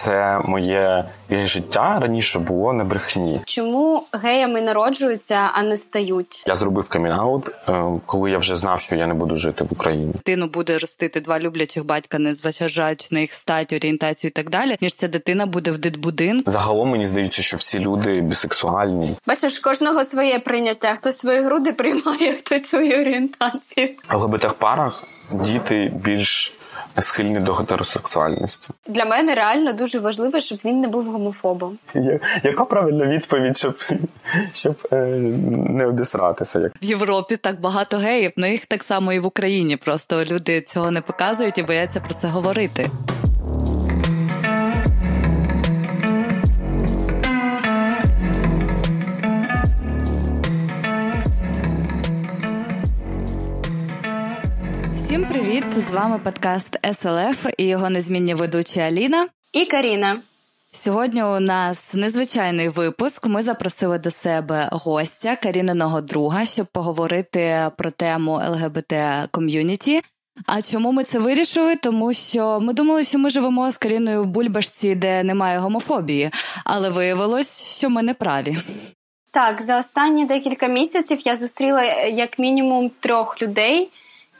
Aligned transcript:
все 0.00 0.40
моє 0.44 1.04
життя 1.30 1.98
раніше 2.02 2.38
було 2.38 2.72
на 2.72 2.84
брехні. 2.84 3.40
Чому 3.44 4.06
геями 4.12 4.60
народжуються, 4.60 5.50
а 5.54 5.62
не 5.62 5.76
стають? 5.76 6.42
Я 6.46 6.54
зробив 6.54 6.88
камінаут, 6.88 7.48
е, 7.68 7.84
коли 8.06 8.30
я 8.30 8.38
вже 8.38 8.56
знав, 8.56 8.80
що 8.80 8.96
я 8.96 9.06
не 9.06 9.14
буду 9.14 9.36
жити 9.36 9.64
в 9.64 9.72
Україні. 9.72 10.12
Дитину 10.12 10.46
буде 10.46 10.78
ростити 10.78 11.20
два 11.20 11.38
люблячих 11.38 11.86
батька, 11.86 12.18
не 12.18 12.34
зважаючи 12.34 13.08
на 13.10 13.20
їх 13.20 13.32
стать, 13.32 13.72
орієнтацію 13.72 14.28
і 14.28 14.32
так 14.32 14.50
далі. 14.50 14.76
Ніж 14.80 14.94
ця 14.94 15.08
дитина 15.08 15.46
буде 15.46 15.70
в 15.70 15.78
дитбудинку. 15.78 16.50
Загалом 16.50 16.90
мені 16.90 17.06
здається, 17.06 17.42
що 17.42 17.56
всі 17.56 17.78
люди 17.78 18.20
бісексуальні. 18.20 19.16
Бачиш, 19.26 19.58
кожного 19.58 20.04
своє 20.04 20.38
прийняття. 20.38 20.94
Хтось 20.94 21.18
свої 21.18 21.42
груди 21.42 21.72
приймає, 21.72 22.32
хтось 22.44 22.64
свою 22.64 23.00
орієнтацію. 23.00 23.88
ЛГБТ 24.14 24.58
парах 24.58 25.04
діти 25.32 25.92
більш 26.04 26.59
схильні 26.98 27.40
до 27.40 27.52
гетеросексуальності. 27.54 28.68
Для 28.86 29.04
мене 29.04 29.34
реально 29.34 29.72
дуже 29.72 29.98
важливо, 29.98 30.40
щоб 30.40 30.58
він 30.64 30.80
не 30.80 30.88
був 30.88 31.12
гомофобом. 31.12 31.78
Яка 32.42 32.64
правильна 32.64 33.06
відповідь, 33.06 33.56
щоб 33.56 33.78
щоб 34.54 34.74
е, 34.92 34.96
не 35.68 35.86
обісратися? 35.86 36.60
Як 36.60 36.72
в 36.82 36.84
Європі 36.84 37.36
так 37.36 37.60
багато 37.60 37.96
геїв, 37.96 38.32
але 38.38 38.50
їх 38.50 38.66
так 38.66 38.82
само 38.82 39.12
і 39.12 39.18
в 39.18 39.26
Україні. 39.26 39.76
Просто 39.76 40.24
люди 40.24 40.60
цього 40.60 40.90
не 40.90 41.00
показують 41.00 41.58
і 41.58 41.62
бояться 41.62 42.00
про 42.00 42.14
це 42.14 42.28
говорити. 42.28 42.90
Всім 55.10 55.26
привіт! 55.26 55.64
З 55.88 55.92
вами 55.92 56.18
подкаст 56.18 56.78
СЛФ 56.94 57.46
і 57.58 57.64
його 57.64 57.90
незмінні 57.90 58.34
ведучі 58.34 58.80
Аліна 58.80 59.28
і 59.52 59.64
Каріна. 59.64 60.20
Сьогодні 60.72 61.22
у 61.22 61.40
нас 61.40 61.94
незвичайний 61.94 62.68
випуск. 62.68 63.26
Ми 63.26 63.42
запросили 63.42 63.98
до 63.98 64.10
себе 64.10 64.68
гостя 64.72 65.36
Каріниного 65.36 66.00
друга, 66.00 66.44
щоб 66.44 66.66
поговорити 66.66 67.70
про 67.76 67.90
тему 67.90 68.32
ЛГБТ 68.32 68.94
ком'юніті. 69.30 70.02
А 70.46 70.62
чому 70.62 70.92
ми 70.92 71.04
це 71.04 71.18
вирішили? 71.18 71.76
Тому 71.76 72.12
що 72.12 72.60
ми 72.60 72.72
думали, 72.72 73.04
що 73.04 73.18
ми 73.18 73.30
живемо 73.30 73.72
з 73.72 73.76
Каріною 73.76 74.22
в 74.22 74.26
бульбашці, 74.26 74.94
де 74.94 75.22
немає 75.22 75.58
гомофобії, 75.58 76.30
але 76.64 76.90
виявилось, 76.90 77.62
що 77.62 77.90
ми 77.90 78.02
не 78.02 78.14
праві. 78.14 78.56
Так, 79.30 79.62
за 79.62 79.78
останні 79.78 80.24
декілька 80.24 80.66
місяців 80.66 81.18
я 81.24 81.36
зустріла 81.36 81.82
як 82.04 82.38
мінімум 82.38 82.90
трьох 83.00 83.42
людей 83.42 83.90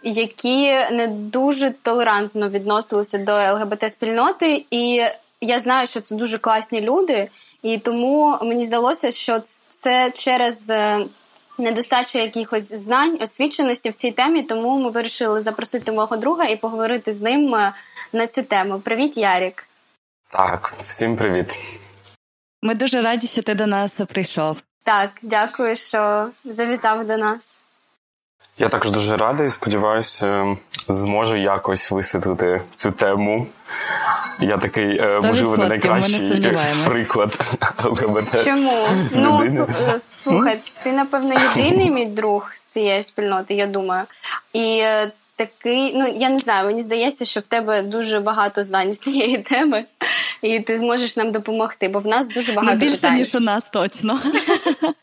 які 0.03 0.70
не 0.70 1.06
дуже 1.09 1.70
толерантно 1.70 2.48
відносилися 2.48 3.19
до 3.19 3.33
ЛГБТ-спільноти, 3.33 4.65
і 4.70 5.03
я 5.41 5.59
знаю, 5.59 5.87
що 5.87 6.01
це 6.01 6.15
дуже 6.15 6.39
класні 6.39 6.81
люди, 6.81 7.29
і 7.62 7.79
тому 7.79 8.39
мені 8.42 8.65
здалося, 8.67 9.11
що 9.11 9.41
це 9.69 10.11
через 10.11 10.70
е, 10.70 11.07
недостачу 11.59 12.19
якихось 12.19 12.75
знань, 12.75 13.19
освіченості 13.23 13.91
в 13.91 13.95
цій 13.95 14.11
темі. 14.11 14.42
Тому 14.42 14.79
ми 14.79 14.91
вирішили 14.91 15.41
запросити 15.41 15.92
мого 15.92 16.17
друга 16.17 16.45
і 16.45 16.57
поговорити 16.57 17.12
з 17.12 17.20
ним 17.20 17.55
е, 17.55 17.73
на 18.12 18.27
цю 18.27 18.42
тему. 18.42 18.81
Привіт, 18.81 19.17
Ярік. 19.17 19.67
Так, 20.31 20.75
всім 20.83 21.17
привіт. 21.17 21.57
Ми 22.62 22.75
дуже 22.75 23.03
раді, 23.03 23.27
що 23.27 23.42
ти 23.42 23.55
до 23.55 23.67
нас 23.67 23.92
прийшов. 23.92 24.62
Так, 24.85 25.11
дякую, 25.23 25.77
що 25.77 26.31
завітав 26.45 27.07
до 27.07 27.17
нас. 27.17 27.59
Я 28.61 28.69
також 28.69 28.91
дуже 28.91 29.16
радий. 29.16 29.48
Сподіваюся, 29.48 30.56
зможу 30.89 31.36
якось 31.36 31.91
висвітлити 31.91 32.62
цю 32.75 32.91
тему. 32.91 33.47
Я 34.41 34.58
такий 34.58 34.98
е, 34.98 35.20
можливо 35.20 35.56
не 35.56 35.69
найкращий 35.69 36.56
приклад 36.86 37.56
ЛГБТ. 37.84 38.44
Чому? 38.44 38.89
Ну 39.14 39.42
е, 39.42 39.98
слухай, 39.98 40.61
ти 40.83 40.92
напевно 40.92 41.34
єдиний 41.56 41.91
мій 41.91 42.06
друг 42.06 42.50
з 42.55 42.67
цієї 42.67 43.05
спільноти, 43.05 43.55
я 43.55 43.67
думаю. 43.67 44.05
І 44.52 44.79
е, 44.83 45.12
такий, 45.36 45.92
ну 45.95 46.14
я 46.17 46.29
не 46.29 46.39
знаю, 46.39 46.67
мені 46.67 46.80
здається, 46.80 47.24
що 47.24 47.40
в 47.40 47.46
тебе 47.46 47.83
дуже 47.83 48.20
багато 48.20 48.64
знань 48.64 48.92
з 48.92 48.98
цієї 48.98 49.39
теми, 49.39 49.85
і 50.42 50.61
ти 50.61 50.79
зможеш 50.79 51.17
нам 51.17 51.33
допомогти, 51.33 51.89
бо 51.89 51.98
в 51.98 52.06
нас 52.06 52.29
дуже 52.29 52.52
багато 52.52 52.74
Ну, 52.74 52.80
більше, 52.80 52.96
питань. 52.96 53.14
ніж 53.14 53.35
у 53.35 53.40
нас 53.40 53.62
точно. 53.73 54.20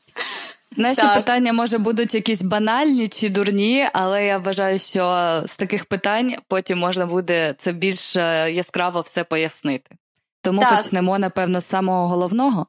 Наші 0.77 1.01
так. 1.01 1.15
питання 1.15 1.53
може 1.53 1.77
будуть 1.77 2.13
якісь 2.13 2.41
банальні 2.41 3.07
чи 3.07 3.29
дурні, 3.29 3.89
але 3.93 4.25
я 4.25 4.37
вважаю, 4.37 4.79
що 4.79 5.03
з 5.47 5.55
таких 5.55 5.85
питань 5.85 6.35
потім 6.47 6.77
можна 6.77 7.05
буде 7.05 7.55
це 7.57 7.71
більш 7.71 8.15
е, 8.15 8.51
яскраво 8.51 9.01
все 9.01 9.23
пояснити. 9.23 9.95
Тому 10.41 10.61
так. 10.61 10.77
почнемо, 10.77 11.19
напевно, 11.19 11.61
з 11.61 11.69
самого 11.69 12.07
головного. 12.07 12.67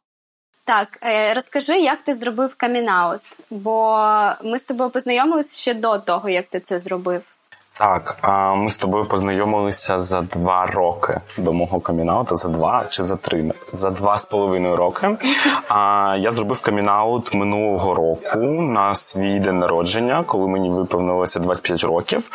Так, 0.64 0.98
е, 1.02 1.34
розкажи, 1.34 1.78
як 1.78 2.02
ти 2.02 2.14
зробив 2.14 2.54
камінаут, 2.54 3.20
бо 3.50 3.98
ми 4.44 4.58
з 4.58 4.66
тобою 4.66 4.90
познайомилися 4.90 5.60
ще 5.60 5.75
до 5.75 5.98
того, 5.98 6.28
як 6.28 6.48
ти 6.48 6.60
це 6.60 6.78
зробив. 6.78 7.38
Так, 7.78 8.18
а 8.20 8.54
ми 8.54 8.70
з 8.70 8.76
тобою 8.76 9.04
познайомилися 9.04 10.00
за 10.00 10.20
два 10.20 10.66
роки 10.66 11.20
до 11.36 11.52
мого 11.52 11.80
камінауту, 11.80 12.36
за 12.36 12.48
два 12.48 12.84
чи 12.90 13.02
за 13.02 13.16
три 13.16 13.52
за 13.72 13.90
два 13.90 14.18
з 14.18 14.24
половиною 14.24 14.76
роки. 14.76 15.16
А 15.68 16.16
я 16.20 16.30
зробив 16.30 16.60
камінаут 16.60 17.34
минулого 17.34 17.94
року 17.94 18.38
на 18.48 18.94
свій 18.94 19.40
день 19.40 19.58
народження, 19.58 20.24
коли 20.26 20.48
мені 20.48 20.70
виповнилося 20.70 21.40
25 21.40 21.84
років. 21.84 22.30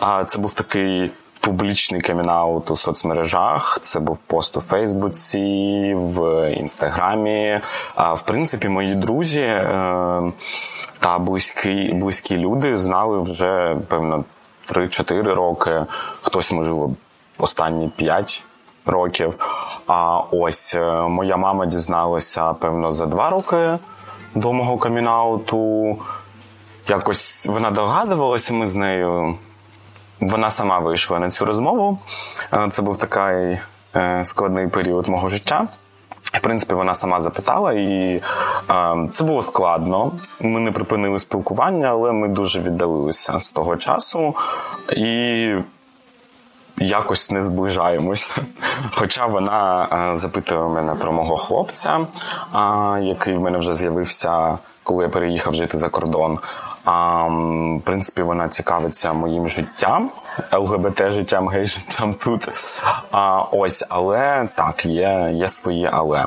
А 0.00 0.24
це 0.24 0.38
був 0.38 0.54
такий. 0.54 1.10
Публічний 1.40 2.00
камінаут 2.00 2.70
у 2.70 2.76
соцмережах, 2.76 3.78
це 3.82 4.00
був 4.00 4.18
пост 4.18 4.56
у 4.56 4.60
Фейсбуці, 4.60 5.94
в 5.96 6.50
інстаграмі. 6.52 7.60
А 7.94 8.14
в 8.14 8.22
принципі, 8.22 8.68
мої 8.68 8.94
друзі 8.94 9.40
е, 9.40 10.32
та 10.98 11.18
близькі 11.18 11.92
близькі 11.92 12.36
люди 12.36 12.78
знали 12.78 13.20
вже 13.20 13.76
певно 13.88 14.24
3-4 14.70 15.34
роки, 15.34 15.84
хтось, 16.22 16.52
можливо, 16.52 16.94
останні 17.38 17.88
5 17.88 18.44
років. 18.86 19.34
А 19.86 20.18
ось 20.30 20.74
е, 20.74 21.02
моя 21.02 21.36
мама 21.36 21.66
дізналася, 21.66 22.52
певно, 22.52 22.92
за 22.92 23.06
2 23.06 23.30
роки 23.30 23.78
до 24.34 24.52
мого 24.52 24.78
камінауту. 24.78 25.96
Якось 26.88 27.46
вона 27.46 27.70
догадувалася, 27.70 28.54
ми 28.54 28.66
з 28.66 28.74
нею. 28.74 29.38
Вона 30.20 30.50
сама 30.50 30.78
вийшла 30.78 31.18
на 31.18 31.30
цю 31.30 31.44
розмову. 31.44 31.98
Е, 32.52 32.68
це 32.70 32.82
був 32.82 32.96
такий 32.96 33.58
е, 33.96 34.24
складний 34.24 34.68
період 34.68 35.08
мого 35.08 35.28
життя. 35.28 35.68
В 36.38 36.40
принципі, 36.40 36.74
вона 36.74 36.94
сама 36.94 37.20
запитала, 37.20 37.72
і 37.72 38.22
е, 38.70 39.08
це 39.12 39.24
було 39.24 39.42
складно. 39.42 40.12
Ми 40.40 40.60
не 40.60 40.72
припинили 40.72 41.18
спілкування, 41.18 41.88
але 41.88 42.12
ми 42.12 42.28
дуже 42.28 42.60
віддалилися 42.60 43.38
з 43.38 43.52
того 43.52 43.76
часу 43.76 44.34
і 44.92 45.54
якось 46.76 47.30
не 47.30 47.42
зближаємося. 47.42 48.30
Хоча 48.94 49.26
вона 49.26 49.88
е, 49.92 50.14
запитує 50.14 50.60
мене 50.60 50.94
про 50.94 51.12
мого 51.12 51.36
хлопця, 51.36 51.98
е, 51.98 52.06
який 53.02 53.34
в 53.34 53.40
мене 53.40 53.58
вже 53.58 53.74
з'явився, 53.74 54.58
коли 54.82 55.04
я 55.04 55.10
переїхав 55.10 55.54
жити 55.54 55.78
за 55.78 55.88
кордон. 55.88 56.38
А, 56.90 57.26
В 57.76 57.80
принципі, 57.84 58.22
вона 58.22 58.48
цікавиться 58.48 59.12
моїм 59.12 59.48
життям, 59.48 60.10
ЛГБТ 60.52 61.10
життям, 61.10 61.48
гей 61.48 61.66
життям 61.66 62.14
тут. 62.14 62.48
А, 63.10 63.42
Ось, 63.42 63.84
але 63.88 64.48
так, 64.54 64.86
є, 64.86 65.30
є 65.34 65.48
свої 65.48 65.90
але. 65.92 66.26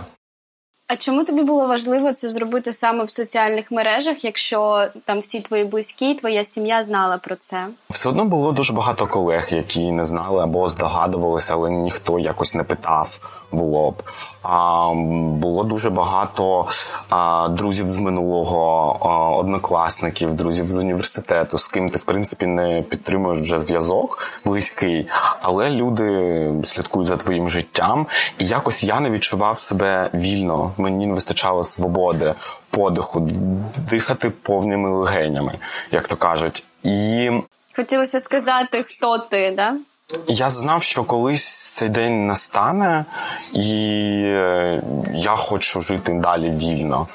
А 0.88 0.96
чому 0.96 1.24
тобі 1.24 1.42
було 1.42 1.68
важливо 1.68 2.14
це 2.14 2.30
зробити 2.30 2.74
саме 2.74 3.04
в 3.04 3.10
соціальних 3.10 3.72
мережах, 3.72 4.24
якщо 4.26 4.88
там 5.06 5.20
всі 5.20 5.40
твої 5.40 5.66
близькі, 5.66 6.16
твоя 6.16 6.46
сім'я 6.46 6.84
знала 6.84 7.18
про 7.18 7.36
це? 7.36 7.68
Все 7.90 8.10
одно 8.10 8.26
було 8.26 8.52
дуже 8.52 8.74
багато 8.74 9.08
колег, 9.08 9.48
які 9.52 9.92
не 9.92 10.06
знали 10.06 10.44
або 10.44 10.68
здогадувалися, 10.68 11.54
але 11.54 11.70
ніхто 11.70 12.20
якось 12.20 12.56
не 12.56 12.64
питав 12.64 13.20
в 13.52 13.62
лоб. 13.62 14.04
А 14.44 14.90
було 15.16 15.64
дуже 15.64 15.90
багато 15.90 16.68
а, 17.10 17.48
друзів 17.48 17.90
з 17.90 17.98
минулого, 17.98 18.98
а, 19.02 19.36
однокласників, 19.36 20.34
друзів 20.34 20.70
з 20.70 20.78
університету, 20.78 21.58
з 21.58 21.68
ким 21.68 21.90
ти 21.90 21.98
в 21.98 22.04
принципі 22.04 22.46
не 22.46 22.82
підтримуєш 22.82 23.40
вже 23.40 23.60
зв'язок 23.60 24.42
близький, 24.46 25.08
але 25.42 25.70
люди 25.70 26.50
слідкують 26.64 27.08
за 27.08 27.18
твоїм 27.18 27.50
життям, 27.50 28.08
і 28.38 28.46
якось 28.46 28.84
я 28.84 29.00
не 29.00 29.10
відчував 29.10 29.60
себе 29.60 30.10
вільно. 30.14 30.72
Мені 30.78 31.06
не 31.06 31.14
вистачало 31.14 31.64
свободи, 31.64 32.34
подиху, 32.70 33.30
дихати 33.90 34.30
повними 34.30 34.90
легенями, 34.90 35.60
як 35.92 36.08
то 36.08 36.16
кажуть, 36.16 36.66
і 36.84 37.30
хотілося 37.76 38.20
сказати, 38.20 38.84
хто 38.84 39.18
ти, 39.18 39.54
да? 39.58 39.76
Я 40.28 40.50
знав, 40.50 40.84
що 40.84 41.04
колись 41.04 41.52
цей 41.52 41.90
день 41.90 42.28
настане, 42.28 43.06
і 43.54 44.24
е, 44.26 44.84
я 45.14 45.36
хочу 45.36 45.82
жити 45.82 46.14
далі 46.14 46.50
вільно. 46.50 47.08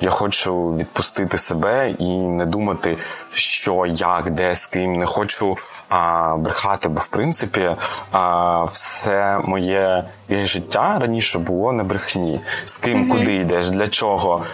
Я 0.00 0.10
хочу 0.10 0.74
відпустити 0.74 1.38
себе 1.38 1.90
і 1.90 2.08
не 2.18 2.46
думати, 2.46 2.98
що, 3.32 3.86
як, 3.86 4.30
де, 4.30 4.54
з 4.54 4.66
ким. 4.66 4.92
Не 4.92 5.06
хочу 5.06 5.56
а, 5.88 6.36
брехати, 6.38 6.88
бо 6.88 7.00
в 7.00 7.06
принципі 7.06 7.76
а, 8.12 8.64
все 8.64 9.40
моє 9.44 10.04
життя 10.30 10.98
раніше 10.98 11.38
було 11.38 11.72
на 11.72 11.84
брехні. 11.84 12.40
З 12.64 12.76
ким, 12.76 13.04
mm-hmm. 13.04 13.18
куди 13.18 13.34
йдеш, 13.34 13.70
для 13.70 13.88
чого. 13.88 14.44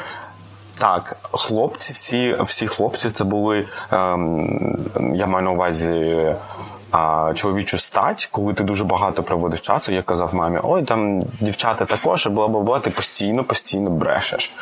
Так, 0.78 1.16
хлопці, 1.32 1.92
всі 1.92 2.36
всі 2.40 2.66
хлопці 2.66 3.10
це 3.10 3.24
були, 3.24 3.68
ем, 3.92 4.78
я 5.14 5.26
маю 5.26 5.44
на 5.44 5.50
увазі 5.50 6.34
а, 6.96 7.34
чоловічу 7.34 7.78
стать, 7.78 8.28
коли 8.32 8.54
ти 8.54 8.64
дуже 8.64 8.84
багато 8.84 9.22
проводиш 9.22 9.60
часу, 9.60 9.92
я 9.92 10.02
казав 10.02 10.34
мамі, 10.34 10.58
ой, 10.62 10.84
там 10.84 11.22
дівчата 11.40 11.84
також, 11.84 12.26
бла 12.26 12.48
бла 12.48 12.60
бла 12.60 12.80
ти 12.80 12.90
постійно, 12.90 13.44
постійно 13.44 13.90
брешеш. 13.90 14.52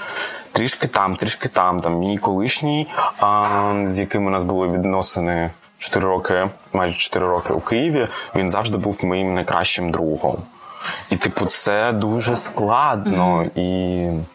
Трішки 0.53 0.87
там, 0.87 1.17
трішки 1.17 1.49
там. 1.49 1.81
Там 1.81 1.99
мій 1.99 2.19
колишній, 2.19 2.89
а, 3.21 3.45
з 3.85 3.99
яким 3.99 4.27
у 4.27 4.31
нас 4.31 4.45
були 4.45 4.69
відносини 4.69 5.51
4 5.79 6.07
роки, 6.07 6.49
майже 6.73 6.99
4 6.99 7.27
роки 7.27 7.53
у 7.53 7.61
Києві, 7.61 8.09
він 8.35 8.51
завжди 8.51 8.79
був 8.79 9.05
моїм 9.05 9.35
найкращим 9.35 9.91
другом. 9.91 10.37
І, 11.11 11.17
типу, 11.17 11.47
це 11.47 11.93
дуже 11.93 12.37
складно. 12.37 13.39
Mm-hmm. 13.39 13.59
і... 13.59 14.34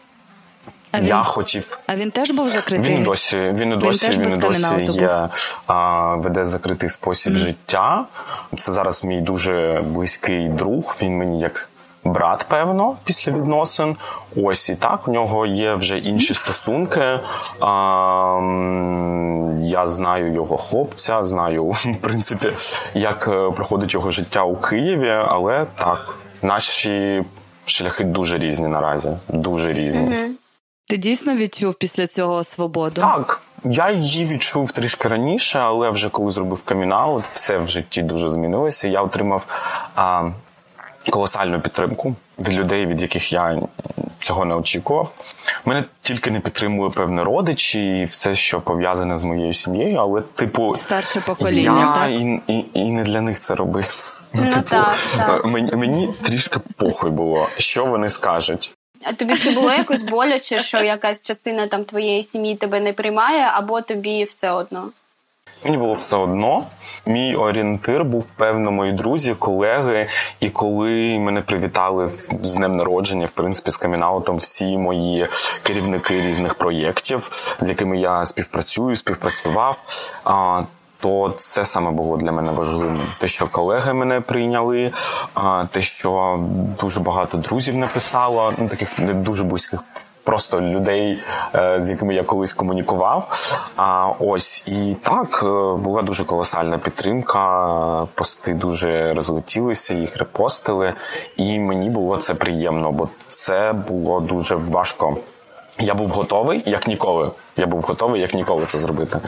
А 0.92 0.98
він, 1.00 1.06
я 1.06 1.22
хотів. 1.22 1.78
А 1.86 1.96
він 1.96 2.10
теж 2.10 2.30
був 2.30 2.48
закритий? 2.48 2.96
Він 2.96 3.04
досі 3.04 3.38
він 3.38 3.72
і 3.72 3.76
досі 3.76 4.08
він, 4.08 4.22
він 4.22 4.32
і 4.32 4.36
досі 4.36 4.84
є, 4.84 5.28
а, 5.66 6.14
веде 6.14 6.44
закритий 6.44 6.88
спосіб 6.88 7.32
mm. 7.32 7.36
життя. 7.36 8.04
Це 8.58 8.72
зараз 8.72 9.04
мій 9.04 9.20
дуже 9.20 9.82
близький 9.86 10.48
друг. 10.48 10.96
Він 11.02 11.18
мені 11.18 11.40
як 11.40 11.68
брат, 12.04 12.46
певно, 12.48 12.96
після 13.04 13.32
відносин. 13.32 13.96
Ось 14.36 14.70
і 14.70 14.74
так. 14.74 15.08
У 15.08 15.12
нього 15.12 15.46
є 15.46 15.74
вже 15.74 15.98
інші 15.98 16.34
стосунки. 16.34 17.20
А, 17.60 18.40
Я 19.62 19.86
знаю 19.86 20.34
його 20.34 20.56
хлопця, 20.56 21.24
знаю, 21.24 21.64
в 21.70 21.96
принципі, 22.00 22.52
як 22.94 23.28
е, 23.28 23.50
проходить 23.50 23.94
його 23.94 24.10
життя 24.10 24.42
у 24.42 24.56
Києві, 24.56 25.10
але 25.10 25.66
так, 25.78 26.14
наші 26.42 27.24
шляхи 27.64 28.04
дуже 28.04 28.38
різні 28.38 28.68
наразі. 28.68 29.10
Дуже 29.28 29.72
різні. 29.72 30.08
Mm-hmm. 30.08 30.39
Ти 30.90 30.96
дійсно 30.96 31.34
відчув 31.36 31.74
після 31.74 32.06
цього 32.06 32.44
свободу? 32.44 33.00
Так. 33.00 33.42
Я 33.64 33.90
її 33.90 34.26
відчув 34.26 34.72
трішки 34.72 35.08
раніше, 35.08 35.58
але 35.58 35.90
вже 35.90 36.08
коли 36.08 36.30
зробив 36.30 36.62
камінаут, 36.64 37.24
все 37.32 37.58
в 37.58 37.68
житті 37.68 38.02
дуже 38.02 38.30
змінилося. 38.30 38.88
Я 38.88 39.02
отримав 39.02 39.46
а, 39.94 40.30
колосальну 41.10 41.60
підтримку 41.60 42.14
від 42.38 42.54
людей, 42.54 42.86
від 42.86 43.02
яких 43.02 43.32
я 43.32 43.58
цього 44.22 44.44
не 44.44 44.54
очікував. 44.54 45.10
Мене 45.64 45.84
тільки 46.02 46.30
не 46.30 46.40
підтримує 46.40 46.90
певні 46.90 47.22
родичі 47.22 47.98
і 48.00 48.04
все, 48.04 48.34
що 48.34 48.60
пов'язане 48.60 49.16
з 49.16 49.22
моєю 49.22 49.52
сім'єю, 49.52 49.98
але, 49.98 50.20
типу, 50.20 50.76
старше 50.76 51.20
покоління, 51.20 51.80
я 51.80 51.92
так? 51.92 52.10
І, 52.10 52.40
і, 52.52 52.64
і 52.74 52.90
не 52.90 53.02
для 53.02 53.20
них 53.20 53.40
це 53.40 53.54
робив. 53.54 54.16
Ну, 54.32 54.42
типу, 54.42 54.68
так, 54.70 54.96
так. 55.16 55.44
Мені, 55.44 55.72
мені 55.72 56.08
трішки 56.22 56.60
похуй 56.76 57.10
було, 57.10 57.48
що 57.58 57.86
вони 57.86 58.08
скажуть. 58.08 58.74
А 59.04 59.12
тобі 59.12 59.36
це 59.36 59.50
було 59.50 59.72
якось 59.72 60.02
боляче, 60.02 60.62
що 60.62 60.82
якась 60.82 61.22
частина 61.22 61.66
там 61.66 61.84
твоєї 61.84 62.22
сім'ї 62.22 62.56
тебе 62.56 62.80
не 62.80 62.92
приймає, 62.92 63.50
або 63.54 63.80
тобі 63.80 64.24
все 64.24 64.50
одно? 64.50 64.90
Мені 65.64 65.76
було 65.76 65.92
все 65.92 66.16
одно. 66.16 66.66
Мій 67.06 67.36
орієнтир 67.36 68.04
був 68.04 68.24
певно 68.36 68.72
мої 68.72 68.92
друзі, 68.92 69.34
колеги. 69.34 70.08
І 70.40 70.50
коли 70.50 71.18
мене 71.18 71.42
привітали 71.42 72.10
з 72.42 72.54
днем 72.54 72.76
народження, 72.76 73.26
в 73.26 73.34
принципі, 73.34 73.70
з 73.70 73.76
камінаутом 73.76 74.36
всі 74.36 74.78
мої 74.78 75.28
керівники 75.62 76.20
різних 76.20 76.54
проєктів, 76.54 77.54
з 77.60 77.68
якими 77.68 77.98
я 77.98 78.26
співпрацюю, 78.26 78.96
співпрацював 78.96 79.76
то 81.00 81.34
це 81.38 81.66
саме 81.66 81.90
було 81.90 82.16
для 82.16 82.32
мене 82.32 82.52
важливим. 82.52 83.00
Те, 83.18 83.28
що 83.28 83.48
колеги 83.48 83.94
мене 83.94 84.20
прийняли, 84.20 84.92
те, 85.72 85.80
що 85.80 86.40
дуже 86.80 87.00
багато 87.00 87.38
друзів 87.38 87.76
написало, 87.76 88.52
ну 88.58 88.68
таких 88.68 88.98
не 88.98 89.14
дуже 89.14 89.44
близьких. 89.44 89.80
Просто 90.24 90.60
людей, 90.60 91.18
е, 91.54 91.80
з 91.82 91.90
якими 91.90 92.14
я 92.14 92.22
колись 92.22 92.52
комунікував. 92.52 93.50
А 93.76 94.08
ось 94.18 94.68
і 94.68 94.96
так 95.02 95.40
е, 95.42 95.46
була 95.82 96.02
дуже 96.02 96.24
колосальна 96.24 96.78
підтримка. 96.78 98.06
Пости 98.14 98.54
дуже 98.54 99.14
розлетілися, 99.14 99.94
їх 99.94 100.16
репостили, 100.16 100.92
і 101.36 101.58
мені 101.58 101.90
було 101.90 102.16
це 102.16 102.34
приємно, 102.34 102.92
бо 102.92 103.08
це 103.28 103.72
було 103.72 104.20
дуже 104.20 104.54
важко. 104.54 105.16
Я 105.78 105.94
був 105.94 106.08
готовий 106.08 106.62
як 106.66 106.86
ніколи. 106.86 107.30
Я 107.56 107.66
був 107.66 107.82
готовий 107.82 108.20
як 108.20 108.34
ніколи 108.34 108.66
це 108.66 108.78
зробити 108.78 109.20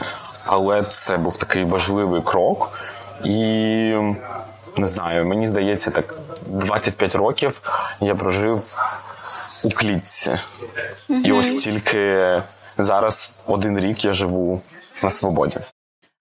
але 0.45 0.83
це 0.83 1.17
був 1.17 1.37
такий 1.37 1.63
важливий 1.63 2.21
крок. 2.21 2.79
І 3.23 3.37
не 4.77 4.85
знаю, 4.85 5.25
мені 5.25 5.47
здається, 5.47 5.91
так 5.91 6.15
25 6.47 7.15
років 7.15 7.61
я 8.01 8.15
прожив 8.15 8.75
у 9.65 9.69
клітці. 9.69 10.37
І 11.25 11.31
ось 11.31 11.57
тільки 11.57 12.41
зараз 12.77 13.43
один 13.47 13.79
рік 13.79 14.05
я 14.05 14.13
живу 14.13 14.61
на 15.03 15.09
свободі. 15.09 15.59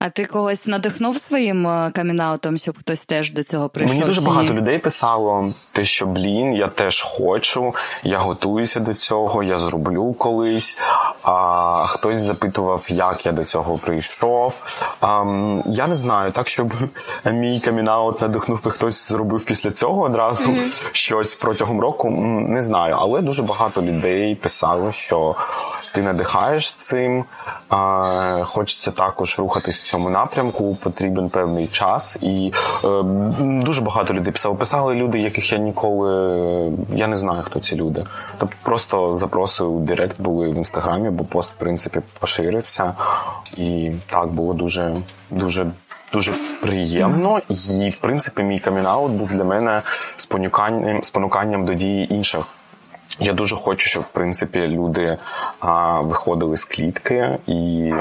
А 0.04 0.10
ти 0.10 0.24
когось 0.24 0.66
надихнув 0.66 1.16
своїм 1.16 1.66
е, 1.66 1.90
камінаутом, 1.94 2.58
щоб 2.58 2.78
хтось 2.78 3.04
теж 3.04 3.32
до 3.32 3.42
цього 3.42 3.68
прийшов? 3.68 3.96
Мені 3.96 4.06
дуже 4.06 4.20
багато 4.20 4.54
людей 4.54 4.78
писало, 4.78 5.50
те, 5.72 5.84
що 5.84 6.06
блін, 6.06 6.54
я 6.54 6.68
теж 6.68 7.02
хочу, 7.02 7.74
я 8.02 8.18
готуюся 8.18 8.80
до 8.80 8.94
цього, 8.94 9.42
я 9.42 9.58
зроблю 9.58 10.12
колись. 10.12 10.78
А 11.22 11.86
хтось 11.86 12.16
запитував, 12.16 12.84
як 12.88 13.26
я 13.26 13.32
до 13.32 13.44
цього 13.44 13.78
прийшов. 13.78 14.60
А, 15.00 15.24
Я 15.66 15.86
не 15.86 15.96
знаю, 15.96 16.32
так 16.32 16.48
щоб 16.48 16.72
мій 17.24 17.60
камінаут 17.60 18.22
надихнув, 18.22 18.62
і 18.66 18.70
хтось 18.70 19.08
зробив 19.08 19.44
після 19.44 19.70
цього 19.70 20.02
одразу 20.02 20.46
mm-hmm. 20.46 20.88
щось 20.92 21.34
протягом 21.34 21.80
року. 21.80 22.10
Не 22.48 22.62
знаю, 22.62 22.96
але 22.98 23.20
дуже 23.20 23.42
багато 23.42 23.82
людей 23.82 24.34
писало, 24.34 24.92
що 24.92 25.34
ти 25.94 26.02
надихаєш 26.02 26.72
цим. 26.72 27.24
А, 27.68 28.44
Хочеться 28.44 28.90
також 28.90 29.38
рухатись 29.38 29.78
цьому 29.92 30.10
напрямку. 30.10 30.76
Потрібен 30.82 31.28
певний 31.28 31.66
час, 31.66 32.18
і 32.20 32.52
е, 32.84 33.02
дуже 33.62 33.82
багато 33.82 34.14
людей 34.14 34.32
писали. 34.32 34.54
Писали 34.54 34.94
люди, 34.94 35.18
яких 35.18 35.52
я 35.52 35.58
ніколи 35.58 36.72
я 36.94 37.06
не 37.06 37.16
знаю, 37.16 37.42
хто 37.42 37.60
ці 37.60 37.76
люди. 37.76 38.04
Тобто 38.38 38.56
просто 38.62 39.12
запросив 39.12 39.80
Директ, 39.80 40.20
були 40.20 40.48
в 40.48 40.54
інстаграмі, 40.54 41.10
бо 41.10 41.24
пост 41.24 41.56
в 41.56 41.58
принципі 41.58 42.00
поширився, 42.20 42.94
і 43.56 43.92
так 44.06 44.28
було 44.28 44.54
дуже 44.54 44.96
дуже. 45.30 45.66
Дуже 46.12 46.34
приємно, 46.62 47.40
і 47.48 47.90
в 47.90 47.96
принципі 47.96 48.42
мій 48.42 48.58
камінаут 48.58 49.12
був 49.12 49.28
для 49.28 49.44
мене 49.44 49.82
спонуканням 50.16 51.02
спонуканням 51.02 51.64
до 51.64 51.74
дії 51.74 52.14
інших 52.14 52.46
я 53.20 53.32
дуже 53.32 53.56
хочу, 53.56 53.88
щоб 53.88 54.02
в 54.02 54.12
принципі 54.12 54.58
люди 54.58 55.18
а, 55.60 56.00
виходили 56.00 56.56
з 56.56 56.64
клітки 56.64 57.38
і 57.46 57.92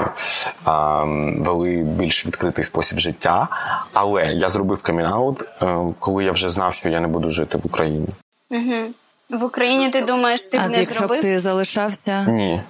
а, 0.64 1.04
вели 1.38 1.76
більш 1.76 2.26
відкритий 2.26 2.64
спосіб 2.64 2.98
життя. 2.98 3.48
Але 3.92 4.24
я 4.24 4.48
зробив 4.48 4.82
камінаут, 4.82 5.42
е, 5.62 5.78
коли 5.98 6.24
я 6.24 6.32
вже 6.32 6.50
знав, 6.50 6.74
що 6.74 6.88
я 6.88 7.00
не 7.00 7.08
буду 7.08 7.30
жити 7.30 7.58
в 7.58 7.66
Україні. 7.66 8.08
Угу. 8.50 8.92
В 9.30 9.44
Україні 9.44 9.90
ти 9.90 10.02
думаєш, 10.02 10.44
ти 10.44 10.60
а 10.64 10.68
не 10.68 10.78
якщо 10.78 10.98
зробив? 10.98 11.18
б 11.18 11.22
ти 11.22 11.40
залишався? 11.40 12.24
Ні, 12.28 12.62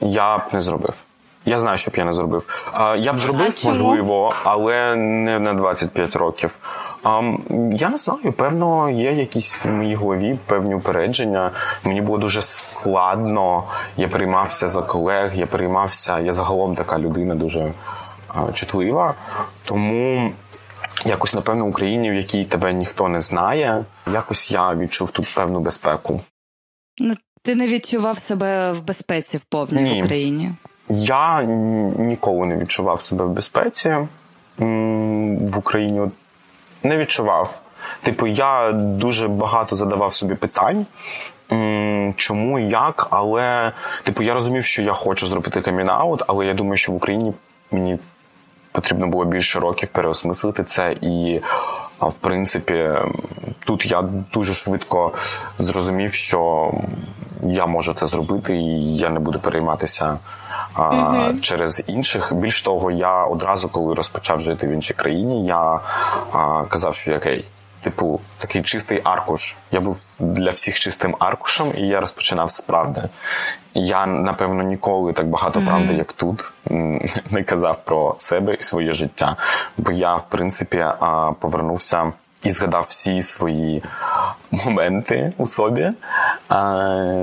я 0.00 0.38
б 0.38 0.42
не 0.52 0.60
зробив. 0.60 0.94
Я 1.44 1.58
знаю, 1.58 1.78
що 1.78 1.90
б 1.90 1.94
я 1.96 2.04
не 2.04 2.12
зробив. 2.12 2.70
Я 2.98 3.12
б 3.12 3.18
зробив, 3.18 3.62
можливо, 3.64 4.32
але 4.44 4.96
не 4.96 5.38
на 5.38 5.54
25 5.54 6.16
років. 6.16 6.56
Я 7.72 7.88
не 7.90 7.98
знаю, 7.98 8.32
певно, 8.32 8.90
є 8.90 9.12
якісь 9.12 9.64
в 9.64 9.68
моїй 9.68 9.94
голові 9.94 10.38
певні 10.46 10.74
упередження. 10.74 11.50
Мені 11.84 12.00
було 12.00 12.18
дуже 12.18 12.42
складно. 12.42 13.64
Я 13.96 14.08
приймався 14.08 14.68
за 14.68 14.82
колег, 14.82 15.32
я 15.34 15.46
приймався. 15.46 16.18
Я 16.20 16.32
загалом 16.32 16.76
така 16.76 16.98
людина 16.98 17.34
дуже 17.34 17.72
чутлива. 18.54 19.14
Тому 19.64 20.32
якось, 21.04 21.34
напевно, 21.34 21.64
в 21.64 21.68
Україні, 21.68 22.10
в 22.10 22.14
якій 22.14 22.44
тебе 22.44 22.72
ніхто 22.72 23.08
не 23.08 23.20
знає, 23.20 23.84
якось 24.12 24.50
я 24.50 24.74
відчув 24.74 25.10
тут 25.10 25.34
певну 25.34 25.60
безпеку. 25.60 26.20
Ну, 27.00 27.14
ти 27.42 27.54
не 27.54 27.66
відчував 27.66 28.18
себе 28.18 28.72
в 28.72 28.84
безпеці 28.84 29.36
в 29.38 29.44
повній 29.44 29.82
Ні. 29.82 30.02
Україні? 30.02 30.50
Я 30.88 31.42
ніколи 31.98 32.46
не 32.46 32.56
відчував 32.56 33.00
себе 33.00 33.24
в 33.24 33.30
безпеці 33.30 33.96
в 34.58 35.58
Україні. 35.58 36.00
Не 36.82 36.96
відчував. 36.96 37.58
Типу, 38.02 38.26
я 38.26 38.72
дуже 38.72 39.28
багато 39.28 39.76
задавав 39.76 40.14
собі 40.14 40.34
питань. 40.34 40.86
Чому 42.16 42.58
як, 42.58 43.08
але 43.10 43.72
типу 44.02 44.22
я 44.22 44.34
розумів, 44.34 44.64
що 44.64 44.82
я 44.82 44.92
хочу 44.92 45.26
зробити 45.26 45.60
камінаут, 45.60 46.22
але 46.26 46.46
я 46.46 46.54
думаю, 46.54 46.76
що 46.76 46.92
в 46.92 46.94
Україні 46.94 47.32
мені 47.70 47.98
потрібно 48.72 49.06
було 49.06 49.24
більше 49.24 49.60
років 49.60 49.88
переосмислити 49.88 50.64
це. 50.64 50.92
І 50.92 51.40
в 52.00 52.14
принципі, 52.14 52.88
тут 53.66 53.86
я 53.86 54.02
дуже 54.32 54.54
швидко 54.54 55.12
зрозумів, 55.58 56.12
що 56.12 56.72
я 57.42 57.66
можу 57.66 57.94
це 57.94 58.06
зробити, 58.06 58.56
і 58.56 58.96
я 58.96 59.10
не 59.10 59.20
буду 59.20 59.40
перейматися 59.40 60.18
а, 60.74 60.82
uh 60.82 61.40
через 61.40 61.82
інших. 61.86 62.32
Більш 62.34 62.62
того, 62.62 62.90
я 62.90 63.24
одразу, 63.24 63.68
коли 63.68 63.94
розпочав 63.94 64.40
жити 64.40 64.66
в 64.66 64.70
іншій 64.70 64.94
країні, 64.94 65.46
я 65.46 65.80
а, 66.32 66.64
казав, 66.68 66.94
що 66.94 67.16
окей. 67.16 67.44
Типу, 67.82 68.20
такий 68.38 68.62
чистий 68.62 69.00
аркуш. 69.04 69.56
Я 69.70 69.80
був 69.80 70.00
для 70.18 70.50
всіх 70.50 70.80
чистим 70.80 71.16
аркушем, 71.18 71.72
і 71.76 71.86
я 71.86 72.00
розпочинав 72.00 72.50
з 72.50 72.60
правди. 72.60 73.02
Я, 73.74 74.06
напевно, 74.06 74.62
ніколи 74.62 75.12
так 75.12 75.26
багато 75.26 75.60
mm-hmm. 75.60 75.66
правди, 75.66 75.94
як 75.94 76.12
тут, 76.12 76.52
не 77.30 77.42
казав 77.44 77.84
про 77.84 78.14
себе 78.18 78.54
і 78.54 78.62
своє 78.62 78.92
життя. 78.92 79.36
Бо 79.76 79.92
я, 79.92 80.16
в 80.16 80.28
принципі, 80.28 80.86
повернувся 81.40 82.12
і 82.42 82.50
згадав 82.50 82.86
всі 82.88 83.22
свої 83.22 83.82
моменти 84.50 85.32
у 85.36 85.46
собі, 85.46 85.90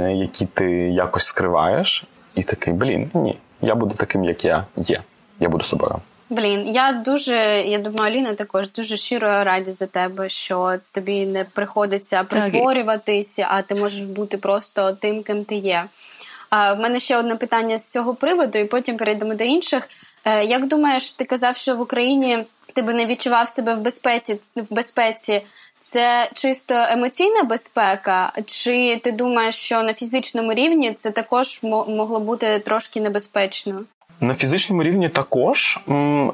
які 0.10 0.46
ти 0.46 0.72
якось 0.90 1.26
скриваєш, 1.26 2.06
і 2.38 2.44
такий, 2.44 2.74
блін, 2.74 3.10
ні, 3.14 3.38
я 3.62 3.76
буду 3.76 3.96
таким, 3.96 4.24
як 4.24 4.46
я 4.46 4.66
є. 4.76 5.02
Я 5.40 5.50
буду 5.50 5.64
собою. 5.64 5.96
Блін, 6.30 6.68
я 6.68 6.92
дуже, 6.92 7.36
я 7.68 7.78
думаю, 7.78 8.14
Аліна 8.14 8.34
також 8.34 8.72
дуже 8.72 8.98
щиро 8.98 9.44
раді 9.44 9.72
за 9.72 9.86
тебе, 9.86 10.30
що 10.30 10.76
тобі 10.92 11.26
не 11.26 11.44
приходиться 11.44 12.24
притворюватися, 12.24 13.48
а 13.50 13.62
ти 13.62 13.76
можеш 13.76 14.06
бути 14.06 14.38
просто 14.38 14.92
тим, 14.92 15.24
ким 15.24 15.44
ти 15.44 15.56
є. 15.56 15.86
А, 16.50 16.74
В 16.74 16.80
мене 16.80 17.00
ще 17.00 17.18
одне 17.18 17.36
питання 17.36 17.78
з 17.78 17.92
цього 17.92 18.16
приводу, 18.16 18.60
і 18.60 18.66
потім 18.66 18.98
перейдемо 18.98 19.34
до 19.34 19.44
інших. 19.44 19.90
Е, 20.26 20.46
як 20.46 20.68
думаєш, 20.68 21.14
ти 21.14 21.26
казав, 21.26 21.58
що 21.58 21.76
в 21.76 21.82
Україні 21.82 22.46
ти 22.74 22.82
би 22.82 22.94
не 22.94 23.06
відчував 23.06 23.50
себе 23.50 23.76
в 23.76 23.80
безпеці 23.80 24.40
в 24.56 24.66
безпеці? 24.70 25.42
Це 25.92 26.30
чисто 26.34 26.74
емоційна 26.74 27.44
безпека, 27.44 28.32
чи 28.46 29.00
ти 29.04 29.12
думаєш, 29.12 29.56
що 29.56 29.84
на 29.84 29.94
фізичному 29.94 30.54
рівні 30.54 30.94
це 30.94 31.12
також 31.12 31.60
могло 31.64 32.20
бути 32.20 32.60
трошки 32.60 33.02
небезпечно? 33.02 33.82
На 34.22 34.34
фізичному 34.36 34.84
рівні 34.84 35.10
також 35.10 35.80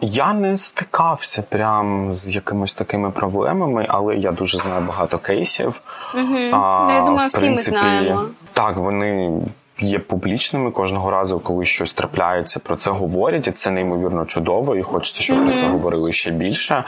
я 0.01 0.33
не 0.33 0.57
стикався 0.57 1.41
прям 1.41 2.13
з 2.13 2.35
якимись 2.35 2.73
такими 2.73 3.11
проблемами, 3.11 3.85
але 3.89 4.15
я 4.15 4.31
дуже 4.31 4.57
знаю 4.57 4.81
багато 4.81 5.19
кейсів. 5.19 5.81
Угу. 6.15 6.37
А, 6.51 6.85
ну, 6.87 6.93
Я 6.93 7.01
думаю, 7.05 7.29
всі 7.29 7.39
принципі, 7.39 7.75
ми 7.75 7.81
знаємо. 7.81 8.25
Так, 8.53 8.77
вони 8.77 9.41
є 9.83 9.99
публічними 9.99 10.71
кожного 10.71 11.11
разу, 11.11 11.39
коли 11.39 11.65
щось 11.65 11.93
трапляється, 11.93 12.59
про 12.59 12.75
це 12.75 12.91
говорять, 12.91 13.47
і 13.47 13.51
це 13.51 13.71
неймовірно 13.71 14.25
чудово, 14.25 14.75
і 14.75 14.81
хочеться, 14.81 15.21
щоб 15.21 15.37
mm-hmm. 15.37 15.45
про 15.45 15.53
це 15.53 15.67
говорили 15.67 16.11
ще 16.11 16.31
більше. 16.31 16.83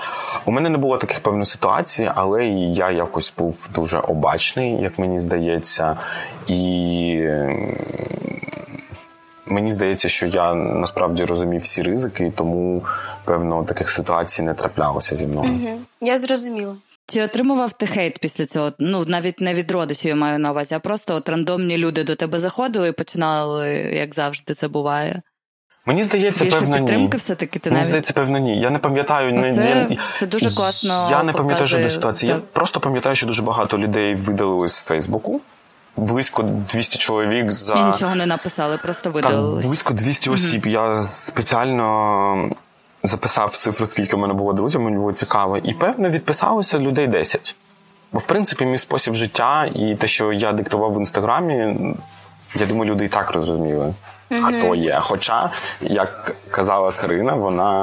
У 0.46 0.52
мене 0.52 0.70
не 0.70 0.78
було 0.78 0.98
таких 0.98 1.20
певних 1.20 1.48
ситуацій, 1.48 2.12
але 2.16 2.46
я 2.46 2.92
якось 2.92 3.34
був 3.38 3.70
дуже 3.76 4.00
обачний, 4.00 4.82
як 4.82 5.00
мені 5.00 5.20
здається, 5.20 5.98
і. 6.48 7.30
Мені 9.48 9.72
здається, 9.72 10.10
що 10.10 10.28
я 10.28 10.54
насправді 10.54 11.26
розумів 11.26 11.62
всі 11.62 11.84
ризики, 11.84 12.26
і 12.26 12.32
тому 12.32 12.84
певно 13.26 13.64
таких 13.64 13.90
ситуацій 13.90 14.42
не 14.42 14.54
траплялося 14.54 15.16
зі 15.16 15.28
мною. 15.28 15.52
Угу. 15.52 15.80
Я 16.02 16.18
зрозуміла. 16.18 16.76
Чи 17.08 17.24
отримував 17.24 17.74
ти 17.74 17.86
хейт 17.86 18.20
після 18.20 18.46
цього? 18.46 18.72
Ну 18.80 19.04
навіть 19.08 19.42
не 19.42 19.54
від 19.54 19.72
родичів 19.72 20.10
я 20.10 20.16
маю 20.16 20.40
на 20.40 20.52
увазі, 20.52 20.76
а 20.76 20.80
просто 20.80 21.16
от 21.16 21.30
рандомні 21.30 21.78
люди 21.78 22.04
до 22.04 22.16
тебе 22.16 22.40
заходили 22.40 22.88
і 22.88 22.92
починали, 22.92 23.70
як 23.74 24.14
завжди, 24.14 24.54
це 24.54 24.68
буває. 24.68 25.22
Мені 25.86 26.04
здається, 26.04 26.44
Більше 26.44 26.60
певно 26.60 26.78
підтримки 26.78 27.18
ні. 27.18 27.20
все-таки 27.20 27.60
ти 27.60 27.70
Мені 27.70 27.78
навіть... 27.78 27.88
здається, 27.88 28.14
певно, 28.14 28.38
ні. 28.38 28.62
Я 28.62 28.70
не 28.70 28.80
пам'ятаю 28.80 29.34
не 29.34 29.54
це, 29.54 29.90
це 30.20 30.28
дуже 30.28 30.56
класно. 30.56 31.08
Я 31.12 31.24
не 31.24 31.34
пам'ятаю 31.34 31.68
жодної 31.68 31.92
ситуації. 31.92 32.32
Так. 32.32 32.42
Я 32.42 32.48
просто 32.54 32.80
пам'ятаю, 32.80 33.16
що 33.16 33.28
дуже 33.28 33.42
багато 33.42 33.78
людей 33.78 34.16
видалили 34.16 34.68
з 34.68 34.82
Фейсбуку. 34.82 35.42
Близько 35.98 36.44
200 36.44 36.98
чоловік 36.98 37.52
за 37.52 37.74
І 37.74 37.84
нічого 37.84 38.16
не 38.16 38.26
написали, 38.26 38.78
просто 38.78 39.10
видалили. 39.10 39.62
Так, 39.62 39.68
близько 39.68 39.94
200 39.94 40.30
осіб. 40.30 40.68
Я 40.68 41.04
спеціально 41.04 42.50
записав 43.04 43.58
цифру, 43.58 43.86
скільки 43.86 44.16
в 44.16 44.20
мене 44.20 44.34
було 44.34 44.54
друзів, 44.54 44.82
мені 44.82 44.98
було 44.98 45.14
цікаво, 45.14 45.58
і 45.58 45.74
певно 45.74 46.10
відписалося 46.10 46.80
людей 46.80 47.08
10. 47.08 47.56
Бо, 48.12 48.20
в 48.20 48.24
принципі, 48.24 48.66
мій 48.66 48.78
спосіб 48.78 49.16
життя 49.16 49.70
і 49.76 49.96
те, 49.96 50.08
що 50.08 50.34
я 50.34 50.54
диктував 50.54 50.94
в 50.94 51.00
інстаграмі, 51.00 51.76
я 52.56 52.66
думаю, 52.66 52.92
люди 52.92 53.06
і 53.06 53.10
так 53.10 53.32
розуміли, 53.32 53.94
хто 54.30 54.76
є. 54.76 55.00
Хоча, 55.02 55.52
як 55.82 56.36
казала 56.52 56.92
Карина, 56.92 57.34
вона. 57.34 57.76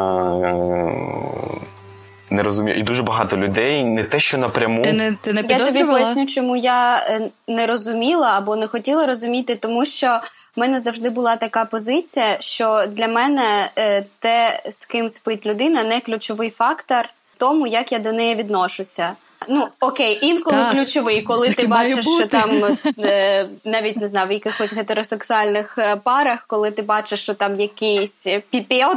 Не 2.33 2.43
розуміє. 2.43 2.79
І 2.79 2.83
дуже 2.83 3.03
багато 3.03 3.37
людей 3.37 3.85
не 3.85 4.05
те, 4.05 4.19
що 4.19 4.39
напряму. 4.39 4.83
Ти 4.83 4.93
не, 4.93 5.17
ти 5.23 5.33
не 5.33 5.45
Я 5.49 5.59
тобі 5.59 5.85
поясню, 5.85 6.27
чому 6.27 6.57
я 6.57 6.97
е, 6.97 7.31
не 7.49 7.67
розуміла 7.67 8.29
або 8.37 8.57
не 8.57 8.67
хотіла 8.67 9.07
розуміти, 9.07 9.57
тому 9.57 9.85
що 9.85 10.21
в 10.57 10.61
мене 10.61 10.79
завжди 10.79 11.11
була 11.11 11.37
така 11.37 11.65
позиція, 11.65 12.37
що 12.41 12.85
для 12.89 13.09
мене 13.09 13.71
е, 13.79 14.05
те, 14.19 14.62
з 14.71 14.85
ким 14.85 15.09
спить 15.09 15.47
людина, 15.47 15.85
не 15.85 16.01
ключовий 16.01 16.51
фактор 16.51 17.05
в 17.35 17.39
тому, 17.39 17.67
як 17.67 17.93
я 17.93 17.99
до 17.99 18.12
неї 18.12 18.35
відношуся. 18.35 19.12
Ну 19.49 19.69
окей, 19.81 20.19
інколи 20.23 20.57
так. 20.57 20.73
ключовий, 20.73 21.23
коли 21.23 21.47
так 21.47 21.57
ти 21.57 21.67
бачиш, 21.67 22.07
що 22.19 22.27
там 22.27 22.51
е, 22.99 23.49
навіть 23.65 23.97
не 23.97 24.09
знаю, 24.09 24.29
в 24.29 24.33
якихось 24.33 24.73
гетеросексуальних 24.73 25.79
парах, 26.05 26.45
коли 26.47 26.71
ти 26.71 26.83
бачиш, 26.83 27.23
що 27.23 27.35
там 27.35 27.61
якийсь 27.61 28.27
піпіо 28.51 28.95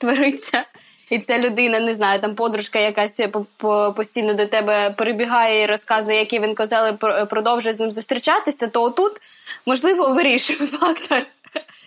твориться, 0.00 0.64
і 1.10 1.18
ця 1.18 1.38
людина, 1.38 1.80
не 1.80 1.94
знаю, 1.94 2.20
там 2.20 2.34
подружка 2.34 2.78
якась 2.78 3.20
постійно 3.96 4.34
до 4.34 4.46
тебе 4.46 4.90
перебігає 4.90 5.62
і 5.62 5.66
розказує, 5.66 6.18
які 6.18 6.40
він 6.40 6.54
козели 6.54 6.92
продовжує 7.30 7.74
з 7.74 7.80
ним 7.80 7.90
зустрічатися, 7.90 8.66
то 8.66 8.82
отут 8.82 9.12
можливо 9.66 10.08
вирішує 10.08 10.58
фактор. 10.66 11.22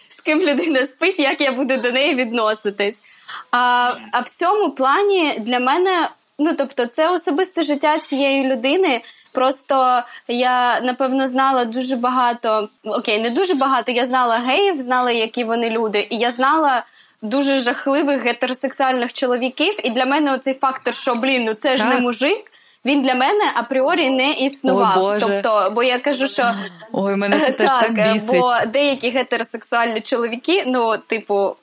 З 0.10 0.22
ким 0.22 0.42
людина 0.42 0.86
спить, 0.86 1.20
як 1.20 1.42
я 1.42 1.52
буду 1.52 1.78
до 1.78 1.92
неї 1.92 2.16
відноситись. 2.16 3.04
А 3.52 3.94
а 4.12 4.20
в 4.20 4.30
цьому 4.30 4.72
плані 4.72 5.36
для 5.40 5.60
мене, 5.60 6.10
ну 6.40 6.54
тобто, 6.58 6.86
це 6.86 7.10
особисте 7.10 7.62
життя 7.62 8.00
цієї 8.00 8.48
людини. 8.48 9.02
Просто 9.32 10.04
я 10.28 10.82
напевно 10.82 11.28
знала 11.28 11.66
дуже 11.66 11.96
багато, 11.96 12.70
окей, 12.84 13.20
не 13.20 13.30
дуже 13.30 13.54
багато. 13.54 13.92
Я 13.92 14.06
знала 14.06 14.36
геїв, 14.38 14.82
знала, 14.82 15.12
які 15.12 15.44
вони 15.44 15.70
люди, 15.70 16.08
і 16.10 16.18
я 16.18 16.32
знала 16.32 16.84
дуже 17.22 17.58
жахливих 17.58 18.24
гетеросексуальних 18.24 19.14
чоловіків. 19.14 19.74
І 19.84 19.90
для 19.90 20.06
мене 20.06 20.34
оцей 20.34 20.54
фактор, 20.54 20.94
що 20.94 21.16
блін, 21.16 21.44
ну 21.46 21.54
це 21.54 21.78
ж 21.78 21.84
так. 21.84 21.94
не 21.94 22.00
мужик. 22.00 22.52
Він 22.86 23.02
для 23.02 23.16
мене 23.16 23.44
апріорі 23.56 24.10
не 24.10 24.32
існував. 24.32 25.04
Ой, 25.04 25.20
тобто, 25.20 25.72
бо 25.76 25.84
я 25.84 26.00
кажу, 26.00 26.28
що 26.28 26.52
Ой, 26.92 27.16
мене 27.16 27.40
це 27.40 27.52
теж 27.52 27.70
так, 27.80 27.82
так 27.82 28.14
бісить. 28.14 28.28
бо 28.28 28.54
деякі 28.68 29.10
гетеросексуальні 29.10 30.02
чоловіки, 30.02 30.64
ну, 30.68 30.98
типу, 30.98 31.56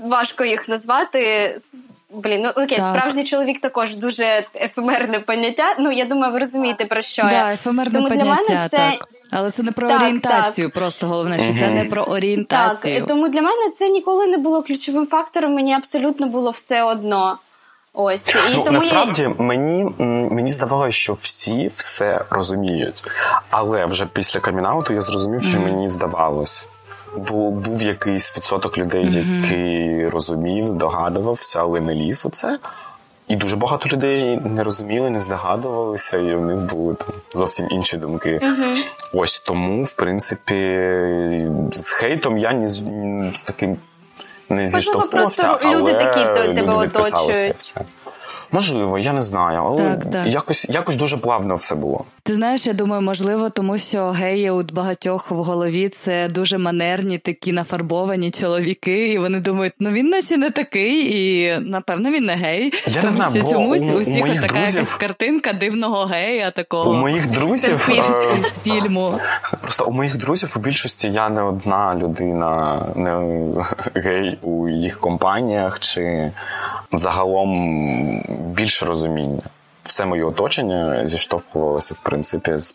важко 0.00 0.44
їх 0.44 0.68
назвати. 0.68 1.56
Блін, 2.10 2.40
ну 2.42 2.48
окей, 2.50 2.78
так. 2.78 2.86
справжній 2.86 3.24
чоловік 3.24 3.60
також 3.60 3.96
дуже 3.96 4.44
ефемерне 4.54 5.20
поняття. 5.20 5.74
Ну 5.78 5.92
я 5.92 6.04
думаю, 6.04 6.32
ви 6.32 6.38
розумієте 6.38 6.84
про 6.84 7.02
що 7.02 7.22
да, 7.22 7.30
я. 7.30 7.52
ефемерне 7.52 7.94
Тому 7.94 8.08
поняття, 8.08 8.24
для 8.24 8.34
мене 8.34 8.68
це 8.68 8.76
так. 8.76 9.08
Але 9.30 9.50
це 9.50 9.62
не 9.62 9.72
про 9.72 9.88
так, 9.88 10.00
орієнтацію, 10.00 10.66
так. 10.66 10.74
просто 10.74 11.06
головне, 11.06 11.38
що 11.38 11.58
це 11.58 11.70
не 11.70 11.84
про 11.84 12.02
орієнтацію. 12.02 12.98
Так, 12.98 13.08
Тому 13.08 13.28
для 13.28 13.42
мене 13.42 13.70
це 13.74 13.88
ніколи 13.88 14.26
не 14.26 14.38
було 14.38 14.62
ключовим 14.62 15.06
фактором. 15.06 15.54
Мені 15.54 15.72
абсолютно 15.72 16.26
було 16.26 16.50
все 16.50 16.82
одно. 16.82 17.38
Ось 17.92 18.28
і 18.28 18.54
ну, 18.54 18.62
тому 18.62 18.70
насправді 18.70 19.22
я... 19.22 19.34
мені 19.38 19.84
мені 20.30 20.52
здавалося, 20.52 20.98
що 20.98 21.12
всі 21.12 21.70
все 21.74 22.24
розуміють. 22.30 23.04
Але 23.50 23.86
вже 23.86 24.06
після 24.06 24.40
камінауту 24.40 24.94
я 24.94 25.00
зрозумів, 25.00 25.42
що 25.42 25.58
mm-hmm. 25.58 25.62
мені 25.62 25.88
здавалось. 25.88 26.68
Бо 27.16 27.50
був 27.50 27.82
якийсь 27.82 28.36
відсоток 28.36 28.78
людей, 28.78 29.04
mm-hmm. 29.04 29.40
який 29.40 30.08
розумів, 30.08 30.66
здогадувався, 30.66 31.60
але 31.60 31.80
не 31.80 31.94
ліз 31.94 32.26
у 32.26 32.30
це. 32.30 32.58
І 33.28 33.36
дуже 33.36 33.56
багато 33.56 33.88
людей 33.88 34.40
не 34.44 34.64
розуміли, 34.64 35.10
не 35.10 35.20
здогадувалися, 35.20 36.18
і 36.18 36.34
в 36.34 36.40
них 36.40 36.56
були 36.56 36.94
там 36.94 37.08
зовсім 37.32 37.66
інші 37.70 37.96
думки. 37.96 38.40
uh 38.42 38.82
Ось 39.12 39.38
тому, 39.38 39.84
в 39.84 39.92
принципі, 39.92 40.54
з 41.72 41.90
хейтом 41.90 42.38
я 42.38 42.52
ні 42.52 42.68
з, 42.68 42.84
з 43.34 43.42
таким 43.42 43.76
не 44.48 44.68
зіштовхувався, 44.68 45.42
просто 45.42 45.70
люди 45.70 45.94
такі 45.94 46.54
тебе 46.54 46.74
оточують. 46.74 47.54
Все. 47.56 47.80
Можливо, 48.52 48.98
я 48.98 49.12
не 49.12 49.22
знаю, 49.22 49.64
але 49.68 49.96
так, 49.96 50.10
так. 50.10 50.26
якось 50.26 50.66
якось 50.68 50.96
дуже 50.96 51.16
плавно 51.16 51.54
все 51.54 51.74
було. 51.74 52.04
Ти 52.22 52.34
знаєш, 52.34 52.66
я 52.66 52.72
думаю, 52.72 53.02
можливо, 53.02 53.50
тому 53.50 53.78
що 53.78 54.10
геї 54.10 54.50
у 54.50 54.62
багатьох 54.62 55.30
в 55.30 55.34
голові 55.34 55.88
це 55.88 56.28
дуже 56.28 56.58
манерні, 56.58 57.18
такі 57.18 57.52
нафарбовані 57.52 58.30
чоловіки, 58.30 59.12
і 59.12 59.18
вони 59.18 59.40
думають, 59.40 59.72
ну 59.80 59.90
він 59.90 60.06
наче 60.06 60.36
не 60.36 60.50
такий, 60.50 61.16
і 61.16 61.58
напевно 61.60 62.10
він 62.10 62.24
не 62.24 62.34
гей. 62.34 62.72
Я 62.86 63.00
тому 63.00 63.04
не 63.04 63.10
знаю, 63.10 63.32
що 63.34 63.42
бо 63.42 63.50
чомусь 63.50 63.82
у, 63.82 63.92
у 63.92 63.98
всіх 63.98 64.24
у 64.24 64.28
така 64.28 64.46
друзів... 64.46 64.74
якась 64.74 64.94
картинка 64.94 65.52
дивного 65.52 66.04
гея 66.04 66.50
такого. 66.50 66.90
У 66.90 66.94
моїх 66.94 67.30
друзів 67.30 67.74
з 67.74 68.70
фільму. 68.70 69.20
Просто 69.60 69.84
у 69.84 69.90
моїх 69.90 70.16
друзів 70.16 70.54
у 70.56 70.60
більшості 70.60 71.08
я 71.08 71.28
не 71.28 71.42
одна 71.42 71.94
людина, 71.94 72.82
не 72.96 73.38
гей 73.94 74.38
у 74.42 74.68
їх 74.68 75.00
компаніях 75.00 75.80
чи 75.80 76.32
загалом 76.92 78.22
більше 78.38 78.86
розуміння. 78.86 79.42
Все 79.84 80.06
моє 80.06 80.24
оточення 80.24 81.06
зіштовхувалося 81.06 81.94
в 81.94 81.98
принципі 81.98 82.52
з 82.58 82.72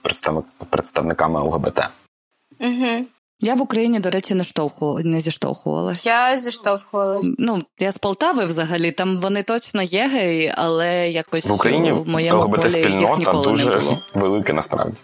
представниками 0.69 1.39
ЛГБТ. 1.39 1.79
Угу. 2.59 3.05
Я 3.39 3.55
в 3.55 3.61
Україні, 3.61 3.99
до 3.99 4.09
речі, 4.09 4.33
не 4.35 4.43
штовху, 4.43 4.99
не 5.03 5.19
зіштовхувалася. 5.19 6.09
Я 6.09 6.37
зіштовхувалась. 6.37 7.25
Ну, 7.37 7.63
я 7.79 7.91
з 7.91 7.97
Полтави 7.97 8.45
взагалі, 8.45 8.91
там 8.91 9.17
вони 9.17 9.43
точно 9.43 9.81
є 9.81 10.07
геї, 10.07 10.53
але 10.57 11.09
якось 11.09 11.45
В 11.45 11.51
Україні 11.51 11.91
в 11.91 12.07
моєму 12.07 12.41
полі 12.49 12.51
їх 12.51 12.65
ЛГБТ-спільнота 12.65 13.17
ніколи 13.17 13.47
дуже 13.47 13.69
не 13.69 13.79
було. 13.79 13.97
велика 14.15 14.53
насправді. 14.53 15.01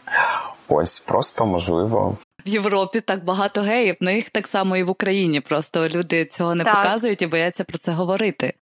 Ось 0.68 1.00
просто 1.00 1.46
можливо. 1.46 2.18
В 2.46 2.50
Європі 2.50 3.02
так 3.02 3.24
багато 3.26 3.62
геїв, 3.62 3.96
ну 4.02 4.12
їх 4.12 4.30
так 4.30 4.48
само 4.48 4.78
і 4.78 4.84
в 4.84 4.90
Україні. 4.90 5.42
Просто 5.42 5.90
люди 5.90 6.26
цього 6.26 6.56
не 6.56 6.64
Так. 6.64 6.76
показують 6.76 7.22
і 7.22 7.28
бояться 7.28 7.64
про 7.64 7.78
це 7.78 7.92
говорити. 7.92 8.54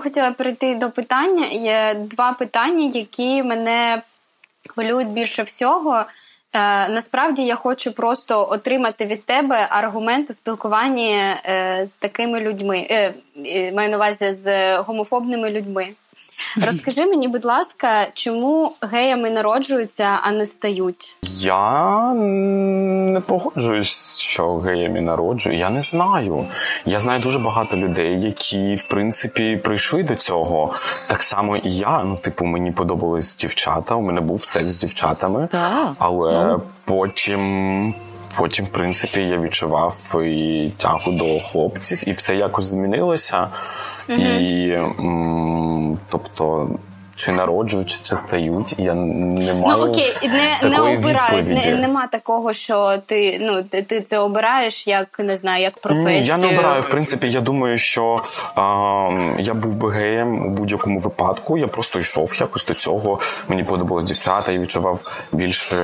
Хотіла 0.00 0.30
перейти 0.30 0.74
до 0.74 0.90
питання. 0.90 1.46
Є 1.46 1.94
два 1.94 2.32
питання, 2.32 2.84
які 2.94 3.42
мене 3.42 4.02
хвилюють 4.68 5.08
більше 5.08 5.42
всього. 5.42 6.04
Е, 6.52 6.88
насправді 6.88 7.42
я 7.42 7.54
хочу 7.54 7.92
просто 7.92 8.48
отримати 8.50 9.06
від 9.06 9.24
тебе 9.24 9.66
аргумент 9.70 10.30
у 10.30 10.32
спілкуванні 10.32 11.12
е, 11.14 11.82
з 11.86 11.92
такими 11.92 12.40
людьми. 12.40 12.86
Е, 12.90 13.14
маю 13.72 13.90
на 13.90 13.96
увазі 13.96 14.32
з 14.32 14.76
гомофобними 14.78 15.50
людьми. 15.50 15.88
Розкажи 16.66 17.06
мені, 17.06 17.28
будь 17.28 17.44
ласка, 17.44 18.06
чому 18.14 18.72
геями 18.82 19.30
народжуються, 19.30 20.18
а 20.22 20.32
не 20.32 20.46
стають? 20.46 21.16
Я 21.22 22.12
не 22.14 23.20
погоджуюсь, 23.20 24.18
що 24.18 24.56
геями 24.56 25.00
народжую. 25.00 25.56
Я 25.58 25.70
не 25.70 25.80
знаю. 25.80 26.46
Я 26.84 26.98
знаю 26.98 27.20
дуже 27.20 27.38
багато 27.38 27.76
людей, 27.76 28.20
які, 28.22 28.74
в 28.74 28.82
принципі, 28.82 29.56
прийшли 29.64 30.02
до 30.02 30.14
цього. 30.14 30.74
Так 31.08 31.22
само 31.22 31.56
і 31.56 31.70
я. 31.70 32.02
Ну, 32.04 32.16
типу, 32.16 32.44
мені 32.44 32.70
подобались 32.72 33.36
дівчата. 33.36 33.94
У 33.94 34.02
мене 34.02 34.20
був 34.20 34.44
секс 34.44 34.72
з 34.72 34.78
дівчатами. 34.80 35.48
Так. 35.52 35.92
Але 35.98 36.32
Ну. 36.46 36.62
потім, 36.84 37.94
потім, 38.36 38.64
в 38.64 38.68
принципі, 38.68 39.20
я 39.20 39.38
відчував 39.38 39.96
і 40.24 40.70
тягу 40.76 41.12
до 41.12 41.40
хлопців, 41.40 42.08
і 42.08 42.12
все 42.12 42.36
якось 42.36 42.64
змінилося. 42.64 43.48
І 44.08 44.70
м, 44.70 45.98
тобто. 46.08 46.68
Чи 47.16 47.32
народжують, 47.32 48.02
чи 48.02 48.16
стають, 48.16 48.74
я 48.78 48.94
не 48.94 49.54
маю 49.54 49.78
Ну 49.78 49.90
окей, 49.90 50.12
і 50.22 50.28
не, 50.28 50.70
не 50.70 50.80
обирають. 50.80 51.66
Не, 51.66 51.74
нема 51.74 52.06
такого, 52.06 52.52
що 52.52 52.98
ти 53.06 53.38
ну 53.40 53.62
ти, 53.62 53.82
ти 53.82 54.00
це 54.00 54.18
обираєш 54.18 54.86
як 54.86 55.18
не 55.18 55.36
знаю, 55.36 55.62
як 55.62 55.78
професію. 55.78 56.20
Ні, 56.20 56.26
я 56.26 56.36
не 56.36 56.46
обираю. 56.48 56.82
В 56.82 56.88
принципі, 56.88 57.30
я 57.30 57.40
думаю, 57.40 57.78
що 57.78 58.18
а, 58.54 58.62
я 59.38 59.54
був 59.54 59.74
би 59.74 59.90
геєм 59.90 60.46
у 60.46 60.50
будь-якому 60.50 60.98
випадку. 61.00 61.58
Я 61.58 61.66
просто 61.66 61.98
йшов 61.98 62.36
якось 62.40 62.66
до 62.66 62.74
цього. 62.74 63.20
Мені 63.48 63.64
подобалось 63.64 64.04
дівчата, 64.04 64.52
я 64.52 64.58
відчував 64.58 65.26
більше 65.32 65.76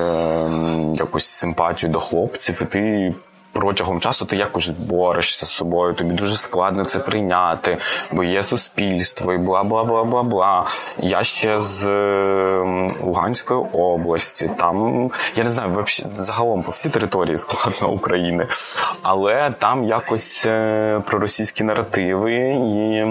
якусь 0.95 1.27
симпатію 1.27 1.93
до 1.93 2.01
хлопців, 2.01 2.63
і 2.63 2.65
ти. 2.65 3.15
Протягом 3.57 4.01
часу 4.01 4.25
ти 4.27 4.37
якось 4.37 4.69
борешся 4.69 5.47
з 5.47 5.51
собою, 5.51 5.95
тобі 5.95 6.15
дуже 6.15 6.37
складно 6.37 6.85
це 6.85 6.99
прийняти, 6.99 7.79
бо 8.13 8.25
є 8.25 8.43
суспільство 8.43 9.33
і 9.33 9.39
бла 9.39 9.65
бла 9.65 9.85
бла 9.85 10.05
бла 10.05 10.23
бла. 10.23 10.65
Я 10.99 11.23
ще 11.23 11.59
з 11.59 11.87
ем, 11.87 12.95
Луганської 13.03 13.61
області. 13.73 14.51
Там 14.59 15.11
я 15.37 15.45
не 15.45 15.51
знаю, 15.51 15.71
вообще 15.71 16.07
загалом 16.15 16.63
по 16.63 16.73
всій 16.73 16.89
території 16.89 17.39
складно 17.39 17.91
України, 17.91 18.47
але 19.03 19.51
там 19.59 19.85
якось 19.85 20.47
е, 20.47 21.03
проросійські 21.07 21.65
наративи, 21.65 22.35
і 22.55 23.05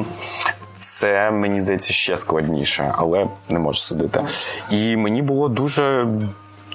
це 0.78 1.32
мені 1.32 1.60
здається 1.60 1.94
ще 1.94 2.16
складніше, 2.16 2.94
але 2.98 3.28
не 3.50 3.60
можу 3.60 3.80
судити. 3.80 4.24
І 4.70 4.98
мені 4.98 5.22
було 5.22 5.50
дуже. 5.50 6.08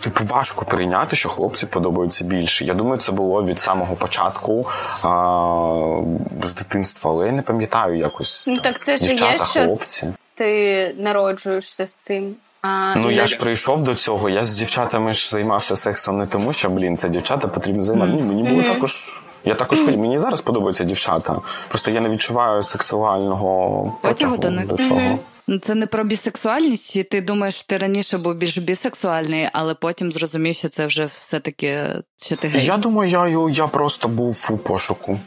Типу 0.00 0.24
важко 0.24 0.64
прийняти, 0.64 1.16
що 1.16 1.28
хлопці 1.28 1.66
подобаються 1.66 2.24
більше. 2.24 2.64
Я 2.64 2.74
думаю, 2.74 2.98
це 3.00 3.12
було 3.12 3.44
від 3.44 3.58
самого 3.58 3.94
початку 3.94 4.66
а, 5.04 6.00
з 6.44 6.54
дитинства, 6.54 7.10
але 7.10 7.26
я 7.26 7.32
не 7.32 7.42
пам'ятаю 7.42 7.96
якось. 7.98 8.46
Ну 8.48 8.58
так 8.58 8.80
це 8.80 8.96
ж 8.96 9.04
є, 9.14 9.16
що 9.16 9.64
хлопці. 9.64 10.06
ти 10.34 10.94
народжуєшся 10.98 11.86
з 11.86 11.94
цим. 11.94 12.34
А, 12.62 12.94
Ну 12.96 13.10
я 13.10 13.26
ж 13.26 13.38
прийшов 13.38 13.82
до 13.84 13.94
цього. 13.94 14.28
Я 14.28 14.44
з 14.44 14.50
дівчатами 14.50 15.12
ж 15.12 15.30
займався 15.30 15.76
сексом 15.76 16.18
не 16.18 16.26
тому, 16.26 16.52
що 16.52 16.70
блін, 16.70 16.96
це 16.96 17.08
дівчата 17.08 17.48
потрібно 17.48 17.82
займатися. 17.82 18.16
Ні, 18.16 18.22
мені 18.22 18.42
було 18.42 18.62
також. 18.62 19.20
Я 19.44 19.54
також 19.54 19.80
хотів. 19.80 19.98
Мені 19.98 20.18
зараз 20.18 20.40
подобаються 20.40 20.84
дівчата. 20.84 21.36
Просто 21.68 21.90
я 21.90 22.00
не 22.00 22.08
відчуваю 22.08 22.62
сексуального 22.62 23.82
Потягу 24.02 24.14
потягу 24.14 24.36
до 24.36 24.50
них. 24.50 24.66
до 24.66 24.76
цього. 24.76 25.00
Ну, 25.00 25.18
Це 25.58 25.74
не 25.74 25.86
про 25.86 26.04
бісексуальність, 26.04 26.92
чи 26.92 27.02
ти 27.04 27.20
думаєш, 27.20 27.62
ти 27.62 27.76
раніше 27.76 28.18
був 28.18 28.34
більш 28.34 28.58
бісексуальний, 28.58 29.48
але 29.52 29.74
потім 29.74 30.12
зрозумів, 30.12 30.54
що 30.56 30.68
це 30.68 30.86
вже 30.86 31.04
все-таки 31.20 31.86
що 32.22 32.36
ти 32.36 32.48
гей. 32.48 32.64
Я 32.64 32.76
думаю, 32.76 33.10
я, 33.10 33.48
я 33.50 33.66
просто 33.66 34.08
був 34.08 34.48
у 34.50 34.56
пошуку. 34.58 35.18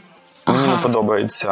Мені 0.48 0.68
не 0.68 0.78
подобається 0.78 1.52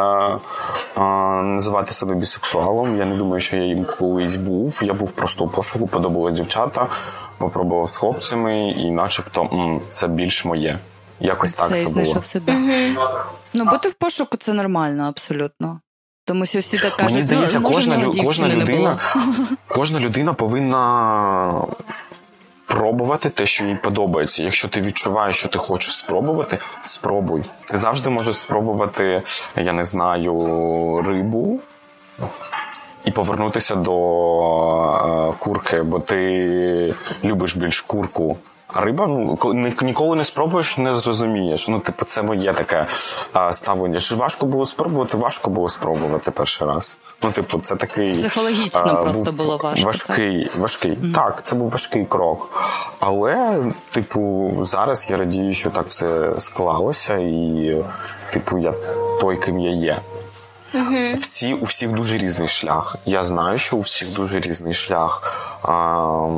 а, 0.94 1.00
називати 1.42 1.92
себе 1.92 2.14
бісексуалом. 2.14 2.98
Я 2.98 3.04
не 3.04 3.16
думаю, 3.16 3.40
що 3.40 3.56
я 3.56 3.64
їм 3.64 3.86
колись 3.98 4.36
був. 4.36 4.80
Я 4.82 4.94
був 4.94 5.12
просто 5.12 5.44
у 5.44 5.48
пошуку, 5.48 5.86
подобались 5.86 6.34
дівчата, 6.34 6.88
попробував 7.38 7.90
з 7.90 7.96
хлопцями, 7.96 8.70
і 8.70 8.90
начебто 8.90 9.42
м, 9.42 9.80
це 9.90 10.08
більш 10.08 10.44
моє. 10.44 10.78
Якось 11.20 11.54
так 11.54 11.80
це 11.80 11.88
було. 11.88 12.20
себе. 12.20 12.56
Ну, 13.54 13.64
бути 13.64 13.88
в 13.88 13.94
пошуку 13.94 14.36
це 14.36 14.52
нормально, 14.52 15.04
абсолютно. 15.04 15.80
Тому 16.32 16.46
що 16.46 16.58
всі 16.58 16.78
так 16.78 16.96
кажуть, 16.96 17.12
Мені 17.14 17.22
здається, 17.26 17.60
ну, 17.60 17.68
кожна, 17.68 17.96
лю- 17.96 18.24
кожна 18.24 18.48
людина, 18.48 18.96
кожна 19.68 20.00
людина 20.00 20.32
повинна 20.32 21.64
пробувати 22.66 23.30
те, 23.30 23.46
що 23.46 23.64
їй 23.64 23.74
подобається. 23.74 24.42
Якщо 24.42 24.68
ти 24.68 24.80
відчуваєш, 24.80 25.36
що 25.36 25.48
ти 25.48 25.58
хочеш 25.58 25.96
спробувати, 25.96 26.58
спробуй. 26.82 27.44
Ти 27.68 27.78
завжди 27.78 28.10
можеш 28.10 28.36
спробувати, 28.36 29.22
я 29.56 29.72
не 29.72 29.84
знаю, 29.84 31.02
рибу. 31.06 31.60
І 33.04 33.10
повернутися 33.10 33.74
до 33.74 33.94
е, 35.30 35.34
курки, 35.38 35.82
бо 35.82 36.00
ти 36.00 36.94
любиш 37.24 37.56
більш 37.56 37.80
курку. 37.80 38.36
А 38.72 38.80
риба, 38.80 39.06
ну 39.06 39.36
ко- 39.36 39.54
ні- 39.54 39.74
ніколи 39.82 40.16
не 40.16 40.24
спробуєш, 40.24 40.78
не 40.78 40.96
зрозумієш. 40.96 41.68
Ну, 41.68 41.80
типу, 41.80 42.04
це 42.04 42.22
моє 42.22 42.52
таке 42.52 42.86
а, 43.32 43.52
ставлення. 43.52 43.98
Що 43.98 44.16
важко 44.16 44.46
було 44.46 44.66
спробувати, 44.66 45.16
важко 45.16 45.50
було 45.50 45.68
спробувати 45.68 46.30
перший 46.30 46.68
раз. 46.68 46.98
Ну, 47.22 47.30
типу, 47.30 47.58
це 47.58 47.76
такий 47.76 48.14
Психологічно 48.14 48.80
а, 48.80 48.94
просто 49.02 49.12
був 49.24 49.36
було 49.36 49.56
важко, 49.56 49.86
Важкий, 49.86 50.48
важкий. 50.58 50.98
Так, 51.14 51.40
це 51.44 51.54
був 51.56 51.70
важкий 51.70 52.04
крок. 52.06 52.48
Але, 53.00 53.64
типу, 53.90 54.52
зараз 54.60 55.10
я 55.10 55.16
радію, 55.16 55.54
що 55.54 55.70
так 55.70 55.86
все 55.86 56.32
склалося, 56.38 57.14
і, 57.16 57.84
типу, 58.32 58.58
я 58.58 58.74
той, 59.20 59.36
ким 59.36 59.58
я 59.60 59.70
є. 59.70 59.98
Всі 61.14 61.54
у 61.54 61.64
всіх 61.64 61.90
дуже 61.90 62.18
різний 62.18 62.48
шлях. 62.48 62.96
Я 63.06 63.24
знаю, 63.24 63.58
що 63.58 63.76
у 63.76 63.80
всіх 63.80 64.12
дуже 64.12 64.40
різний 64.40 64.74
шлях. 64.74 65.22
А, 65.62 66.28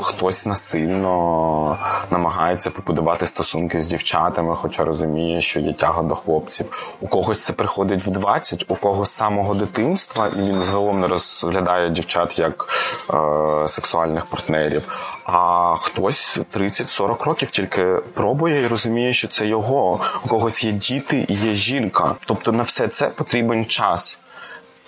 хтось 0.00 0.46
насильно 0.46 1.76
намагається 2.10 2.70
побудувати 2.70 3.26
стосунки 3.26 3.80
з 3.80 3.86
дівчатами, 3.86 4.54
хоча 4.54 4.84
розуміє, 4.84 5.40
що 5.40 5.60
є 5.60 5.72
тяга 5.72 6.02
до 6.02 6.14
хлопців. 6.14 6.96
У 7.00 7.08
когось 7.08 7.44
це 7.44 7.52
приходить 7.52 8.06
в 8.06 8.10
20, 8.10 8.64
у 8.68 8.74
когось 8.74 9.08
з 9.08 9.14
самого 9.14 9.54
дитинства, 9.54 10.28
і 10.28 10.40
він 10.40 10.62
загалом 10.62 11.00
не 11.00 11.06
розглядає 11.06 11.90
дівчат 11.90 12.38
як 12.38 12.68
е, 13.14 13.68
сексуальних 13.68 14.26
партнерів. 14.26 14.88
А 15.32 15.74
хтось 15.80 16.38
30-40 16.54 17.24
років 17.24 17.50
тільки 17.50 17.84
пробує 18.14 18.62
і 18.62 18.66
розуміє, 18.66 19.12
що 19.12 19.28
це 19.28 19.46
його. 19.46 20.00
У 20.24 20.28
когось 20.28 20.64
є 20.64 20.72
діти 20.72 21.26
і 21.28 21.34
є 21.34 21.54
жінка. 21.54 22.16
Тобто 22.26 22.52
на 22.52 22.62
все 22.62 22.88
це 22.88 23.08
потрібен 23.08 23.66
час. 23.66 24.20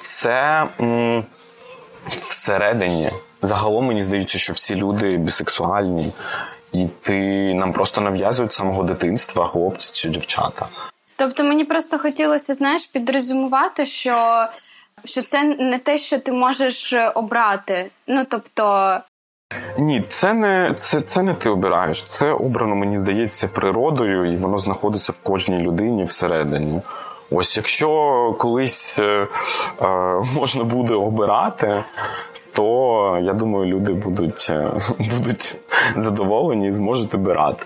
Це 0.00 0.66
м, 0.80 1.24
всередині. 2.16 3.10
Загалом 3.42 3.86
мені 3.86 4.02
здається, 4.02 4.38
що 4.38 4.52
всі 4.52 4.76
люди 4.76 5.16
бісексуальні, 5.16 6.12
і 6.72 6.86
ти 7.02 7.14
нам 7.54 7.72
просто 7.72 8.00
нав'язують 8.00 8.52
з 8.52 8.56
самого 8.56 8.82
дитинства 8.82 9.46
хлопці 9.46 9.92
чи 9.94 10.08
дівчата. 10.08 10.66
Тобто 11.16 11.44
мені 11.44 11.64
просто 11.64 11.98
хотілося, 11.98 12.54
знаєш, 12.54 12.86
підрезюмувати, 12.86 13.86
що, 13.86 14.46
що 15.04 15.22
це 15.22 15.42
не 15.44 15.78
те, 15.78 15.98
що 15.98 16.18
ти 16.18 16.32
можеш 16.32 16.94
обрати. 17.14 17.90
Ну 18.06 18.24
тобто, 18.30 18.96
Ні, 19.78 20.04
це 20.08 20.34
не 20.34 20.74
це, 20.78 21.00
це 21.00 21.22
не 21.22 21.34
ти 21.34 21.50
обираєш. 21.50 22.04
Це 22.04 22.32
обрано, 22.32 22.74
мені 22.74 22.98
здається, 22.98 23.48
природою, 23.48 24.32
і 24.32 24.36
воно 24.36 24.58
знаходиться 24.58 25.12
в 25.12 25.16
кожній 25.22 25.58
людині 25.58 26.04
всередині. 26.04 26.80
Ось 27.30 27.56
якщо 27.56 28.34
колись 28.38 28.98
е, 28.98 29.26
е, 29.82 29.86
можна 30.34 30.64
буде 30.64 30.94
обирати, 30.94 31.74
то 32.52 33.18
я 33.22 33.32
думаю, 33.32 33.66
люди 33.66 33.92
будуть, 33.92 34.46
е, 34.50 34.72
будуть 34.98 35.56
задоволені 35.96 36.66
і 36.66 36.70
зможуть 36.70 37.14
обирати. 37.14 37.64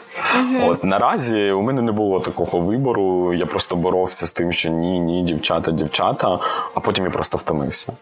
От 0.65 0.85
наразі 0.85 1.51
у 1.51 1.63
мене 1.63 1.83
не 1.83 1.93
було 1.93 2.21
такого 2.21 2.61
вибору. 2.61 3.35
Я 3.35 3.47
просто 3.47 3.77
боровся 3.77 4.27
з 4.27 4.33
тим, 4.33 4.53
що 4.53 4.71
ні, 4.71 5.01
ні, 5.01 5.23
дівчата, 5.23 5.71
дівчата, 5.71 6.39
а 6.75 6.81
потім 6.81 7.05
я 7.05 7.11
просто 7.11 7.39
втомився. 7.39 7.93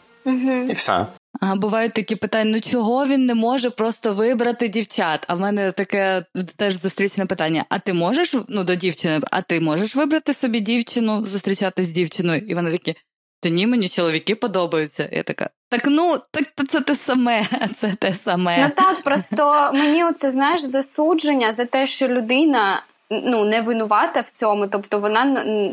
І 0.69 0.73
все. 0.73 1.07
А 1.41 1.55
бувають 1.55 1.93
такі 1.93 2.17
питання: 2.17 2.51
ну 2.51 2.61
чого 2.61 3.07
він 3.07 3.27
не 3.27 3.35
може 3.35 3.71
просто 3.71 4.13
вибрати 4.13 4.69
дівчат? 4.69 5.25
А 5.29 5.35
в 5.35 5.41
мене 5.41 5.73
таке 5.73 6.25
теж 6.57 6.81
зустрічне 6.81 7.27
питання: 7.27 7.65
а 7.69 7.79
ти 7.79 7.93
можеш 7.93 8.35
ну 8.49 8.65
до 8.65 8.75
дівчини? 8.75 9.21
А 9.31 9.43
ти 9.43 9.61
можеш 9.61 9.97
вибрати 9.97 10.35
собі 10.35 10.61
дівчину, 10.61 11.25
зустрічатися 11.25 11.91
з 11.91 11.93
дівчиною? 11.93 12.43
І 12.49 12.55
вони 12.55 12.71
такі. 12.71 12.95
Та 13.41 13.49
ні, 13.51 13.67
мені 13.67 13.89
чоловіки 13.89 14.35
подобаються. 14.35 15.09
Я 15.13 15.23
така, 15.23 15.51
так 15.71 15.87
ну, 15.87 16.19
так 16.31 16.69
це 16.71 16.81
те 16.81 16.97
саме, 17.07 17.45
це 17.81 17.95
те 17.99 18.15
саме. 18.25 18.59
Ну 18.63 18.71
так, 18.77 19.03
просто 19.03 19.71
мені 19.75 20.05
оце 20.05 20.31
знаєш 20.31 20.61
засудження 20.61 21.53
за 21.53 21.65
те, 21.65 21.87
що 21.87 22.09
людина 22.09 22.83
ну 23.11 23.45
не 23.45 23.61
винувата 23.61 24.21
в 24.21 24.31
цьому, 24.31 24.67
тобто 24.67 24.99
вона 24.99 25.25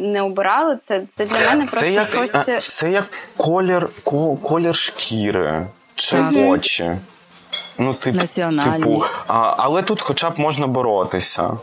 не 0.02 0.22
обирала 0.22 0.76
це. 0.76 1.02
Це 1.10 1.26
для 1.26 1.40
мене 1.40 1.66
це 1.66 1.78
просто 1.78 2.18
як, 2.20 2.30
щось. 2.30 2.68
Це 2.78 2.92
як 2.92 3.06
колір 3.38 3.90
колір 4.44 4.76
шкіри 4.76 5.68
чи 5.96 6.18
так. 6.18 6.34
очі. 6.36 6.98
Ну, 7.78 7.94
тип, 7.94 8.16
типу, 8.16 9.04
а, 9.28 9.56
але 9.58 9.82
тут, 9.82 10.02
хоча 10.02 10.30
б 10.30 10.40
можна 10.40 10.68
боротися. 10.68 11.58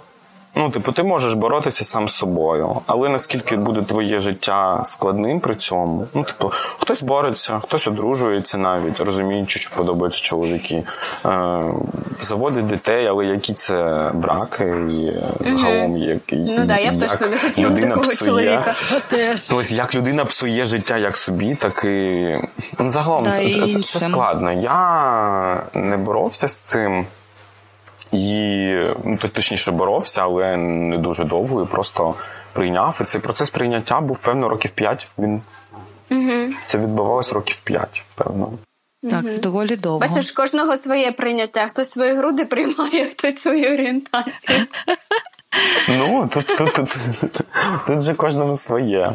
Ну, 0.58 0.70
типу, 0.70 0.92
ти 0.92 1.02
можеш 1.02 1.34
боротися 1.34 1.84
сам 1.84 2.08
з 2.08 2.14
собою, 2.14 2.80
але 2.86 3.08
наскільки 3.08 3.56
буде 3.56 3.82
твоє 3.82 4.18
життя 4.18 4.82
складним 4.84 5.40
при 5.40 5.54
цьому? 5.54 6.06
Ну, 6.14 6.24
типу, 6.24 6.52
хтось 6.78 7.02
бореться, 7.02 7.60
хтось 7.64 7.88
одружується 7.88 8.58
навіть, 8.58 9.00
розуміючи, 9.00 9.58
що 9.58 9.76
подобаються 9.76 10.20
чоловіки, 10.20 10.84
е, 11.26 11.64
заводить 12.20 12.66
дітей, 12.66 13.06
але 13.06 13.24
які 13.24 13.54
це 13.54 14.10
браки 14.14 14.64
і 14.90 15.12
загалом 15.40 15.96
як 15.96 16.20
ну 16.30 16.66
да, 16.66 16.76
я 16.76 16.92
б 16.92 17.00
точно 17.00 17.26
не 17.26 17.38
хотіла 17.38 17.70
такого 17.70 18.00
псує. 18.00 18.16
чоловіка. 18.16 18.74
Ось 19.54 19.72
як 19.72 19.94
людина 19.94 20.24
псує 20.24 20.64
життя 20.64 20.96
як 20.96 21.16
собі, 21.16 21.54
так 21.54 21.84
і 21.84 22.36
ну, 22.78 22.90
загалом 22.90 23.24
да, 23.24 23.30
це, 23.30 23.50
це, 23.50 23.82
це 23.82 24.00
складно. 24.00 24.52
Я 24.52 25.62
не 25.74 25.96
боровся 25.96 26.48
з 26.48 26.58
цим. 26.58 27.06
І 28.12 28.72
ну, 29.04 29.18
точніше 29.32 29.72
боровся, 29.72 30.22
але 30.22 30.56
не 30.56 30.98
дуже 30.98 31.24
довго 31.24 31.62
і 31.62 31.66
просто 31.66 32.14
прийняв. 32.52 32.98
І 33.00 33.04
цей 33.04 33.20
процес 33.20 33.50
прийняття 33.50 34.00
був 34.00 34.18
певно 34.18 34.48
років 34.48 34.70
п'ять. 34.70 35.08
Він 35.18 35.42
угу. 36.10 36.54
це 36.66 36.78
відбувалось 36.78 37.32
років 37.32 37.56
п'ять, 37.64 38.02
певно. 38.14 38.52
Так, 39.10 39.24
це 39.24 39.38
доволі 39.38 39.76
довго. 39.76 39.98
Бачиш, 39.98 40.32
кожного 40.32 40.76
своє 40.76 41.12
прийняття. 41.12 41.66
Хтось 41.66 41.90
свої 41.90 42.14
груди 42.14 42.44
приймає, 42.44 43.04
хтось 43.16 43.36
свою 43.38 43.72
орієнтацію. 43.72 44.66
Ну, 45.88 46.30
тут 46.34 46.46
тут, 46.46 46.72
тут, 46.72 46.96
тут, 47.20 47.40
тут 47.86 48.02
же 48.02 48.14
кожному 48.14 48.54
своє. 48.54 49.12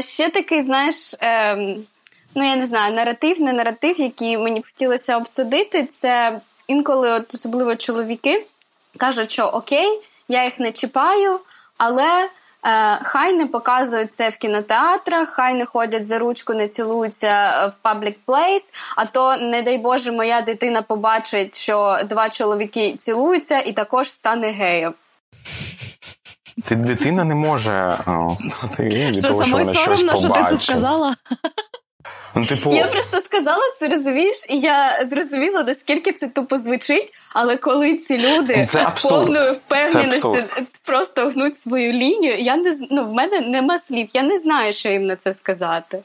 Ще 0.00 0.30
такий, 0.30 0.60
знаєш, 0.60 1.14
ем, 1.20 1.84
ну 2.34 2.44
я 2.44 2.56
не 2.56 2.66
знаю, 2.66 2.94
наратив, 2.94 3.40
не 3.40 3.52
наратив, 3.52 4.00
який 4.00 4.38
мені 4.38 4.60
б 4.60 4.66
хотілося 4.66 5.16
обсудити, 5.16 5.84
це 5.84 6.40
інколи, 6.66 7.12
от 7.12 7.34
особливо 7.34 7.76
чоловіки, 7.76 8.46
кажуть, 8.96 9.30
що 9.30 9.44
окей, 9.44 10.00
я 10.28 10.44
їх 10.44 10.60
не 10.60 10.72
чіпаю, 10.72 11.40
але. 11.76 12.28
Е, 12.64 12.98
хай 13.02 13.32
не 13.32 13.46
показують 13.46 14.12
це 14.12 14.28
в 14.28 14.36
кінотеатрах, 14.36 15.28
хай 15.28 15.54
не 15.54 15.66
ходять 15.66 16.06
за 16.06 16.18
ручку, 16.18 16.54
не 16.54 16.68
цілуються 16.68 17.66
в 17.66 17.88
public 17.88 18.14
place, 18.26 18.74
А 18.96 19.04
то, 19.04 19.36
не 19.36 19.62
дай 19.62 19.78
Боже, 19.78 20.12
моя 20.12 20.40
дитина 20.40 20.82
побачить, 20.82 21.58
що 21.58 21.98
два 22.04 22.28
чоловіки 22.28 22.96
цілуються, 22.98 23.60
і 23.60 23.72
також 23.72 24.10
стане 24.10 24.50
геєм. 24.50 24.94
Ти 26.64 26.74
дитина 26.74 27.24
не 27.24 27.34
може 27.34 27.98
стати 28.56 28.82
від 28.82 29.22
того, 29.22 29.44
що 29.44 29.56
вона 29.56 29.74
щось 29.74 30.02
побачить. 30.02 30.34
що 30.34 30.44
ти 30.44 30.56
це 30.56 30.62
сказала? 30.62 31.16
Ну, 32.36 32.44
типу... 32.44 32.72
Я 32.72 32.86
просто 32.86 33.20
сказала 33.20 33.62
це, 33.74 33.88
розумієш, 33.88 34.46
і 34.48 34.58
я 34.58 35.04
зрозуміла, 35.04 35.62
наскільки 35.62 36.12
це 36.12 36.28
тупо 36.28 36.56
звучить, 36.56 37.14
але 37.32 37.56
коли 37.56 37.96
ці 37.96 38.18
люди 38.18 38.66
це 38.70 38.86
з 38.96 39.02
повною 39.02 39.52
впевненістю 39.52 40.38
просто 40.84 41.28
гнуть 41.28 41.58
свою 41.58 41.92
лінію, 41.92 42.38
я 42.38 42.56
не 42.56 42.78
ну, 42.90 43.04
в 43.04 43.12
мене 43.12 43.40
нема 43.40 43.78
слів, 43.78 44.08
я 44.12 44.22
не 44.22 44.38
знаю, 44.38 44.72
що 44.72 44.88
їм 44.88 45.06
на 45.06 45.16
це 45.16 45.34
сказати. 45.34 45.98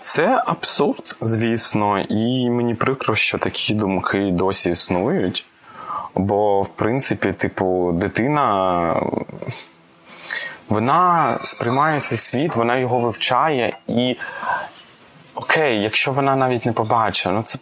Це 0.00 0.42
абсурд, 0.46 1.16
звісно, 1.20 2.00
і 2.00 2.50
мені 2.50 2.74
прикро, 2.74 3.14
що 3.14 3.38
такі 3.38 3.74
думки 3.74 4.30
досі 4.32 4.70
існують. 4.70 5.44
Бо, 6.14 6.62
в 6.62 6.68
принципі, 6.68 7.32
типу, 7.32 7.92
дитина. 7.92 9.02
Вона 10.68 11.38
сприймає 11.44 12.00
цей 12.00 12.18
світ, 12.18 12.56
вона 12.56 12.76
його 12.76 12.98
вивчає, 12.98 13.78
і 13.86 14.16
окей, 15.34 15.82
якщо 15.82 16.12
вона 16.12 16.36
навіть 16.36 16.66
не 16.66 16.72
побачить, 16.72 17.32
ну 17.32 17.42
це 17.42 17.58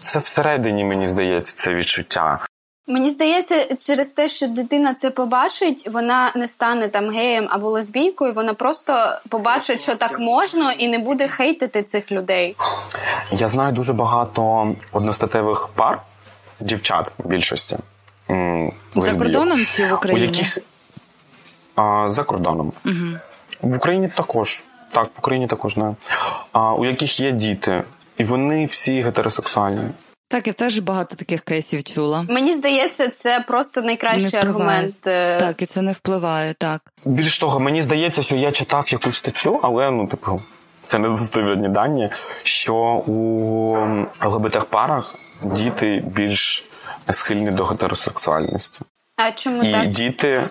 це 0.00 0.18
всередині, 0.18 0.84
мені 0.84 1.08
здається, 1.08 1.54
це 1.56 1.74
відчуття. 1.74 2.38
Мені 2.86 3.10
здається, 3.10 3.76
через 3.76 4.12
те, 4.12 4.28
що 4.28 4.48
дитина 4.48 4.94
це 4.94 5.10
побачить, 5.10 5.88
вона 5.92 6.32
не 6.36 6.48
стане 6.48 6.88
там 6.88 7.10
геєм 7.10 7.46
або 7.50 7.70
лесбійкою, 7.70 8.32
вона 8.32 8.54
просто 8.54 9.18
побачить, 9.28 9.80
що 9.82 9.96
так 9.96 10.18
можна, 10.18 10.72
і 10.72 10.88
не 10.88 10.98
буде 10.98 11.28
хейтити 11.28 11.82
цих 11.82 12.12
людей. 12.12 12.56
Я 13.30 13.48
знаю 13.48 13.72
дуже 13.72 13.92
багато 13.92 14.74
одностатевих 14.92 15.68
пар, 15.74 16.02
дівчат 16.60 17.12
в 17.18 17.28
більшості. 17.28 17.78
За 18.96 19.14
кордоном 19.18 19.58
чи 19.76 19.86
в 19.86 19.92
Україні? 19.94 20.26
У 20.26 20.30
яких... 20.30 20.58
а, 21.74 22.08
За 22.08 22.24
кордоном. 22.24 22.72
Угу. 22.86 22.94
В 23.62 23.76
Україні 23.76 24.08
також. 24.16 24.64
Так, 24.92 25.06
в 25.06 25.18
Україні 25.18 25.46
також 25.46 25.74
знаю. 25.74 25.96
А, 26.52 26.74
У 26.74 26.84
яких 26.84 27.20
є 27.20 27.32
діти, 27.32 27.82
і 28.18 28.24
вони 28.24 28.66
всі 28.66 29.02
гетеросексуальні. 29.02 29.80
Так, 30.28 30.46
я 30.46 30.52
теж 30.52 30.78
багато 30.78 31.16
таких 31.16 31.40
кейсів 31.40 31.84
чула. 31.84 32.26
Мені 32.28 32.52
здається, 32.52 33.08
це 33.08 33.44
просто 33.48 33.82
найкращий 33.82 34.40
аргумент. 34.40 35.06
Е, 35.06 35.38
так, 35.38 35.62
і 35.62 35.66
це 35.66 35.82
не 35.82 35.92
впливає, 35.92 36.54
так. 36.54 36.80
Більш 37.04 37.38
того, 37.38 37.60
мені 37.60 37.82
здається, 37.82 38.22
що 38.22 38.36
я 38.36 38.52
читав 38.52 38.92
якусь 38.92 39.16
статтю, 39.16 39.60
але 39.62 39.90
ну, 39.90 40.06
типу, 40.06 40.40
це 40.86 40.98
не 40.98 41.08
достовірні 41.08 41.68
дані, 41.68 42.10
що 42.42 42.74
у 43.06 43.76
ЛГБТ 44.24 44.68
парах 44.70 45.14
діти 45.42 46.04
більш 46.06 46.64
схильні 47.10 47.50
до 47.50 47.64
гетеросексуальності. 47.64 48.80
А 49.16 49.32
чому 49.32 49.62
і 49.62 49.72
так? 49.72 49.90
діти. 49.90 50.48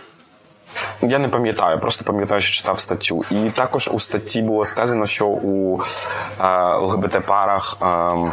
Я 1.01 1.19
не 1.19 1.29
пам'ятаю, 1.29 1.79
просто 1.79 2.05
пам'ятаю, 2.05 2.41
що 2.41 2.53
читав 2.53 2.79
статтю. 2.79 3.23
І 3.31 3.49
також 3.49 3.89
у 3.93 3.99
статті 3.99 4.41
було 4.41 4.65
сказано, 4.65 5.05
що 5.05 5.27
у 5.27 5.81
е, 5.81 5.83
ЛГБТ-парах 6.77 7.77
е, 7.81 8.31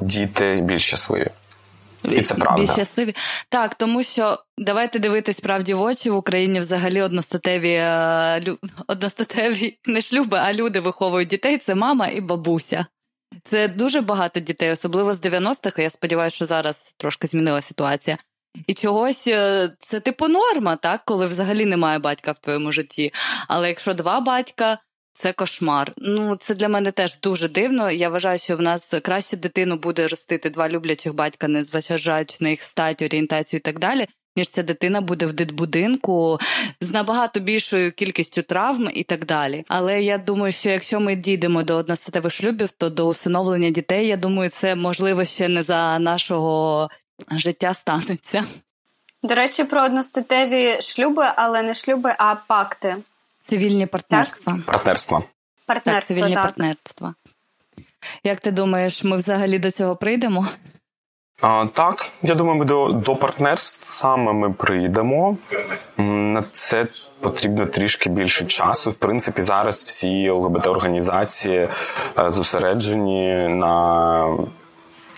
діти 0.00 0.60
більш 0.64 0.86
щасливі. 0.86 1.30
І 2.04 2.22
це 2.22 2.34
правда. 2.34 2.62
Більш 2.62 2.70
щасливі. 2.70 3.14
Так, 3.48 3.74
тому 3.74 4.02
що 4.02 4.38
давайте 4.58 4.98
дивитись 4.98 5.40
правді 5.40 5.74
в 5.74 5.82
очі 5.82 6.10
в 6.10 6.16
Україні 6.16 6.60
взагалі 6.60 7.02
одностатеві 7.02 7.72
е, 7.72 8.56
одностатеві 8.86 9.78
не 9.86 10.02
шлюби, 10.02 10.38
а 10.38 10.52
люди 10.52 10.80
виховують 10.80 11.28
дітей. 11.28 11.58
Це 11.58 11.74
мама 11.74 12.06
і 12.06 12.20
бабуся. 12.20 12.86
Це 13.50 13.68
дуже 13.68 14.00
багато 14.00 14.40
дітей, 14.40 14.70
особливо 14.70 15.14
з 15.14 15.20
90-х. 15.20 15.82
Я 15.82 15.90
сподіваюся, 15.90 16.36
що 16.36 16.46
зараз 16.46 16.94
трошки 16.96 17.26
змінила 17.26 17.62
ситуація. 17.62 18.18
І 18.66 18.74
чогось 18.74 19.26
е, 19.26 19.70
це 19.80 20.00
типу 20.00 20.28
норма, 20.28 20.76
так, 20.76 21.02
коли 21.04 21.26
взагалі 21.26 21.64
немає 21.64 21.98
батька 21.98 22.32
в 22.32 22.38
твоєму 22.38 22.72
житті. 22.72 23.12
Але 23.48 23.68
якщо 23.68 23.94
два 23.94 24.20
батька, 24.20 24.78
це 25.12 25.32
кошмар. 25.32 25.92
Ну 25.96 26.36
це 26.36 26.54
для 26.54 26.68
мене 26.68 26.90
теж 26.90 27.20
дуже 27.20 27.48
дивно. 27.48 27.90
Я 27.90 28.08
вважаю, 28.08 28.38
що 28.38 28.56
в 28.56 28.60
нас 28.60 28.94
краще 29.02 29.36
дитину 29.36 29.76
буде 29.76 30.08
ростити 30.08 30.50
два 30.50 30.68
люблячих 30.68 31.14
батька, 31.14 31.48
не 31.48 31.64
зважаючи 31.64 32.36
на 32.40 32.48
їх 32.48 32.62
стать, 32.62 33.02
орієнтацію 33.02 33.58
і 33.58 33.60
так 33.60 33.78
далі 33.78 34.06
ніж 34.36 34.48
ця 34.48 34.62
дитина 34.62 35.00
буде 35.00 35.26
в 35.26 35.32
дитбудинку 35.32 36.38
з 36.80 36.90
набагато 36.90 37.40
більшою 37.40 37.92
кількістю 37.92 38.42
травм 38.42 38.88
і 38.94 39.04
так 39.04 39.24
далі. 39.24 39.64
Але 39.68 40.02
я 40.02 40.18
думаю, 40.18 40.52
що 40.52 40.70
якщо 40.70 41.00
ми 41.00 41.16
дійдемо 41.16 41.62
до 41.62 41.76
одностатевих 41.76 42.32
шлюбів, 42.32 42.70
то 42.70 42.90
до 42.90 43.06
усиновлення 43.06 43.70
дітей, 43.70 44.06
я 44.06 44.16
думаю, 44.16 44.50
це 44.50 44.74
можливо 44.74 45.24
ще 45.24 45.48
не 45.48 45.62
за 45.62 45.98
нашого 45.98 46.90
життя 47.30 47.74
станеться. 47.74 48.44
До 49.22 49.34
речі, 49.34 49.64
про 49.64 49.84
одностатеві 49.84 50.80
шлюби, 50.80 51.22
але 51.36 51.62
не 51.62 51.74
шлюби, 51.74 52.14
а 52.18 52.34
пакти. 52.34 52.96
Цивільні 53.48 53.86
партнерства. 53.86 54.52
Так? 54.52 54.64
Партнерства. 54.64 55.22
Партнерства, 55.66 55.92
так, 55.92 56.04
цивільні 56.04 56.34
так. 56.34 56.42
партнерства. 56.42 57.14
Як 58.24 58.40
ти 58.40 58.50
думаєш, 58.50 59.04
ми 59.04 59.16
взагалі 59.16 59.58
до 59.58 59.70
цього 59.70 59.96
прийдемо? 59.96 60.48
А, 61.40 61.66
Так, 61.72 62.10
я 62.22 62.34
думаю, 62.34 62.58
ми 62.58 62.64
до 62.64 62.88
до 62.88 63.16
партнерств 63.16 63.92
саме 63.92 64.32
ми 64.32 64.52
прийдемо. 64.52 65.36
На 65.96 66.44
це 66.52 66.86
потрібно 67.20 67.66
трішки 67.66 68.10
більше 68.10 68.44
часу. 68.44 68.90
В 68.90 68.94
принципі, 68.94 69.42
зараз 69.42 69.84
всі 69.84 70.30
ЛГБТ-організації 70.30 71.68
е, 72.18 72.30
зосереджені 72.30 73.48
на 73.48 74.26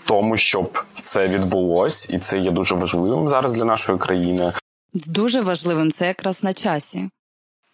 тому, 0.05 0.37
щоб 0.37 0.83
це 1.01 1.27
відбулось, 1.27 2.09
і 2.09 2.19
це 2.19 2.37
є 2.37 2.51
дуже 2.51 2.75
важливим 2.75 3.27
зараз 3.27 3.51
для 3.51 3.65
нашої 3.65 3.97
країни. 3.97 4.51
Дуже 4.93 5.41
важливим, 5.41 5.91
це 5.91 6.07
якраз 6.07 6.43
на 6.43 6.53
часі. 6.53 7.09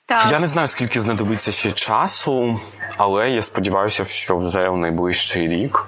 Так. 0.06 0.28
Я 0.32 0.40
не 0.40 0.48
знаю, 0.48 0.68
скільки 0.68 1.00
знадобиться 1.00 1.52
ще 1.52 1.72
часу, 1.72 2.60
але 2.98 3.30
я 3.30 3.42
сподіваюся, 3.42 4.06
що 4.06 4.38
вже 4.38 4.70
в 4.70 4.78
найближчий 4.78 5.48
рік 5.48 5.88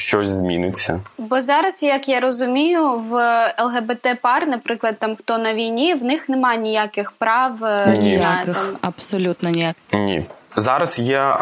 щось 0.00 0.28
зміниться. 0.28 1.00
Бо 1.18 1.40
зараз, 1.40 1.82
як 1.82 2.08
я 2.08 2.20
розумію, 2.20 2.92
в 2.92 3.14
ЛГБТ 3.58 4.20
пар, 4.22 4.46
наприклад, 4.48 4.96
там 4.98 5.16
хто 5.16 5.38
на 5.38 5.54
війні, 5.54 5.94
в 5.94 6.04
них 6.04 6.28
немає 6.28 6.58
ніяких 6.58 7.12
прав 7.12 7.64
е, 7.64 7.86
Ні. 7.92 7.98
Ніяких, 7.98 8.56
там. 8.56 8.76
абсолютно 8.80 9.50
ніяк. 9.50 9.76
Ні. 9.92 10.26
Зараз 10.56 10.98
є 10.98 11.18
е, 11.18 11.34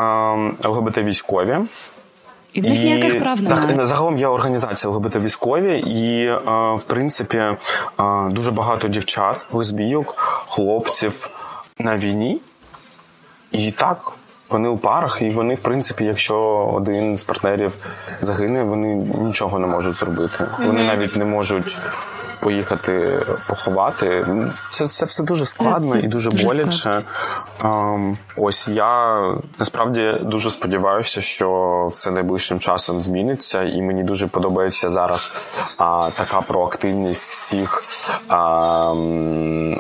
ЛГБТ 0.65 0.99
військові. 0.99 1.59
І 2.53 2.61
в 2.61 2.65
них 2.65 2.79
ніяких 2.79 3.21
прав 3.21 3.43
немає. 3.43 3.77
Так, 3.77 3.87
загалом 3.87 4.19
є 4.19 4.27
організація 4.27 4.93
ЛГБТ 4.93 5.17
військові, 5.17 5.79
і 5.79 6.27
е, 6.27 6.37
в 6.75 6.83
принципі 6.87 7.37
е, 7.39 7.57
дуже 8.31 8.51
багато 8.51 8.89
дівчат, 8.89 9.47
лесбійок, 9.53 10.15
хлопців 10.49 11.31
на 11.79 11.97
війні. 11.97 12.41
І 13.53 13.73
так, 13.73 14.13
вони 14.51 14.69
у 14.69 14.77
парах, 14.77 15.23
і 15.23 15.31
вони, 15.31 15.55
в 15.55 15.61
принципі, 15.61 16.05
якщо 16.05 16.37
один 16.75 17.17
з 17.17 17.25
партнерів 17.25 17.75
загине, 18.21 18.63
вони 18.63 18.95
нічого 18.95 19.59
не 19.59 19.67
можуть 19.67 19.95
зробити. 19.95 20.45
Вони 20.59 20.87
навіть 20.87 21.17
не 21.17 21.25
можуть. 21.25 21.79
Поїхати 22.41 23.21
поховати. 23.49 24.27
Це, 24.71 24.87
це 24.87 25.05
все 25.05 25.23
дуже 25.23 25.47
складно 25.47 25.95
Це 25.95 26.01
і 26.01 26.09
дуже, 26.09 26.31
дуже 26.31 26.47
боляче. 26.47 27.03
Ем, 27.65 28.19
ось 28.37 28.69
я 28.69 29.23
насправді 29.59 30.15
дуже 30.23 30.51
сподіваюся, 30.51 31.21
що 31.21 31.89
все 31.93 32.11
найближчим 32.11 32.61
часом 32.61 33.01
зміниться, 33.01 33.63
і 33.63 33.83
мені 33.83 34.03
дуже 34.03 34.27
подобається 34.27 34.91
зараз 34.91 35.33
а, 35.77 36.11
така 36.17 36.41
проактивність 36.41 37.29
всіх 37.29 37.85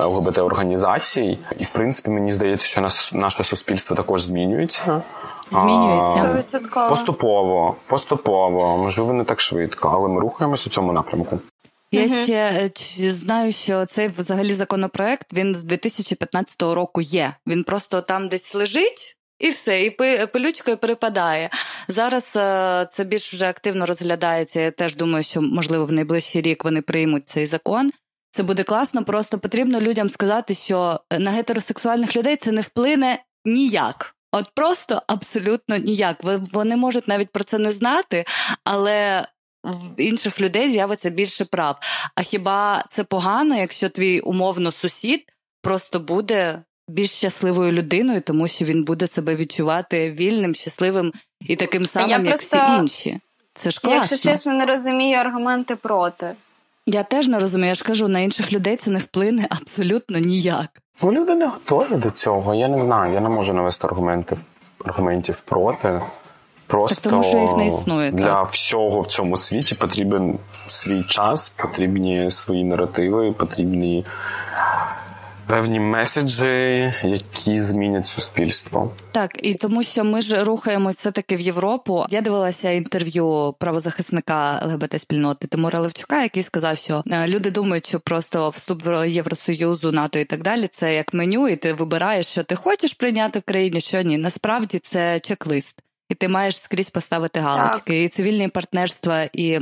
ЛГБТ-організацій. 0.00 1.38
І 1.58 1.64
в 1.64 1.68
принципі 1.68 2.10
мені 2.10 2.32
здається, 2.32 2.66
що 2.66 2.80
нас, 2.80 3.12
наше 3.14 3.44
суспільство 3.44 3.96
також 3.96 4.22
змінюється. 4.22 5.02
Змінюється. 5.50 6.60
А, 6.74 6.88
Поступово, 6.88 7.76
поступово, 7.86 8.76
можливо, 8.76 9.12
не 9.12 9.24
так 9.24 9.40
швидко, 9.40 9.90
але 9.94 10.08
ми 10.08 10.20
рухаємось 10.20 10.66
у 10.66 10.70
цьому 10.70 10.92
напрямку. 10.92 11.38
Я 11.92 12.24
ще 12.24 12.70
е, 13.00 13.12
знаю, 13.12 13.52
що 13.52 13.86
цей 13.86 14.08
взагалі 14.08 14.54
законопроект 14.54 15.32
він 15.32 15.54
з 15.54 15.64
2015 15.64 16.62
року 16.62 17.00
є. 17.00 17.34
Він 17.46 17.64
просто 17.64 18.02
там 18.02 18.28
десь 18.28 18.54
лежить. 18.54 19.14
І 19.38 19.48
все, 19.48 19.82
і 19.82 19.90
пилючкою 20.26 20.76
перепадає. 20.76 21.50
Зараз 21.88 22.24
е, 22.36 22.88
це 22.92 23.04
більш 23.04 23.34
вже 23.34 23.48
активно 23.48 23.86
розглядається. 23.86 24.60
Я 24.60 24.70
теж 24.70 24.96
думаю, 24.96 25.24
що 25.24 25.42
можливо 25.42 25.84
в 25.84 25.92
найближчий 25.92 26.42
рік 26.42 26.64
вони 26.64 26.82
приймуть 26.82 27.28
цей 27.28 27.46
закон. 27.46 27.90
Це 28.30 28.42
буде 28.42 28.62
класно. 28.62 29.04
Просто 29.04 29.38
потрібно 29.38 29.80
людям 29.80 30.08
сказати, 30.08 30.54
що 30.54 31.00
на 31.18 31.30
гетеросексуальних 31.30 32.16
людей 32.16 32.36
це 32.36 32.52
не 32.52 32.60
вплине 32.60 33.22
ніяк. 33.44 34.14
От 34.32 34.50
просто 34.54 35.02
абсолютно 35.06 35.76
ніяк. 35.76 36.16
Вони 36.52 36.76
можуть 36.76 37.08
навіть 37.08 37.30
про 37.30 37.44
це 37.44 37.58
не 37.58 37.72
знати, 37.72 38.24
але 38.64 39.26
в 39.64 40.00
інших 40.00 40.40
людей 40.40 40.68
з'явиться 40.68 41.10
більше 41.10 41.44
прав. 41.44 41.76
А 42.14 42.22
хіба 42.22 42.84
це 42.90 43.04
погано, 43.04 43.56
якщо 43.56 43.88
твій 43.88 44.20
умовно 44.20 44.72
сусід 44.72 45.20
просто 45.62 46.00
буде 46.00 46.62
більш 46.88 47.10
щасливою 47.10 47.72
людиною, 47.72 48.20
тому 48.20 48.48
що 48.48 48.64
він 48.64 48.84
буде 48.84 49.06
себе 49.06 49.36
відчувати 49.36 50.10
вільним, 50.10 50.54
щасливим 50.54 51.12
і 51.40 51.56
таким 51.56 51.86
самим, 51.86 52.10
як 52.10 52.24
просто, 52.24 52.56
всі 52.56 52.80
інші? 52.80 53.20
Це 53.54 53.70
ж 53.70 53.80
класно. 53.80 53.96
Якщо 53.96 54.30
чесно, 54.30 54.52
не 54.52 54.66
розумію 54.66 55.18
аргументи 55.18 55.76
проти. 55.76 56.34
Я 56.86 57.02
теж 57.02 57.28
не 57.28 57.38
розумію. 57.38 57.68
Я 57.68 57.74
ж 57.74 57.84
кажу, 57.84 58.08
на 58.08 58.20
інших 58.20 58.52
людей 58.52 58.76
це 58.76 58.90
не 58.90 58.98
вплине 58.98 59.46
абсолютно 59.50 60.18
ніяк. 60.18 60.82
Ну, 61.02 61.12
люди 61.12 61.34
не 61.34 61.46
готові 61.46 61.96
до 61.96 62.10
цього. 62.10 62.54
Я 62.54 62.68
не 62.68 62.80
знаю. 62.80 63.14
Я 63.14 63.20
не 63.20 63.28
можу 63.28 63.52
навести 63.52 63.86
аргументів, 63.86 64.38
аргументів 64.84 65.42
проти. 65.44 66.00
Просто 66.68 67.10
тому 67.10 67.22
що 67.22 67.38
їх 67.38 67.56
не 67.56 67.66
існує, 67.66 68.10
для 68.10 68.24
так. 68.24 68.48
всього 68.48 69.00
в 69.00 69.06
цьому 69.06 69.36
світі 69.36 69.74
потрібен 69.74 70.38
свій 70.68 71.02
час, 71.02 71.48
потрібні 71.56 72.30
свої 72.30 72.64
наративи, 72.64 73.32
потрібні 73.32 74.04
певні 75.48 75.80
меседжі, 75.80 76.94
які 77.02 77.60
змінять 77.60 78.08
суспільство. 78.08 78.90
Так, 79.12 79.46
і 79.46 79.54
тому 79.54 79.82
що 79.82 80.04
ми 80.04 80.22
ж 80.22 80.44
рухаємось 80.44 80.96
все-таки 80.96 81.36
в 81.36 81.40
Європу. 81.40 82.06
Я 82.10 82.20
дивилася 82.20 82.70
інтерв'ю 82.70 83.54
правозахисника 83.58 84.62
ЛГБТ 84.66 85.00
спільноти 85.00 85.46
Тимура 85.46 85.78
Левчука, 85.78 86.22
який 86.22 86.42
сказав, 86.42 86.78
що 86.78 87.02
е, 87.12 87.28
люди 87.28 87.50
думають, 87.50 87.86
що 87.86 88.00
просто 88.00 88.48
вступ 88.48 88.82
до 88.82 89.04
Євросоюзу, 89.04 89.92
НАТО 89.92 90.18
і 90.18 90.24
так 90.24 90.42
далі 90.42 90.68
це 90.72 90.94
як 90.94 91.14
меню, 91.14 91.48
і 91.48 91.56
ти 91.56 91.72
вибираєш, 91.72 92.26
що 92.26 92.42
ти 92.44 92.54
хочеш 92.54 92.94
прийняти 92.94 93.38
в 93.38 93.42
країні, 93.42 93.80
що 93.80 94.02
ні. 94.02 94.18
Насправді 94.18 94.78
це 94.78 95.20
чек-лист, 95.20 95.74
і 96.08 96.14
ти 96.14 96.28
маєш 96.28 96.60
скрізь 96.60 96.90
поставити 96.90 97.40
галочки. 97.40 98.04
І 98.04 98.08
цивільні 98.08 98.48
партнерства 98.48 99.28
і 99.32 99.60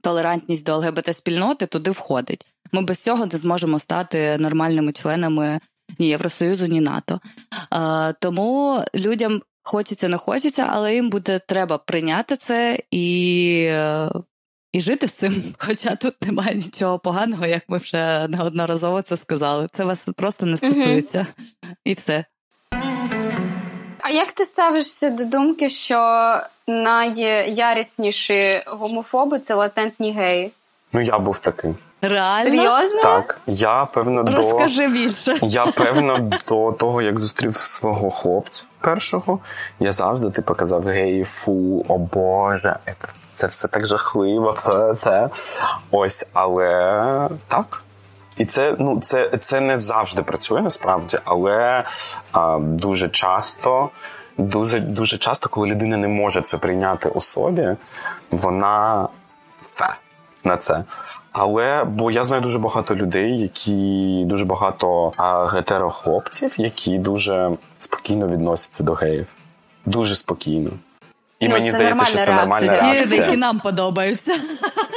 толерантність 0.00 0.64
до 0.64 0.76
ЛГБТ 0.76 1.16
спільноти 1.16 1.66
туди 1.66 1.90
входить. 1.90 2.46
Ми 2.72 2.82
без 2.82 2.98
цього 2.98 3.26
не 3.26 3.38
зможемо 3.38 3.78
стати 3.78 4.38
нормальними 4.38 4.92
членами 4.92 5.60
ні 5.98 6.08
Євросоюзу, 6.08 6.66
ні 6.66 6.80
НАТО. 6.80 7.20
А, 7.70 8.12
тому 8.20 8.82
людям 8.94 9.42
хочеться, 9.62 10.08
не 10.08 10.16
хочеться, 10.16 10.66
але 10.70 10.94
їм 10.94 11.10
буде 11.10 11.38
треба 11.38 11.78
прийняти 11.78 12.36
це 12.36 12.78
і, 12.90 13.64
е, 13.70 14.10
і 14.72 14.80
жити 14.80 15.06
з 15.06 15.12
цим. 15.12 15.54
Хоча 15.58 15.96
тут 15.96 16.22
немає 16.22 16.54
нічого 16.54 16.98
поганого, 16.98 17.46
як 17.46 17.68
ми 17.68 17.78
вже 17.78 18.28
неодноразово 18.28 19.02
це 19.02 19.16
сказали. 19.16 19.68
Це 19.74 19.84
вас 19.84 20.06
просто 20.16 20.46
не 20.46 20.56
стосується. 20.56 21.26
І 21.84 21.94
все. 21.94 22.24
А 24.00 24.10
як 24.10 24.32
ти 24.32 24.44
ставишся 24.44 25.10
до 25.10 25.24
думки, 25.24 25.68
що 25.68 25.98
найярісніші 26.66 28.62
гомофоби 28.66 29.38
це 29.38 29.54
латентні 29.54 30.12
геї? 30.12 30.52
Ну, 30.92 31.00
я 31.00 31.18
був 31.18 31.38
таким. 31.38 31.76
Реально? 32.02 32.50
Серйозно? 32.50 33.00
Так, 33.02 33.40
я 33.46 33.84
певно 33.84 34.22
до 34.22 34.66
більше. 34.88 35.38
я 35.42 35.66
певно 35.66 36.18
до 36.48 36.72
того, 36.72 37.02
як 37.02 37.18
зустрів 37.18 37.56
свого 37.56 38.10
хлопця 38.10 38.64
першого, 38.80 39.38
я 39.80 39.92
завжди 39.92 40.30
типу 40.30 40.54
казав 40.54 40.82
гей, 40.82 41.24
фу, 41.24 41.84
о 41.88 41.98
Боже, 41.98 42.76
це 43.32 43.46
все 43.46 43.68
так 43.68 43.86
жахливо. 43.86 44.56
Те, 44.64 44.94
те. 45.04 45.28
Ось, 45.90 46.28
але 46.32 47.28
так. 47.48 47.82
І 48.38 48.44
це 48.44 48.76
ну 48.78 49.00
це, 49.00 49.30
це 49.40 49.60
не 49.60 49.76
завжди 49.76 50.22
працює 50.22 50.60
насправді, 50.60 51.18
але 51.24 51.84
а, 52.32 52.58
дуже 52.58 53.08
часто, 53.08 53.90
дуже 54.38 54.80
дуже 54.80 55.18
часто, 55.18 55.48
коли 55.48 55.66
людина 55.68 55.96
не 55.96 56.08
може 56.08 56.42
це 56.42 56.58
прийняти 56.58 57.08
у 57.08 57.20
собі, 57.20 57.76
вона 58.30 59.08
фе 59.74 59.94
на 60.44 60.56
це. 60.56 60.84
Але 61.32 61.84
бо 61.84 62.10
я 62.10 62.24
знаю 62.24 62.42
дуже 62.42 62.58
багато 62.58 62.94
людей, 62.94 63.40
які 63.40 64.22
дуже 64.26 64.44
багато 64.44 65.12
гетерохлопців, 65.52 66.54
які 66.60 66.98
дуже 66.98 67.50
спокійно 67.78 68.28
відносяться 68.28 68.84
до 68.84 68.92
геїв. 68.92 69.26
Дуже 69.86 70.14
спокійно. 70.14 70.70
І 71.40 71.48
Ну, 71.48 71.54
мені 71.54 71.70
це 71.70 71.76
здається, 71.76 72.04
що 72.04 72.24
це 72.24 72.32
нормальна 72.32 72.66
реакція. 72.72 72.92
Ті, 72.92 72.98
реакція. 72.98 73.24
які 73.24 73.36
нам 73.36 73.60
подобаються. 73.60 74.32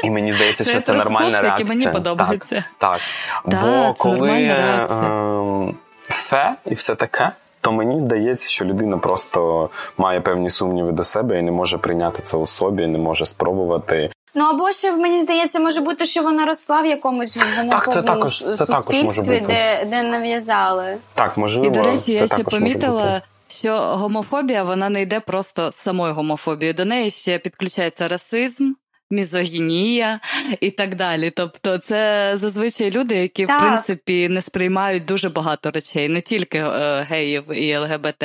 І 0.04 0.10
мені 0.10 0.34
здається, 0.34 0.64
що 0.64 0.74
Це 0.74 0.82
це 0.82 0.94
нормальна 0.94 1.30
які 1.38 1.42
реакція. 1.48 1.70
мені 1.70 1.88
подобаються. 1.88 2.56
Так, 2.78 3.00
так. 3.46 3.52
Так, 3.52 3.62
Бо 3.62 3.68
це 3.68 3.94
коли 3.98 4.30
ем, 4.32 5.76
фе 6.10 6.56
і 6.66 6.74
все 6.74 6.96
таке, 6.96 7.32
то 7.62 7.72
мені 7.72 8.00
здається, 8.00 8.50
що 8.50 8.66
людина 8.66 8.98
просто 8.98 9.70
має 9.98 10.22
певні 10.22 10.50
сумніви 10.50 10.92
до 10.92 11.04
себе 11.04 11.40
і 11.40 11.42
не 11.42 11.52
може 11.52 11.78
прийняти 11.78 12.22
це 12.24 12.38
у 12.38 12.48
собі, 12.48 12.88
не 12.88 12.98
може 12.98 13.26
спробувати. 13.26 14.10
Ну 14.36 14.46
або 14.46 14.72
ще 14.72 14.92
мені 14.92 15.22
здається, 15.22 15.60
може 15.60 15.82
бути, 15.82 16.06
що 16.06 16.24
вона 16.24 16.46
росла 16.46 16.82
в 16.82 16.86
якомусь 16.86 17.38
гомофобному 17.38 17.72
Так, 17.72 17.94
це 17.94 18.02
також- 18.02 18.44
це 18.58 18.66
також 18.66 19.02
може 19.04 19.22
бути. 19.22 19.44
де, 19.48 19.86
де 19.90 20.04
нав'язали. 20.04 20.98
Так, 21.14 21.38
можливо, 21.38 21.68
І 21.68 21.70
до 21.70 21.84
речі, 21.84 22.02
це 22.02 22.14
я 22.14 22.28
ще 22.28 22.44
помітила, 22.44 23.22
що 23.52 23.78
гомофобія 23.78 24.64
вона 24.64 24.90
не 24.90 25.02
йде 25.02 25.20
просто 25.20 25.72
самою 25.72 26.14
гомофобією. 26.14 26.74
До 26.74 26.86
неї 26.86 27.12
ще 27.12 27.40
підключається 27.40 28.08
расизм. 28.08 28.74
Мізогінія 29.14 30.20
і 30.60 30.72
так 30.72 30.96
далі. 30.96 31.30
Тобто, 31.30 31.78
це 31.78 32.34
зазвичай 32.42 32.92
люди, 32.92 33.16
які 33.16 33.46
Так. 33.46 33.62
в 33.62 33.64
принципі 33.64 34.30
не 34.30 34.42
сприймають 34.42 35.06
дуже 35.06 35.30
багато 35.30 35.72
речей, 35.72 36.10
не 36.10 36.22
тільки 36.22 36.58
е, 36.58 37.06
геїв 37.10 37.44
і 37.58 37.78
ЛГБТ. 37.78 38.24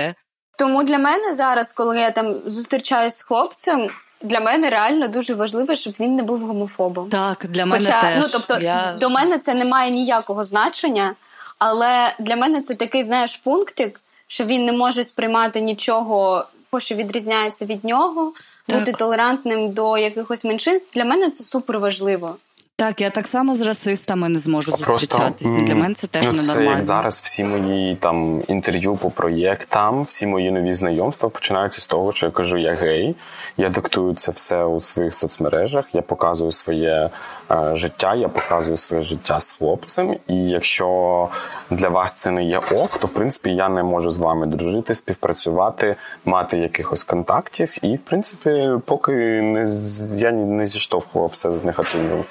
Тому 0.58 0.82
для 0.82 0.98
мене 0.98 1.32
зараз, 1.32 1.72
коли 1.72 1.98
я 1.98 2.10
там 2.10 2.34
зустрічаюсь 2.46 3.14
з 3.14 3.22
хлопцем, 3.22 3.90
для 4.22 4.40
мене 4.40 4.70
реально 4.70 5.08
дуже 5.08 5.34
важливо, 5.34 5.74
щоб 5.74 5.94
він 6.00 6.14
не 6.14 6.22
був 6.22 6.40
гомофобом. 6.40 7.08
Так, 7.08 7.46
для 7.48 7.66
мене 7.66 7.84
Хоча, 7.84 8.00
теж. 8.00 8.22
ну 8.22 8.28
тобто, 8.32 8.58
я... 8.58 8.96
до 9.00 9.10
мене 9.10 9.38
це 9.38 9.54
не 9.54 9.64
має 9.64 9.90
ніякого 9.90 10.44
значення, 10.44 11.14
але 11.58 12.14
для 12.18 12.36
мене 12.36 12.62
це 12.62 12.74
такий, 12.74 13.02
знаєш, 13.02 13.36
пунктик, 13.36 14.00
що 14.26 14.44
він 14.44 14.64
не 14.64 14.72
може 14.72 15.04
сприймати 15.04 15.60
нічого, 15.60 16.46
що 16.78 16.94
відрізняється 16.94 17.64
від 17.64 17.84
нього, 17.84 18.32
Так. 18.66 18.78
бути 18.78 18.92
толерантним 18.92 19.72
до 19.72 19.98
якихось 19.98 20.44
меншинств. 20.44 20.94
Для 20.94 21.04
мене 21.04 21.30
це 21.30 21.44
супер 21.44 21.78
важливо. 21.78 22.36
Так, 22.78 23.00
я 23.00 23.10
так 23.10 23.26
само 23.26 23.54
з 23.54 23.60
расистами 23.60 24.28
не 24.28 24.38
зможу 24.38 24.70
зустрічатися. 24.70 25.60
Для 25.60 25.74
мене 25.74 25.94
це 25.94 26.06
теж 26.06 26.24
ну, 26.24 26.32
ненормально. 26.32 26.70
Це 26.70 26.76
як 26.76 26.84
зараз 26.84 27.20
всі 27.20 27.44
мої 27.44 27.96
там 27.96 28.42
інтерв'ю 28.48 28.96
по 28.96 29.10
проєктам, 29.10 30.02
всі 30.02 30.26
мої 30.26 30.50
нові 30.50 30.74
знайомства 30.74 31.28
починаються 31.28 31.80
з 31.80 31.86
того, 31.86 32.12
що 32.12 32.26
я 32.26 32.32
кажу, 32.32 32.56
я 32.56 32.74
гей, 32.74 33.16
я 33.56 33.68
диктую 33.68 34.14
це 34.14 34.32
все 34.32 34.64
у 34.64 34.80
своїх 34.80 35.14
соцмережах, 35.14 35.84
я 35.92 36.02
показую 36.02 36.52
своє 36.52 37.10
е, 37.50 37.70
життя, 37.74 38.14
я 38.14 38.28
показую 38.28 38.76
своє 38.76 39.02
життя 39.02 39.40
з 39.40 39.52
хлопцем. 39.52 40.16
І 40.28 40.48
якщо 40.48 41.28
для 41.70 41.88
вас 41.88 42.14
це 42.16 42.30
не 42.30 42.44
є 42.44 42.58
ок, 42.58 42.98
то 42.98 43.06
в 43.06 43.10
принципі 43.10 43.50
я 43.50 43.68
не 43.68 43.82
можу 43.82 44.10
з 44.10 44.18
вами 44.18 44.46
дружити, 44.46 44.94
співпрацювати, 44.94 45.96
мати 46.24 46.58
якихось 46.58 47.04
контактів. 47.04 47.76
І 47.82 47.96
в 47.96 48.00
принципі, 48.00 48.70
поки 48.84 49.12
не 49.42 49.70
я 50.16 50.32
не 50.32 50.66
зіштовхував 50.66 51.28
все 51.28 51.52
з 51.52 51.64
негативним. 51.64 52.24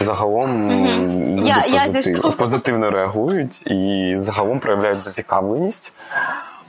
Загалом 0.00 0.70
люди 1.36 1.48
я, 1.48 1.64
позитив, 1.86 2.20
я 2.24 2.30
позитивно 2.30 2.90
реагують 2.90 3.66
і 3.66 4.14
загалом 4.18 4.60
проявляють 4.60 5.02
зацікавленість 5.02 5.92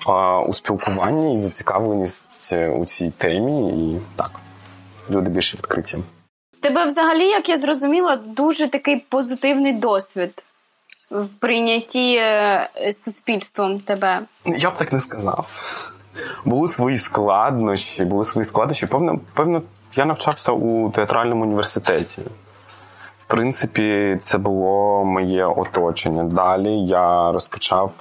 а, 0.08 0.40
у 0.42 0.54
спілкуванні 0.54 1.36
і 1.36 1.42
зацікавленість 1.42 2.54
у 2.76 2.86
цій 2.86 3.12
темі. 3.18 3.70
І 3.70 4.00
так, 4.16 4.32
люди 5.10 5.30
більше 5.30 5.58
відкриті. 5.58 6.04
Тебе 6.62 6.86
взагалі, 6.86 7.24
як 7.24 7.50
я 7.50 7.58
зрозуміла, 7.58 8.16
дуже 8.16 8.68
такий 8.68 9.06
позитивний 9.10 9.74
досвід 9.74 10.46
в 11.12 11.28
прийнятті 11.28 12.16
е, 12.16 12.70
суспільством 12.94 13.80
тебе. 13.80 14.20
Я 14.46 14.70
б 14.70 14.78
так 14.78 14.94
не 14.94 15.02
сказав. 15.02 15.48
Були 16.46 16.68
свої 16.68 16.98
складнощі, 16.98 18.06
були 18.06 18.26
свої 18.26 18.48
складнощі. 18.48 18.86
Певно, 18.86 19.20
певно, 19.34 19.62
я 19.96 20.06
навчався 20.06 20.52
у 20.52 20.90
театральному 20.92 21.44
університеті 21.44 22.22
принципі, 23.30 24.20
це 24.24 24.38
було 24.38 25.06
моє 25.06 25.46
оточення. 25.46 26.24
Далі 26.24 26.86
я 26.86 27.32
розпочав 27.32 27.92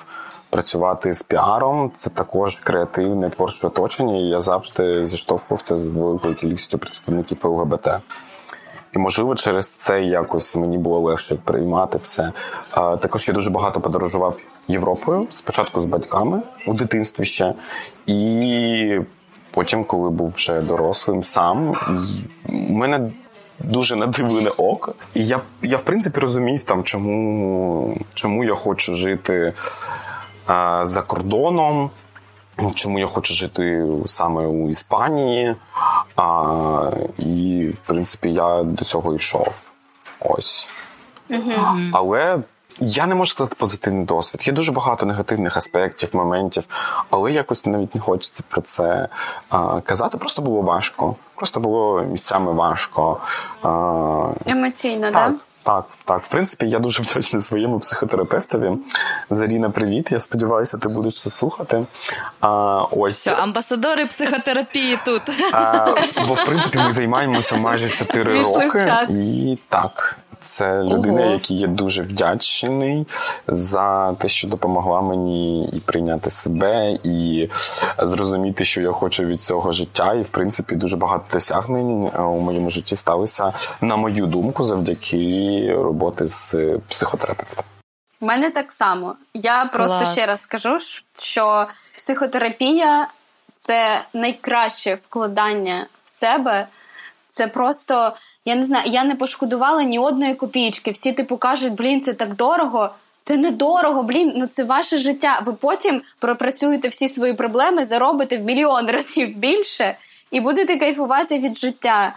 працювати 0.50 1.12
з 1.12 1.22
піаром. 1.22 1.90
Це 1.98 2.10
також 2.10 2.56
креативне 2.56 3.30
творче 3.30 3.66
оточення. 3.66 4.16
і 4.16 4.22
Я 4.22 4.40
завжди 4.40 5.06
зіштовхувався 5.06 5.76
з 5.76 5.86
великою 5.94 6.34
кількістю 6.34 6.78
представників 6.78 7.38
ЛГБТ. 7.42 7.88
І, 8.94 8.98
можливо, 8.98 9.34
через 9.34 9.68
це 9.68 10.02
якось 10.02 10.56
мені 10.56 10.78
було 10.78 11.00
легше 11.00 11.34
приймати 11.44 11.98
все. 12.02 12.32
Також 12.74 13.28
я 13.28 13.34
дуже 13.34 13.50
багато 13.50 13.80
подорожував 13.80 14.36
Європою, 14.68 15.26
спочатку 15.30 15.80
з 15.80 15.84
батьками 15.84 16.42
у 16.66 16.74
дитинстві 16.74 17.24
ще. 17.24 17.54
І 18.06 19.00
потім, 19.50 19.84
коли 19.84 20.10
був 20.10 20.32
вже 20.36 20.60
дорослим 20.60 21.22
сам, 21.22 21.74
у 22.48 22.72
мене 22.72 23.10
дуже 23.60 23.96
надивлене 23.96 24.50
око. 24.50 24.94
І 25.14 25.26
я, 25.26 25.40
я 25.62 25.76
в 25.76 25.82
принципі, 25.82 26.20
розумів, 26.20 26.64
там, 26.64 26.84
чому, 26.84 27.96
чому 28.14 28.44
я 28.44 28.54
хочу 28.54 28.94
жити 28.94 29.52
а, 30.46 30.84
за 30.84 31.02
кордоном. 31.02 31.90
Чому 32.74 32.98
я 32.98 33.06
хочу 33.06 33.34
жити 33.34 33.86
саме 34.06 34.46
у 34.46 34.70
Іспанії, 34.70 35.54
А, 36.16 36.90
і 37.18 37.68
в 37.68 37.76
принципі 37.86 38.32
я 38.32 38.62
до 38.62 38.84
цього 38.84 39.14
йшов. 39.14 39.54
Ось. 40.20 40.68
uh 41.30 41.90
Але 41.92 42.38
я 42.80 43.06
не 43.06 43.14
можу 43.14 43.30
сказати 43.30 43.56
позитивний 43.58 44.04
досвід. 44.04 44.46
Є 44.46 44.52
дуже 44.52 44.72
багато 44.72 45.06
негативних 45.06 45.56
аспектів, 45.56 46.08
моментів, 46.12 46.64
але 47.10 47.32
якось 47.32 47.66
навіть 47.66 47.94
не 47.94 48.00
хочеться 48.00 48.42
про 48.48 48.60
це 48.60 49.08
а, 49.50 49.80
казати. 49.80 50.18
Просто 50.18 50.42
було 50.42 50.60
важко. 50.60 51.16
Просто 51.34 51.60
було 51.60 52.02
місцями 52.02 52.52
важко. 52.52 53.20
А, 53.62 54.32
Емоційно, 54.46 55.10
так? 55.10 55.32
Так, 55.62 55.84
так. 56.04 56.22
В 56.22 56.28
принципі, 56.28 56.66
я 56.66 56.78
дуже 56.78 57.02
вдячний 57.02 57.42
своєму 57.42 57.78
психотерапевтові. 57.78 58.72
Заріна, 59.30 59.70
привіт. 59.70 60.12
Я 60.12 60.20
сподіваюся, 60.20 60.78
ти 60.78 60.88
будеш 60.88 61.22
це 61.22 61.30
слухати. 61.30 61.84
А, 62.40 62.82
ось. 62.90 63.20
Що, 63.28 63.42
амбасадори 63.42 64.06
психотерапії 64.06 64.98
тут. 65.04 65.22
А, 65.52 65.94
Бо, 66.28 66.34
в 66.34 66.44
принципі, 66.44 66.78
ми 66.78 66.92
займаємося 66.92 67.56
майже 67.56 67.88
4 67.88 68.42
роки. 68.42 69.06
І 69.08 69.58
так, 69.68 70.16
це 70.42 70.82
людина, 70.82 71.22
Ого. 71.22 71.30
який 71.30 71.56
є 71.56 71.66
дуже 71.66 72.02
вдячний 72.02 73.06
за 73.48 74.12
те, 74.12 74.28
що 74.28 74.48
допомогла 74.48 75.00
мені 75.00 75.68
і 75.72 75.80
прийняти 75.80 76.30
себе, 76.30 76.98
і 77.04 77.48
зрозуміти, 77.98 78.64
що 78.64 78.80
я 78.80 78.92
хочу 78.92 79.24
від 79.24 79.42
цього 79.42 79.72
життя. 79.72 80.14
І 80.14 80.22
в 80.22 80.28
принципі 80.28 80.74
дуже 80.74 80.96
багато 80.96 81.24
досягнень 81.32 82.10
е, 82.14 82.22
у 82.22 82.40
моєму 82.40 82.70
житті 82.70 82.96
сталося, 82.96 83.52
на 83.80 83.96
мою 83.96 84.26
думку, 84.26 84.64
завдяки 84.64 85.72
роботи 85.76 86.26
з 86.26 86.54
психотерапевтом. 86.88 87.64
У 88.20 88.26
мене 88.26 88.50
так 88.50 88.72
само. 88.72 89.14
Я 89.34 89.64
просто 89.64 90.06
ще 90.06 90.26
раз 90.26 90.40
скажу, 90.40 90.78
що 91.18 91.66
психотерапія 91.96 93.08
це 93.56 94.00
найкраще 94.14 94.94
вкладання 94.94 95.86
в 96.04 96.08
себе. 96.08 96.68
Це 97.30 97.46
просто 97.46 98.14
я 98.48 98.54
не 98.54 98.64
знаю, 98.64 98.90
я 98.90 99.04
не 99.04 99.14
пошкодувала 99.14 99.82
ні 99.82 99.98
одної 99.98 100.34
копійки. 100.34 100.90
Всі 100.90 101.12
типу 101.12 101.36
кажуть, 101.36 101.72
блін, 101.72 102.00
це 102.00 102.12
так 102.12 102.34
дорого. 102.34 102.90
Це 103.22 103.36
недорого, 103.36 104.02
блін, 104.02 104.32
ну 104.36 104.46
це 104.46 104.64
ваше 104.64 104.96
життя. 104.96 105.42
Ви 105.46 105.52
потім 105.52 106.02
пропрацюєте 106.18 106.88
всі 106.88 107.08
свої 107.08 107.34
проблеми, 107.34 107.84
заробите 107.84 108.38
в 108.38 108.42
мільйон 108.42 108.86
разів 108.90 109.36
більше 109.36 109.96
і 110.30 110.40
будете 110.40 110.76
кайфувати 110.76 111.38
від 111.38 111.58
життя 111.58 112.14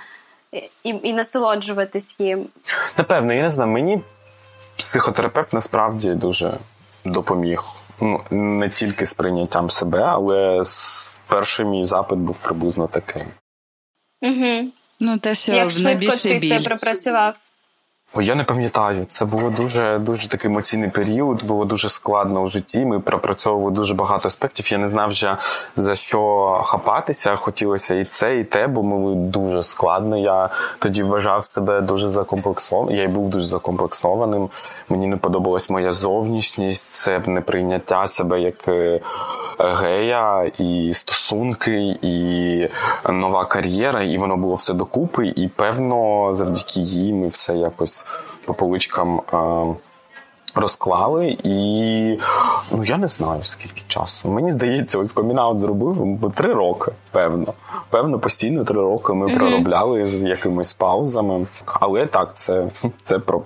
і 0.84 0.90
і 1.04 1.14
насолоджуватись 1.14 2.20
їм. 2.20 2.46
Напевно, 2.98 3.34
я 3.34 3.42
не 3.42 3.50
знаю, 3.50 3.72
мені 3.72 4.02
психотерапевт 4.78 5.54
насправді 5.54 6.14
дуже 6.14 6.58
допоміг. 7.06 7.64
Ну, 8.02 8.22
не 8.32 8.70
тільки 8.70 9.06
з 9.06 9.14
прийняттям 9.14 9.70
себе, 9.70 10.04
але 10.04 10.62
перший 11.28 11.66
мій 11.66 11.86
запит 11.86 12.20
був 12.20 12.38
приблизно 12.38 12.88
таким. 12.88 13.28
Угу. 14.22 14.72
Ну, 15.04 15.18
те, 15.18 15.36
що 15.36 15.54
Як 15.54 15.72
швидко 15.72 16.16
ти 16.18 16.40
біль. 16.40 16.50
це 16.50 16.60
пропрацював? 16.60 17.36
О, 18.14 18.22
я 18.22 18.36
не 18.36 18.44
пам'ятаю. 18.44 19.06
Це 19.10 19.26
було 19.26 19.50
дуже 19.50 20.00
дуже 20.00 20.30
такий 20.30 20.52
емоційний 20.52 20.90
період, 20.90 21.44
було 21.44 21.66
дуже 21.66 21.90
складно 21.90 22.42
у 22.42 22.48
житті. 22.48 22.86
Ми 22.86 23.00
пропрацьовували 23.00 23.72
дуже 23.72 23.94
багато 23.94 24.28
аспектів. 24.28 24.72
Я 24.72 24.78
не 24.78 24.88
знав 24.88 25.10
вже 25.10 25.38
за 25.76 25.96
що 25.96 26.62
хапатися. 26.66 27.36
Хотілося 27.36 27.96
і 27.96 28.06
це, 28.06 28.40
і 28.40 28.44
те, 28.44 28.68
бо 28.68 28.84
ми 28.84 29.16
дуже 29.16 29.64
складно. 29.64 30.18
Я 30.18 30.50
тоді 30.80 31.04
вважав 31.04 31.46
себе 31.46 31.82
дуже 31.82 32.10
закомплексованим. 32.10 32.98
Я 32.98 33.04
й 33.04 33.08
був 33.08 33.30
дуже 33.30 33.46
закомплексованим. 33.46 34.50
Мені 34.90 35.08
не 35.08 35.18
подобалась 35.18 35.70
моя 35.70 35.92
зовнішність, 35.92 36.92
це 36.92 37.20
неприйняття 37.20 38.08
себе 38.08 38.42
як 38.42 38.68
е, 38.68 39.02
гея, 39.60 40.52
і 40.58 40.94
стосунки, 40.94 41.98
і 42.02 42.68
нова 43.10 43.46
кар'єра, 43.46 44.04
і 44.04 44.18
воно 44.18 44.38
було 44.38 44.56
все 44.56 44.74
докупи. 44.74 45.28
І 45.28 45.48
певно, 45.48 46.30
завдяки 46.34 46.80
їй 46.80 47.14
ми 47.14 47.28
все 47.28 47.54
якось 47.54 48.01
по 48.46 48.54
поличкам. 48.54 49.22
Розклали 50.56 51.38
і 51.44 52.20
ну 52.72 52.84
я 52.84 52.98
не 52.98 53.08
знаю 53.08 53.44
скільки 53.44 53.82
часу. 53.88 54.30
Мені 54.30 54.52
здається, 54.52 55.00
ось 55.00 55.12
комінаут 55.12 55.60
зробив 55.60 56.32
три 56.36 56.54
роки. 56.54 56.92
Певно, 57.12 57.54
певно, 57.90 58.20
постійно 58.20 58.64
три 58.64 58.82
роки 58.82 59.14
ми 59.14 59.26
mm-hmm. 59.26 59.38
проробляли 59.38 60.06
з 60.06 60.24
якимись 60.24 60.74
паузами. 60.74 61.48
Але 61.66 62.06
так, 62.06 62.32
це 62.36 62.68
це 63.04 63.20
про 63.20 63.42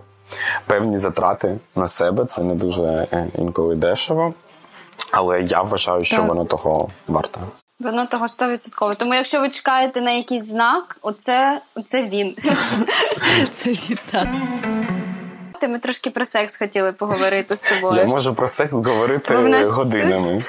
певні 0.65 0.97
затрати 0.97 1.57
на 1.75 1.87
себе. 1.87 2.25
Це 2.25 2.43
не 2.43 2.55
дуже 2.55 3.07
е, 3.11 3.27
інколи 3.37 3.75
дешево. 3.75 4.33
Але 5.11 5.41
я 5.41 5.61
вважаю, 5.61 6.01
що 6.01 6.17
так. 6.17 6.27
воно 6.27 6.45
того 6.45 6.89
варте. 7.07 7.39
Воно 7.79 8.05
того 8.05 8.25
100%. 8.25 8.95
Тому 8.95 9.13
якщо 9.13 9.41
ви 9.41 9.49
чекаєте 9.49 10.01
на 10.01 10.11
якийсь 10.11 10.45
знак, 10.45 10.97
оце, 11.01 11.61
оце 11.75 12.03
він. 12.03 12.33
Це 13.53 13.69
він, 13.69 13.97
так. 14.11 14.27
Ми 15.69 15.79
трошки 15.79 16.09
про 16.09 16.25
секс 16.25 16.57
хотіли 16.57 16.91
поговорити 16.91 17.55
з 17.55 17.61
тобою. 17.61 17.97
Я 17.97 18.05
можу 18.05 18.35
про 18.35 18.47
секс 18.47 18.73
говорити 18.73 19.33
нас... 19.33 19.67
годинами. 19.67 20.43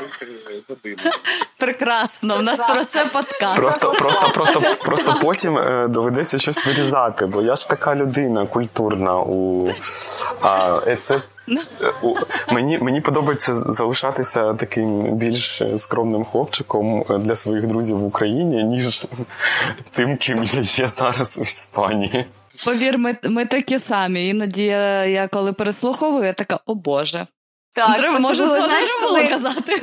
Прекрасно, 1.59 2.37
в 2.37 2.42
нас 2.42 2.57
про 2.57 2.85
це 2.85 3.07
подкаст. 3.12 3.57
Просто 3.57 3.92
просто, 3.92 4.31
просто, 4.35 4.62
просто 4.85 5.14
потім 5.23 5.59
е, 5.59 5.88
доведеться 5.88 6.38
щось 6.38 6.66
вирізати, 6.66 7.27
бо 7.27 7.42
я 7.42 7.55
ж 7.55 7.69
така 7.69 7.95
людина 7.95 8.47
культурна 8.47 9.21
у 9.21 9.69
а, 10.40 10.81
е, 10.87 10.97
це 10.97 11.23
Мені 12.52 12.79
мені 12.79 13.00
подобається 13.00 13.57
залишатися 13.57 14.54
таким 14.54 15.02
більш 15.02 15.63
скромним 15.77 16.25
хлопчиком 16.25 17.04
для 17.09 17.35
своїх 17.35 17.67
друзів 17.67 17.98
в 17.98 18.04
Україні, 18.04 18.65
ніж 18.65 19.07
тим, 19.90 20.17
ким 20.17 20.44
я 20.44 20.61
є 20.61 20.87
зараз 20.87 21.38
у 21.38 21.42
Іспанії. 21.42 22.27
Повір, 22.65 22.98
ми 22.98 23.17
ми 23.23 23.46
такі 23.46 23.79
самі. 23.79 24.29
Іноді 24.29 24.65
я, 24.65 25.04
я 25.04 25.29
коли 25.29 25.52
переслуховую, 25.52 26.25
я 26.25 26.33
така, 26.33 26.59
о 26.67 26.75
Боже. 26.75 27.27
Так, 27.77 27.98
Треба, 27.98 28.18
може, 28.18 28.44
було, 28.44 28.56
знаєш, 28.56 28.90
не 29.00 29.06
було 29.06 29.18
коли... 29.18 29.29
казати. 29.29 29.83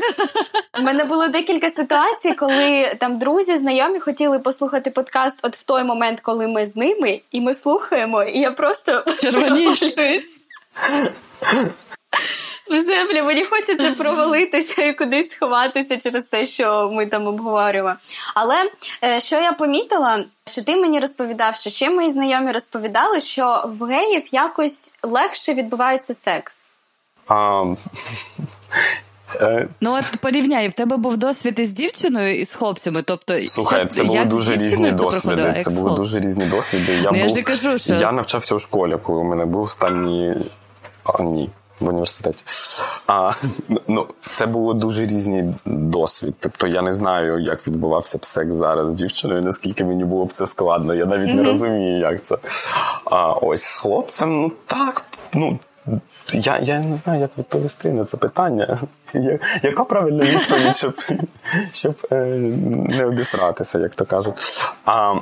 У 0.79 0.81
мене 0.81 1.03
було 1.03 1.27
декілька 1.27 1.69
ситуацій, 1.69 2.33
коли 2.33 2.95
там 2.99 3.17
друзі, 3.17 3.57
знайомі 3.57 3.99
хотіли 3.99 4.39
послухати 4.39 4.91
подкаст 4.91 5.39
от 5.43 5.55
в 5.55 5.63
той 5.63 5.83
момент, 5.83 6.19
коли 6.19 6.47
ми 6.47 6.65
з 6.65 6.75
ними, 6.75 7.21
і 7.31 7.41
ми 7.41 7.53
слухаємо, 7.53 8.23
і 8.23 8.39
я 8.39 8.51
просто 8.51 9.03
провалююсь. 9.21 10.41
В 12.69 12.79
землю 12.79 13.23
мені 13.23 13.45
хочеться 13.45 13.91
провалитися 13.91 14.83
і 14.83 14.93
кудись 14.93 15.31
сховатися 15.31 15.97
через 15.97 16.25
те, 16.25 16.45
що 16.45 16.89
ми 16.93 17.05
там 17.05 17.27
обговорюємо. 17.27 17.95
Але 18.35 18.69
е, 19.03 19.19
що 19.19 19.35
я 19.35 19.53
помітила, 19.53 20.25
що 20.47 20.63
ти 20.63 20.75
мені 20.75 20.99
розповідав, 20.99 21.55
що 21.55 21.69
ще 21.69 21.89
мої 21.89 22.09
знайомі 22.09 22.51
розповідали, 22.51 23.21
що 23.21 23.63
в 23.79 23.85
геїв 23.85 24.23
якось 24.31 24.95
легше 25.03 25.53
відбувається 25.53 26.13
секс. 26.13 26.72
А, 27.27 27.63
е, 29.35 29.67
Ну 29.81 29.93
от 29.93 30.05
порівняй, 30.21 30.67
в 30.67 30.73
тебе 30.73 30.97
був 30.97 31.17
досвід 31.17 31.59
із 31.59 31.73
дівчиною 31.73 32.39
і 32.39 32.45
з 32.45 32.53
хлопцями. 32.53 33.01
Тобто, 33.01 33.47
Слухай, 33.47 33.87
це 33.87 34.03
були 34.03 34.25
дуже 34.25 34.55
різні 34.55 34.91
досвіди. 34.91 35.59
Це 35.63 35.69
були 35.69 35.95
дуже 35.95 36.19
різні 36.19 36.45
досвіди. 36.45 36.91
Я 36.93 37.09
Ну, 37.11 37.17
я 37.17 37.27
був, 37.27 37.43
кажу, 37.43 37.79
що- 37.79 37.93
я 37.93 38.11
навчався 38.11 38.55
у 38.55 38.59
школі, 38.59 38.97
коли 39.03 39.19
у 39.19 39.23
мене 39.23 39.45
був 39.45 39.61
останній 39.61 40.35
а, 41.03 41.23
ні. 41.23 41.49
В 41.79 41.87
університеті. 41.89 42.43
А, 43.07 43.31
ну, 43.87 44.07
це 44.31 44.45
було 44.45 44.73
дуже 44.73 45.05
різний 45.05 45.43
досвід. 45.65 46.33
Тобто 46.39 46.67
я 46.67 46.81
не 46.81 46.93
знаю, 46.93 47.39
як 47.39 47.67
відбувався 47.67 48.17
б 48.17 48.25
секс 48.25 48.55
зараз 48.55 48.87
з 48.89 48.93
дівчиною, 48.93 49.41
наскільки 49.41 49.85
мені 49.85 50.03
було 50.03 50.25
б 50.25 50.31
це 50.33 50.45
складно. 50.45 50.93
Я 50.93 51.05
навіть 51.05 51.35
не 51.35 51.43
розумію, 51.43 51.99
як 51.99 52.23
це. 52.23 52.37
А 53.05 53.31
ось 53.31 53.63
з 53.63 53.77
хлопцем, 53.77 54.41
ну 54.41 54.51
так, 54.65 55.05
ну. 55.33 55.59
Я, 56.31 56.59
я 56.59 56.79
не 56.79 56.95
знаю, 56.97 57.21
як 57.21 57.31
відповісти 57.37 57.89
на 57.89 58.03
це 58.03 58.17
питання. 58.17 58.79
Я, 59.13 59.39
яка 59.63 59.83
правильна 59.83 60.25
відповідь, 60.25 60.77
щоб, 60.77 60.93
щоб 61.73 61.95
е, 62.11 62.15
не 62.89 63.05
обісратися, 63.05 63.79
як 63.79 63.95
то 63.95 64.05
кажуть. 64.05 64.63
А, 64.85 65.15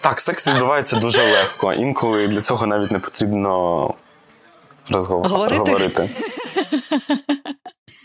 так, 0.00 0.20
секс 0.20 0.48
відбувається 0.48 0.96
дуже 0.96 1.22
легко. 1.22 1.72
Інколи 1.72 2.28
для 2.28 2.40
цього 2.40 2.66
навіть 2.66 2.90
не 2.90 2.98
потрібно 2.98 3.94
розговор... 4.90 5.28
Говорити? 5.28 5.58
говорити. 5.58 6.10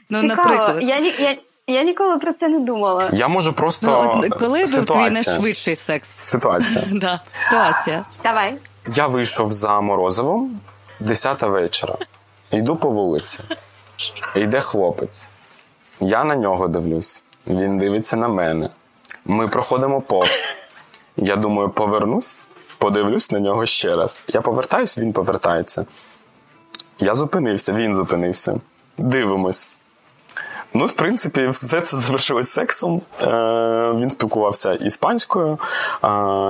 Ну, 0.10 0.22
Цікаво, 0.22 0.50
наприклад. 0.50 0.78
я, 0.84 1.00
ні- 1.00 1.16
я, 1.20 1.38
я 1.68 1.84
ніколи 1.84 2.18
про 2.18 2.34
це 2.34 2.48
не 2.48 2.60
думала. 2.60 3.10
Я 3.14 3.28
можу 3.28 3.54
просто. 3.54 4.22
Ну, 4.24 4.30
коли 4.40 4.66
був 4.66 4.86
твій 4.86 5.10
найшвидший 5.10 5.76
секс? 5.76 6.08
Ситуація. 6.22 6.84
Да, 6.92 7.20
ситуація. 7.46 8.06
Давай. 8.24 8.54
Я 8.88 9.08
вийшов 9.08 9.52
за 9.52 9.82
морозивом 9.82 10.60
10 11.00 11.42
вечора. 11.42 11.98
Йду 12.52 12.76
по 12.76 12.90
вулиці. 12.90 13.40
Йде 14.36 14.60
хлопець. 14.60 15.30
Я 16.00 16.24
на 16.24 16.36
нього 16.36 16.68
дивлюсь. 16.68 17.24
Він 17.48 17.78
дивиться 17.78 18.18
на 18.18 18.28
мене. 18.28 18.70
Ми 19.26 19.48
проходимо 19.48 20.02
повз. 20.02 20.58
Я 21.18 21.36
думаю, 21.36 21.70
повернусь, 21.70 22.42
подивлюсь 22.78 23.32
на 23.32 23.40
нього 23.40 23.66
ще 23.66 23.96
раз. 23.96 24.24
Я 24.28 24.42
повертаюсь, 24.42 24.98
він 24.98 25.14
повертається. 25.14 25.86
Я 27.00 27.16
зупинився, 27.16 27.74
він 27.74 27.94
зупинився. 27.94 28.60
Дивимось. 28.98 29.72
Ну, 30.74 30.86
в 30.86 30.94
принципі, 30.94 31.48
все 31.48 31.82
це 31.82 31.98
завершилось 31.98 32.50
сексом. 32.50 33.02
Е, 33.22 33.28
він 34.00 34.12
спілкувався 34.12 34.74
іспанською. 34.74 35.60
Е, 36.04 36.08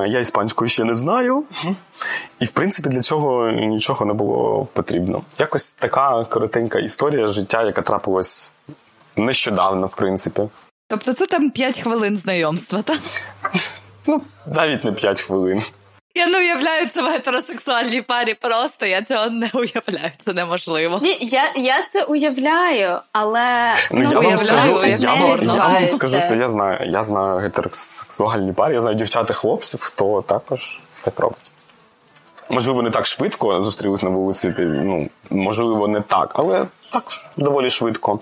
я 0.07 0.19
іспанською 0.19 0.69
ще 0.69 0.83
не 0.83 0.95
знаю. 0.95 1.43
І, 2.39 2.45
в 2.45 2.49
принципі, 2.49 2.89
для 2.89 3.01
цього 3.01 3.51
нічого 3.51 4.05
не 4.05 4.13
було 4.13 4.67
потрібно. 4.73 5.21
Якось 5.39 5.73
така 5.73 6.25
коротенька 6.25 6.79
історія 6.79 7.27
життя, 7.27 7.63
яка 7.63 7.81
трапилась 7.81 8.51
нещодавно, 9.15 9.87
в 9.87 9.95
принципі. 9.95 10.41
Тобто 10.87 11.13
це 11.13 11.25
там 11.25 11.49
5 11.49 11.79
хвилин 11.79 12.17
знайомства, 12.17 12.81
так? 12.81 12.99
Ну, 14.07 14.21
навіть 14.45 14.83
не 14.83 14.91
5 14.91 15.21
хвилин. 15.21 15.61
Я 16.19 16.27
не 16.27 16.37
уявляю 16.37 16.87
це 16.93 17.01
в 17.01 17.05
гетеросексуальній 17.05 18.01
парі 18.01 18.33
просто, 18.33 18.85
я 18.85 19.01
цього 19.01 19.29
не 19.29 19.49
уявляю, 19.53 20.11
це 20.25 20.33
неможливо. 20.33 20.99
Ні, 21.01 21.17
я, 21.21 21.53
я 21.55 21.83
це 21.83 22.03
уявляю, 22.03 22.99
але 23.11 23.73
Ну, 23.91 24.01
я, 24.01 24.07
Ну, 24.09 24.13
вам 24.15 24.25
уявляю, 24.25 24.37
скажу, 24.37 24.85
я, 24.85 24.97
не 24.97 25.25
вам, 25.25 25.43
я 25.43 25.67
вам 25.67 25.87
скажу, 25.87 26.21
що 26.25 26.35
я 26.35 26.47
знаю, 26.47 26.89
я 26.91 27.03
знаю 27.03 27.39
гетеросексуальні 27.39 28.53
пари, 28.53 28.73
я 28.73 28.79
знаю 28.79 28.95
дівчат 28.95 29.29
і 29.29 29.33
хлопців, 29.33 29.81
хто 29.81 30.21
також 30.21 30.79
так 31.03 31.19
робить. 31.19 31.51
Можливо, 32.49 32.81
не 32.81 32.89
так 32.89 33.05
швидко 33.05 33.61
зустрілись 33.61 34.03
на 34.03 34.09
вулиці, 34.09 34.53
ну, 34.59 35.09
можливо, 35.29 35.87
не 35.87 36.01
так, 36.01 36.31
але 36.33 36.65
також 36.91 37.25
доволі 37.37 37.69
швидко. 37.69 38.19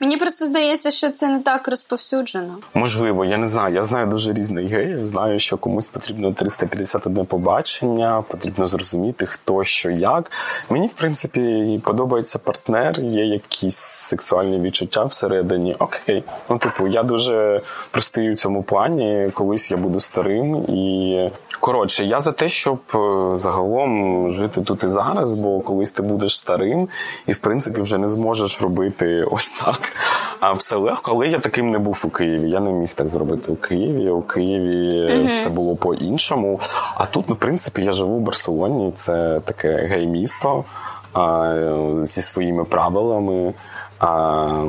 Мені 0.00 0.16
просто 0.16 0.46
здається, 0.46 0.90
що 0.90 1.10
це 1.10 1.28
не 1.28 1.40
так 1.40 1.68
розповсюджено. 1.68 2.54
Можливо, 2.74 3.24
я 3.24 3.36
не 3.36 3.46
знаю. 3.46 3.74
Я 3.74 3.82
знаю 3.82 4.06
дуже 4.06 4.32
різних 4.32 4.68
геїв. 4.68 5.04
Знаю, 5.04 5.38
що 5.38 5.56
комусь 5.56 5.88
потрібно 5.88 6.32
351 6.32 7.26
побачення, 7.26 8.24
потрібно 8.28 8.66
зрозуміти, 8.66 9.26
хто 9.26 9.64
що 9.64 9.90
як. 9.90 10.30
Мені, 10.70 10.86
в 10.86 10.92
принципі, 10.92 11.80
подобається 11.84 12.38
партнер, 12.38 13.00
є 13.00 13.24
якісь 13.24 13.76
сексуальні 13.76 14.60
відчуття 14.60 15.04
всередині. 15.04 15.76
Окей. 15.78 16.24
Ну, 16.48 16.58
типу, 16.58 16.86
я 16.86 17.02
дуже 17.02 17.62
простий 17.90 18.32
у 18.32 18.34
цьому 18.34 18.62
плані. 18.62 19.30
Колись 19.34 19.70
я 19.70 19.76
буду 19.76 20.00
старим 20.00 20.56
і. 20.56 21.30
Коротше, 21.60 22.04
я 22.04 22.20
за 22.20 22.32
те, 22.32 22.48
щоб 22.48 22.78
е, 22.94 23.36
загалом 23.36 24.30
жити 24.30 24.60
тут 24.62 24.84
і 24.84 24.88
зараз, 24.88 25.34
бо 25.34 25.60
колись 25.60 25.92
ти 25.92 26.02
будеш 26.02 26.36
старим 26.38 26.88
і, 27.26 27.32
в 27.32 27.38
принципі, 27.38 27.80
вже 27.80 27.98
не 27.98 28.08
зможеш 28.08 28.62
робити 28.62 29.24
ось 29.30 29.50
так. 29.50 29.92
А 30.40 30.52
все 30.52 30.76
легко, 30.76 31.10
але 31.14 31.26
я 31.28 31.38
таким 31.38 31.70
не 31.70 31.78
був 31.78 32.02
у 32.04 32.08
Києві. 32.10 32.50
Я 32.50 32.60
не 32.60 32.72
міг 32.72 32.94
так 32.94 33.08
зробити 33.08 33.52
у 33.52 33.56
Києві. 33.56 34.10
У 34.10 34.22
Києві 34.22 35.14
Мгм. 35.18 35.26
все 35.26 35.50
було 35.50 35.76
по-іншому. 35.76 36.60
А 36.96 37.06
тут, 37.06 37.30
в 37.30 37.36
принципі, 37.36 37.82
я 37.82 37.92
живу 37.92 38.16
в 38.16 38.20
Барселоні. 38.20 38.92
Це 38.96 39.40
таке 39.44 39.76
гей-місто 39.76 40.64
а, 41.12 41.54
зі 42.02 42.22
своїми 42.22 42.64
правилами 42.64 43.54
а, 43.98 44.64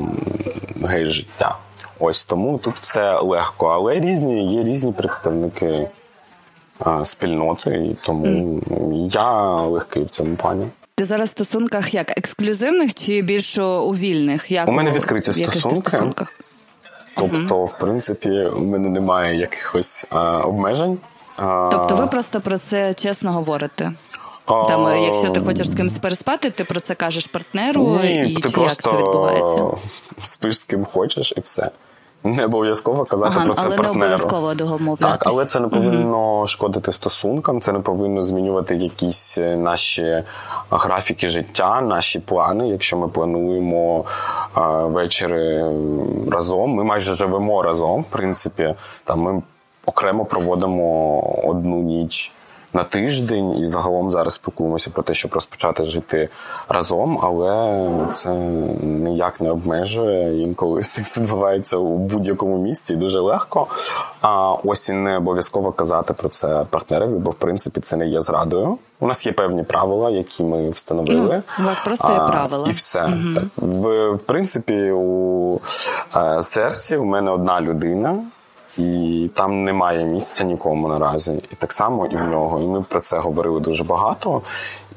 гей-життя. 0.83 1.57
Ось 1.99 2.25
тому 2.25 2.57
тут 2.57 2.75
все 2.75 3.19
легко, 3.19 3.67
але 3.67 3.93
різні 3.93 4.53
є 4.55 4.63
різні 4.63 4.91
представники 4.91 5.89
спільноти, 7.05 7.69
і 7.69 7.97
тому 8.05 8.61
ну, 8.67 9.09
я 9.13 9.31
легкий 9.55 10.03
в 10.03 10.09
цьому 10.09 10.35
плані. 10.35 10.67
Ти 10.95 11.05
зараз 11.05 11.29
в 11.29 11.31
стосунках 11.31 11.93
як 11.93 12.17
ексклюзивних 12.17 12.95
чи 12.95 13.21
більш 13.21 13.57
у 13.57 13.89
вільних? 13.91 14.51
Як 14.51 14.67
У 14.67 14.71
мене 14.71 14.91
відкриті 14.91 15.19
в 15.31 15.35
стосунки. 15.35 15.89
стосунках? 15.89 16.33
Тобто, 17.17 17.65
в 17.65 17.77
принципі, 17.79 18.29
у 18.29 18.59
мене 18.59 18.89
немає 18.89 19.39
якихось 19.39 20.05
а, 20.09 20.39
обмежень. 20.39 20.97
А, 21.37 21.69
Тобто 21.71 21.95
ви 21.95 22.07
просто 22.07 22.41
про 22.41 22.57
це 22.57 22.93
чесно 22.93 23.31
говорите. 23.31 23.91
а, 24.45 24.63
Там, 24.63 24.87
е, 24.87 25.01
якщо 25.01 25.29
ти 25.29 25.39
хочеш 25.39 25.67
з 25.69 25.75
кимось 25.75 25.97
переспати, 25.97 26.49
ти 26.49 26.63
про 26.63 26.79
це 26.79 26.95
кажеш 26.95 27.27
партнеру, 27.27 27.99
ні, 28.03 28.31
і 28.31 28.35
ти 28.35 28.41
чи 28.41 28.49
просто 28.49 28.61
як 28.69 28.81
це 28.81 28.97
відбувається? 29.03 29.77
спиш 30.23 30.59
з 30.59 30.65
ким 30.65 30.85
хочеш 30.85 31.33
і 31.37 31.39
все. 31.39 31.71
Не 32.23 32.45
обов'язково 32.45 33.05
казати 33.05 33.33
Ага, 33.35 33.45
про 33.45 33.53
це 33.53 33.67
але 33.67 33.77
не 33.77 33.89
обов'язково 33.89 34.53
домовлятись. 34.53 34.97
Так, 34.99 35.23
але 35.25 35.45
це 35.45 35.59
не 35.59 35.67
повинно 35.67 36.47
шкодити 36.47 36.91
стосункам, 36.91 37.61
це 37.61 37.71
не 37.71 37.79
повинно 37.79 38.21
змінювати 38.21 38.75
якісь 38.75 39.37
е, 39.37 39.55
наші 39.55 40.23
графіки 40.69 41.29
життя, 41.29 41.81
наші 41.81 42.19
плани. 42.19 42.69
Якщо 42.69 42.97
ми 42.97 43.07
плануємо 43.07 44.05
е, 44.57 44.61
вечори 44.85 45.71
разом, 46.31 46.71
ми 46.71 46.83
майже 46.83 47.15
живемо 47.15 47.63
разом, 47.63 48.01
в 48.01 48.07
принципі, 48.07 48.75
там 49.03 49.19
ми 49.19 49.41
окремо 49.85 50.25
проводимо 50.25 51.19
одну 51.43 51.75
ніч. 51.75 52.31
На 52.77 52.83
тиждень 52.83 53.57
і 53.57 53.65
загалом 53.65 54.11
зараз 54.11 54.33
спілкуємося 54.33 54.89
про 54.89 55.03
те, 55.03 55.13
щоб 55.13 55.33
розпочати 55.33 55.85
жити 55.85 56.29
разом, 56.69 57.19
але 57.23 57.87
це 58.13 58.29
ніяк 58.83 59.41
не 59.41 59.51
обмежує. 59.51 60.41
Інколи 60.41 60.83
секс 60.83 61.17
відбувається 61.17 61.77
у 61.77 61.97
будь-якому 61.97 62.57
місці 62.57 62.93
і 62.93 62.97
дуже 62.97 63.19
легко. 63.19 63.67
А 64.21 64.51
ось 64.51 64.89
і 64.89 64.93
не 64.93 65.17
обов'язково 65.17 65.71
казати 65.71 66.13
про 66.13 66.29
це 66.29 66.65
партнерові, 66.69 67.19
бо 67.19 67.31
в 67.31 67.35
принципі 67.35 67.81
це 67.81 67.95
не 67.95 68.07
є 68.07 68.21
зрадою. 68.21 68.77
У 68.99 69.07
нас 69.07 69.25
є 69.25 69.31
певні 69.31 69.63
правила, 69.63 70.09
які 70.09 70.43
ми 70.43 70.69
встановили. 70.69 71.43
Ну, 71.59 71.65
у 71.65 71.67
вас 71.67 71.79
просто 71.85 72.13
є 72.13 72.19
правила. 72.19 72.67
І 72.69 72.71
все. 72.71 72.99
Так, 73.35 73.43
в, 73.57 74.11
в 74.11 74.19
принципі, 74.19 74.91
у 74.91 75.59
е, 76.15 76.41
серці 76.41 76.97
у 76.97 77.05
мене 77.05 77.31
одна 77.31 77.61
людина. 77.61 78.23
І 78.77 79.29
там 79.33 79.63
немає 79.63 80.05
місця 80.05 80.43
нікому 80.43 80.87
наразі. 80.87 81.33
І 81.51 81.55
так 81.55 81.73
само 81.73 82.05
і 82.05 82.15
в 82.15 82.27
нього. 82.27 82.61
І 82.61 82.67
ми 82.67 82.81
про 82.81 82.99
це 82.99 83.19
говорили 83.19 83.59
дуже 83.59 83.83
багато. 83.83 84.41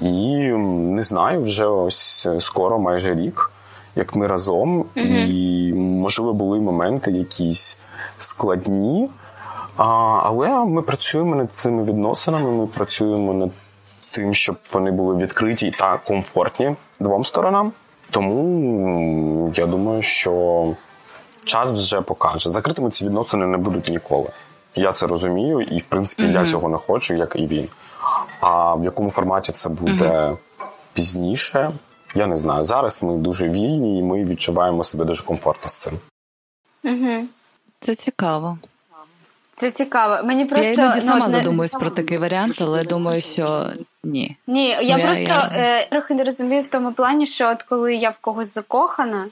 І 0.01 0.37
не 0.47 1.03
знаю, 1.03 1.41
вже 1.41 1.67
ось 1.67 2.29
скоро, 2.39 2.79
майже 2.79 3.15
рік, 3.15 3.51
як 3.97 4.15
ми 4.15 4.27
разом. 4.27 4.85
І 5.27 5.73
можливо 5.77 6.33
були 6.33 6.61
моменти 6.61 7.11
якісь 7.11 7.79
складні. 8.19 9.09
А, 9.77 9.85
але 10.25 10.65
ми 10.65 10.83
працюємо 10.83 11.37
над 11.37 11.49
цими 11.55 11.85
відносинами, 11.85 12.51
ми 12.51 12.67
працюємо 12.67 13.35
над 13.35 13.51
тим, 14.11 14.35
щоб 14.35 14.57
вони 14.73 14.91
були 14.91 15.17
відкриті 15.17 15.75
та 15.79 15.99
комфортні 15.99 16.75
двом 17.01 17.25
сторонам. 17.25 17.73
Тому 18.11 19.53
я 19.55 19.67
думаю, 19.67 20.03
що 20.03 20.65
час 21.45 21.71
вже 21.71 22.01
покаже. 22.01 22.51
Закритими 22.51 22.91
ці 22.91 23.05
відносини 23.05 23.47
не 23.47 23.57
будуть 23.57 23.89
ніколи. 23.89 24.31
Я 24.75 24.93
це 24.93 25.07
розумію, 25.07 25.61
і 25.61 25.79
в 25.79 25.85
принципі 25.85 26.23
mm-hmm. 26.23 26.33
я 26.33 26.47
цього 26.47 26.69
не 26.69 26.77
хочу, 26.77 27.15
як 27.15 27.37
і 27.37 27.47
він. 27.47 27.69
А 28.41 28.75
в 28.75 28.85
якому 28.85 29.11
форматі 29.11 29.53
це 29.53 29.69
буде 29.69 30.05
mm-hmm. 30.05 30.37
пізніше, 30.93 31.73
я 32.15 32.27
не 32.27 32.37
знаю. 32.37 32.65
Зараз 32.65 33.03
ми 33.03 33.17
дуже 33.17 33.49
вільні 33.49 33.99
і 33.99 34.03
ми 34.03 34.25
відчуваємо 34.25 34.85
себе 34.85 35.05
дуже 35.05 35.23
комфортно 35.23 35.69
з 35.69 35.77
цим. 35.77 35.99
Угу. 36.85 37.25
Це 37.81 37.95
цікаво. 37.95 38.59
Це 39.53 39.71
цікаво. 39.71 40.27
Мені 40.27 40.45
просто 40.45 40.67
Я 40.67 40.73
іноді 40.73 41.01
ну, 41.05 41.13
сама 41.13 41.29
не... 41.29 41.69
про 41.69 41.91
такий 41.91 42.19
варіант, 42.19 42.59
але 42.61 42.85
думаю, 42.85 43.21
що 43.21 43.67
ні. 44.05 44.37
Ні, 44.47 44.69
я 44.69 44.81
я, 44.81 44.99
просто 44.99 45.25
я... 45.25 45.51
Е, 45.55 45.89
трохи 45.91 46.15
не 46.15 46.25
розумію 46.25 46.63
в 46.63 46.67
тому 46.67 46.93
плані, 46.93 47.27
що 47.27 47.51
от 47.51 47.63
коли 47.63 47.95
я 47.95 48.11
в 48.11 48.19
когось 48.19 48.55
закохана, 48.55 49.27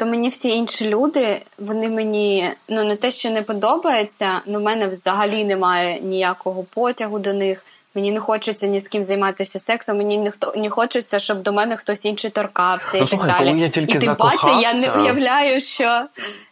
то 0.00 0.06
мені 0.06 0.28
всі 0.28 0.48
інші 0.48 0.88
люди, 0.88 1.40
вони 1.58 1.88
мені 1.88 2.50
ну 2.68 2.84
не 2.84 2.96
те, 2.96 3.10
що 3.10 3.30
не 3.30 3.42
подобаються, 3.42 4.40
ну 4.46 4.58
в 4.58 4.62
мене 4.62 4.86
взагалі 4.86 5.44
немає 5.44 6.00
ніякого 6.00 6.64
потягу 6.74 7.18
до 7.18 7.32
них. 7.32 7.64
Мені 7.94 8.12
не 8.12 8.20
хочеться 8.20 8.66
ні 8.66 8.80
з 8.80 8.88
ким 8.88 9.04
займатися 9.04 9.60
сексом. 9.60 9.96
Мені 9.96 10.18
ніхто 10.18 10.52
не 10.56 10.70
хочеться, 10.70 11.18
щоб 11.18 11.42
до 11.42 11.52
мене 11.52 11.76
хтось 11.76 12.04
інший 12.04 12.30
торкався 12.30 12.98
ну, 12.98 13.02
і 13.02 13.06
слухай, 13.06 13.30
так 13.30 13.38
далі. 13.38 13.60
Я 13.60 13.68
тільки 13.68 13.92
і 13.92 13.98
тим 13.98 14.00
закохався... 14.00 14.46
паче 14.46 14.60
я 14.60 14.74
не 14.74 15.02
уявляю, 15.02 15.60
що 15.60 16.02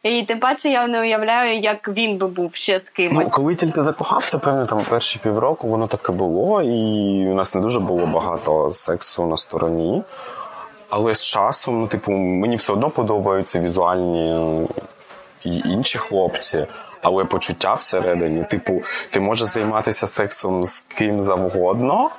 і 0.03 0.23
тим 0.23 0.39
паче 0.39 0.69
я 0.69 0.87
не 0.87 1.01
уявляю, 1.01 1.59
як 1.59 1.89
він 1.89 2.17
би 2.17 2.27
був 2.27 2.55
ще 2.55 2.81
з 2.81 2.91
кимось. 2.91 3.29
Ну, 3.29 3.35
коли 3.37 3.55
тільки 3.55 3.83
закохався, 3.83 4.39
певно, 4.39 4.67
там 4.67 4.81
перші 4.89 5.19
півроку 5.23 5.69
воно 5.69 5.87
таке 5.87 6.13
було, 6.13 6.63
і 6.63 7.29
у 7.29 7.35
нас 7.35 7.55
не 7.55 7.61
дуже 7.61 7.81
було 7.81 8.07
багато 8.07 8.73
сексу 8.73 9.27
на 9.27 9.37
стороні. 9.37 10.03
Але 10.89 11.15
з 11.15 11.23
часом, 11.23 11.81
ну, 11.81 11.87
типу, 11.87 12.13
мені 12.13 12.57
все 12.57 12.73
одно 12.73 12.91
подобаються 12.91 13.61
візуальні 13.61 14.67
і 15.45 15.59
інші 15.59 15.99
хлопці. 15.99 16.67
Але 17.03 17.25
почуття 17.25 17.75
всередині, 17.75 18.45
типу, 18.45 18.83
ти 19.11 19.21
можеш 19.21 19.49
займатися 19.49 20.07
сексом 20.07 20.65
з 20.65 20.81
ким 20.81 21.21
завгодно, 21.21 22.11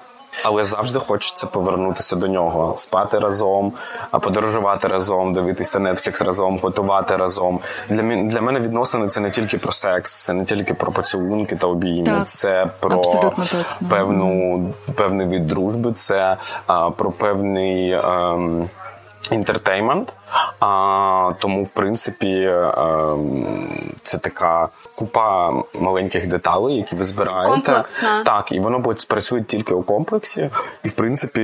але 0.43 0.63
завжди 0.63 0.99
хочеться 0.99 1.47
повернутися 1.47 2.15
до 2.15 2.27
нього, 2.27 2.73
спати 2.77 3.19
разом, 3.19 3.73
подорожувати 4.11 4.87
разом, 4.87 5.33
дивитися 5.33 5.79
Netflix 5.79 6.23
разом, 6.23 6.59
готувати 6.59 7.15
разом. 7.15 7.59
Для 7.89 8.23
для 8.23 8.41
мене 8.41 8.59
відносини 8.59 9.07
це 9.07 9.21
не 9.21 9.31
тільки 9.31 9.57
про 9.57 9.71
секс, 9.71 10.23
це 10.23 10.33
не 10.33 10.45
тільки 10.45 10.73
про 10.73 10.91
поцілунки 10.91 11.55
та 11.55 11.67
обійми, 11.67 12.23
це 12.25 12.67
про 12.79 13.33
певну 13.89 14.73
певний 14.95 15.27
від 15.27 15.47
дружби, 15.47 15.93
це 15.93 16.37
а, 16.67 16.89
про 16.89 17.11
певний. 17.11 17.93
А, 17.93 18.33
ем, 18.33 18.69
інтертеймент. 19.31 20.15
А, 20.59 21.31
Тому, 21.39 21.63
в 21.63 21.69
принципі, 21.69 22.45
а, 22.45 23.13
ем, 23.13 23.93
це 24.03 24.17
така 24.17 24.69
купа 24.95 25.51
маленьких 25.79 26.27
деталей, 26.27 26.75
які 26.75 26.95
ви 26.95 27.03
збираєте. 27.03 27.51
Комплексна. 27.51 28.23
Так, 28.23 28.51
і 28.51 28.59
воно 28.59 28.81
працює 29.07 29.41
тільки 29.41 29.73
у 29.73 29.83
комплексі. 29.83 30.49
І, 30.83 30.87
в 30.87 30.93
принципі, 30.93 31.41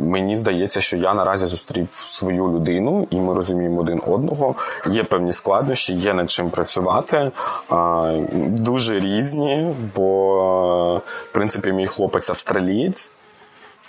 мені 0.00 0.36
здається, 0.36 0.80
що 0.80 0.96
я 0.96 1.14
наразі 1.14 1.46
зустрів 1.46 1.88
свою 2.10 2.48
людину, 2.48 3.06
і 3.10 3.20
ми 3.20 3.34
розуміємо 3.34 3.80
один 3.80 4.00
одного. 4.06 4.54
Є 4.90 5.04
певні 5.04 5.32
складнощі, 5.32 5.94
є 5.94 6.14
над 6.14 6.30
чим 6.30 6.50
працювати. 6.50 7.30
А, 7.70 8.12
Дуже 8.46 8.98
різні, 9.00 9.74
бо, 9.96 10.96
в 10.96 11.32
принципі, 11.32 11.72
мій 11.72 11.86
хлопець 11.86 12.30
австралієць. 12.30 13.12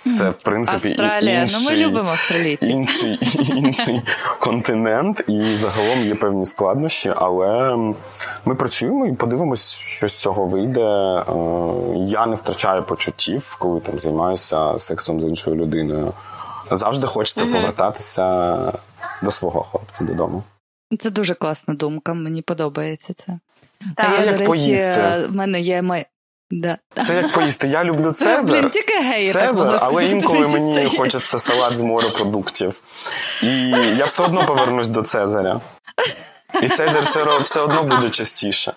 Це, 0.04 0.30
в 0.30 0.42
принципі, 0.42 0.88
Австралія. 0.88 1.42
інший, 1.42 1.58
ну 1.62 1.70
ми 1.70 1.76
любимо 1.76 2.10
австралійців. 2.10 2.68
інший, 2.68 3.18
інший 3.56 4.02
континент, 4.38 5.22
і 5.28 5.56
загалом 5.56 6.06
є 6.06 6.14
певні 6.14 6.44
складнощі, 6.44 7.12
але 7.16 7.76
ми 8.44 8.54
працюємо 8.54 9.06
і 9.06 9.12
подивимось, 9.12 9.74
що 9.74 10.08
з 10.08 10.14
цього 10.14 10.46
вийде. 10.46 10.80
Е, 10.80 11.24
я 12.06 12.26
не 12.26 12.34
втрачаю 12.34 12.82
почуттів, 12.82 13.56
коли 13.58 13.80
там 13.80 13.98
займаюся 13.98 14.78
сексом 14.78 15.20
з 15.20 15.24
іншою 15.24 15.56
людиною. 15.56 16.12
Завжди 16.70 17.06
хочеться 17.06 17.44
угу. 17.44 17.54
повертатися 17.54 18.56
до 19.22 19.30
свого 19.30 19.62
хлопця 19.62 20.04
додому. 20.04 20.42
Це 21.00 21.10
дуже 21.10 21.34
класна 21.34 21.74
думка, 21.74 22.14
мені 22.14 22.42
подобається 22.42 23.14
це. 23.14 23.38
Так. 23.96 24.10
Це 24.10 24.22
я, 24.22 24.26
як 24.26 24.32
до 24.32 24.38
речі, 24.38 24.46
поїсти. 24.46 25.26
в 25.28 25.36
мене 25.36 25.60
є 25.60 25.82
Да. 26.50 26.78
Це 27.06 27.14
як 27.14 27.32
поїсти. 27.32 27.68
Я 27.68 27.84
люблю 27.84 28.12
Цезар, 28.16 28.44
Блін, 28.44 28.70
тільки 28.70 29.00
геї 29.00 29.32
Цезар 29.32 29.78
але 29.82 30.06
інколи 30.06 30.48
мені 30.48 30.86
хочеться 30.96 31.38
салат 31.38 31.76
з 31.76 31.80
морепродуктів. 31.80 32.80
І 33.42 33.70
я 33.96 34.04
все 34.04 34.22
одно 34.22 34.44
повернусь 34.44 34.88
до 34.88 35.02
Цезаря. 35.02 35.60
І 36.62 36.68
Цезар 36.68 37.02
все, 37.02 37.38
все 37.38 37.60
одно 37.60 37.82
буде 37.82 38.10
частіше. 38.10 38.72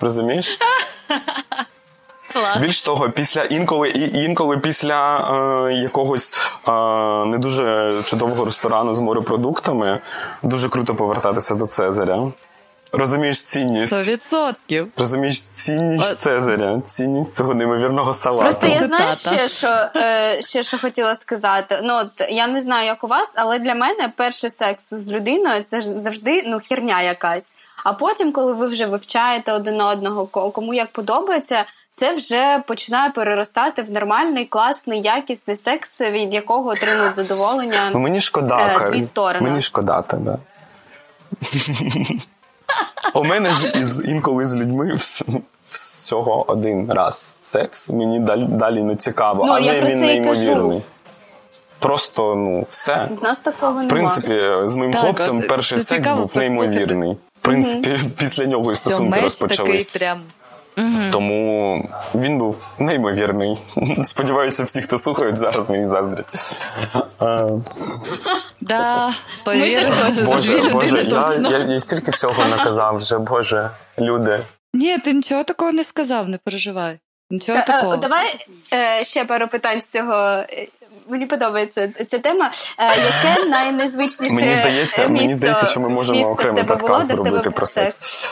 Розумієш? 0.00 0.58
Клас. 2.32 2.58
Більш 2.58 2.82
того, 2.82 3.10
після 3.10 3.42
інколи 3.42 3.88
інколи 3.88 4.58
після 4.58 5.18
е, 5.68 5.72
якогось 5.72 6.34
е, 6.68 6.72
не 7.26 7.38
дуже 7.38 7.92
чудового 8.06 8.44
ресторану 8.44 8.94
з 8.94 8.98
морепродуктами 8.98 10.00
дуже 10.42 10.68
круто 10.68 10.94
повертатися 10.94 11.54
до 11.54 11.66
Цезаря. 11.66 12.32
Розумієш 12.98 13.42
цінність. 13.42 13.92
100%. 13.92 14.86
Розумієш 14.96 15.42
цінність 15.42 16.12
О... 16.12 16.14
Цезаря, 16.14 16.82
цінність 16.86 17.36
цього 17.36 17.54
неймовірного 17.54 18.12
салату. 18.12 18.42
Просто 18.42 18.66
я 18.66 18.82
знаю 18.82 19.14
ще, 19.14 19.48
що 19.48 19.88
е, 19.96 20.42
ще 20.42 20.62
що 20.62 20.78
хотіла 20.78 21.14
сказати. 21.14 21.80
Ну 21.84 21.94
от 21.94 22.30
я 22.30 22.46
не 22.46 22.60
знаю, 22.60 22.86
як 22.86 23.04
у 23.04 23.06
вас, 23.06 23.34
але 23.38 23.58
для 23.58 23.74
мене 23.74 24.12
перший 24.16 24.50
секс 24.50 24.94
з 24.94 25.10
людиною 25.10 25.62
це 25.62 25.80
завжди 25.80 26.42
ну 26.46 26.60
херня 26.68 27.02
якась. 27.02 27.56
А 27.84 27.92
потім, 27.92 28.32
коли 28.32 28.52
ви 28.52 28.66
вже 28.66 28.86
вивчаєте 28.86 29.52
один 29.52 29.80
одного, 29.80 30.26
кому 30.26 30.74
як 30.74 30.92
подобається, 30.92 31.64
це 31.92 32.14
вже 32.14 32.62
починає 32.66 33.10
переростати 33.10 33.82
в 33.82 33.90
нормальний, 33.90 34.44
класний, 34.44 35.02
якісний 35.02 35.56
секс, 35.56 36.00
від 36.00 36.34
якого 36.34 36.70
отримують 36.70 37.14
задоволення. 37.14 37.90
Ну, 37.92 37.98
Мені 37.98 38.20
шкода, 38.20 38.80
е, 38.82 38.90
дві 38.90 39.00
сторони. 39.00 39.50
Мені 39.50 39.62
шкода 39.62 40.02
тебе. 40.02 40.38
У 43.14 43.24
мене 43.24 43.52
з, 43.52 43.84
з 43.84 44.02
інколи 44.04 44.44
з 44.44 44.54
людьми 44.56 44.96
всього 45.70 46.50
один 46.50 46.92
раз 46.92 47.34
секс. 47.42 47.90
Мені 47.90 48.20
далі, 48.20 48.46
далі 48.48 48.82
не 48.82 48.96
цікаво, 48.96 49.44
ну, 49.46 49.52
але 49.52 49.80
він 49.80 50.00
неймовірний. 50.00 50.82
Просто 51.78 52.34
ну 52.34 52.66
все. 52.70 53.08
В 53.20 53.24
нас 53.24 53.38
такого 53.40 53.84
В 53.84 53.88
принципі, 53.88 54.28
нема. 54.28 54.68
з 54.68 54.76
моїм 54.76 54.92
так, 54.92 55.02
хлопцем 55.02 55.42
перший 55.42 55.80
секс 55.80 56.12
був 56.12 56.36
неймовірний. 56.36 57.12
В 57.12 57.42
принципі, 57.42 58.00
після 58.18 58.44
нього 58.44 58.72
і 58.72 58.74
стосунки 58.74 59.20
розпочались. 59.20 59.92
Такий 59.92 60.08
прям. 60.08 60.20
Угу. 60.78 61.10
Тому 61.12 61.88
він 62.14 62.38
був 62.38 62.56
неймовірний. 62.78 63.58
Сподіваюся, 64.04 64.64
всі, 64.64 64.82
хто 64.82 64.98
слухають, 64.98 65.38
зараз 65.38 65.70
мені 65.70 65.86
заздрять. 65.86 66.26
Да, 68.60 69.14
повір, 69.44 69.88
Боже, 70.24 70.62
Боже, 70.72 71.06
я, 71.68 71.80
стільки 71.80 72.10
всього 72.10 72.44
наказав 72.44 72.96
вже, 72.96 73.18
Боже, 73.18 73.70
люди. 73.98 74.40
Ні, 74.74 74.98
ти 74.98 75.12
нічого 75.12 75.44
такого 75.44 75.72
не 75.72 75.84
сказав, 75.84 76.28
не 76.28 76.38
переживай. 76.38 76.98
Нічого 77.30 77.58
Та, 77.58 77.64
такого. 77.64 77.96
Давай 77.96 78.46
е, 78.72 79.04
ще 79.04 79.24
пару 79.24 79.48
питань 79.48 79.82
з 79.82 79.88
цього. 79.88 80.44
Мені 81.08 81.26
подобається 81.26 81.88
ця 82.06 82.18
тема. 82.18 82.50
Е, 82.78 82.88
яке 82.88 83.48
найнезвичніше 83.50 84.34
мені 84.34 84.54
здається, 84.54 85.06
місто, 85.06 85.12
мені 85.12 85.34
здається, 85.34 85.66
що 85.66 85.80
ми 85.80 85.88
можемо 85.88 86.30
окремий 86.30 86.64
подкаст 86.64 87.06
зробити 87.06 87.50
про 87.50 87.66
секс. 87.66 88.26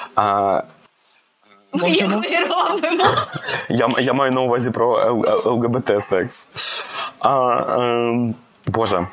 Ми 1.75 1.91
його 1.91 2.21
не 2.21 2.41
робимо. 2.41 3.05
Я 3.69 3.89
я 3.99 4.13
маю 4.13 4.33
на 4.33 4.41
увазі 4.41 4.71
про 4.71 5.15
ЛГБТ-секс. 5.45 6.47
А, 7.19 7.59
е, 7.79 8.35
Боже. 8.67 9.07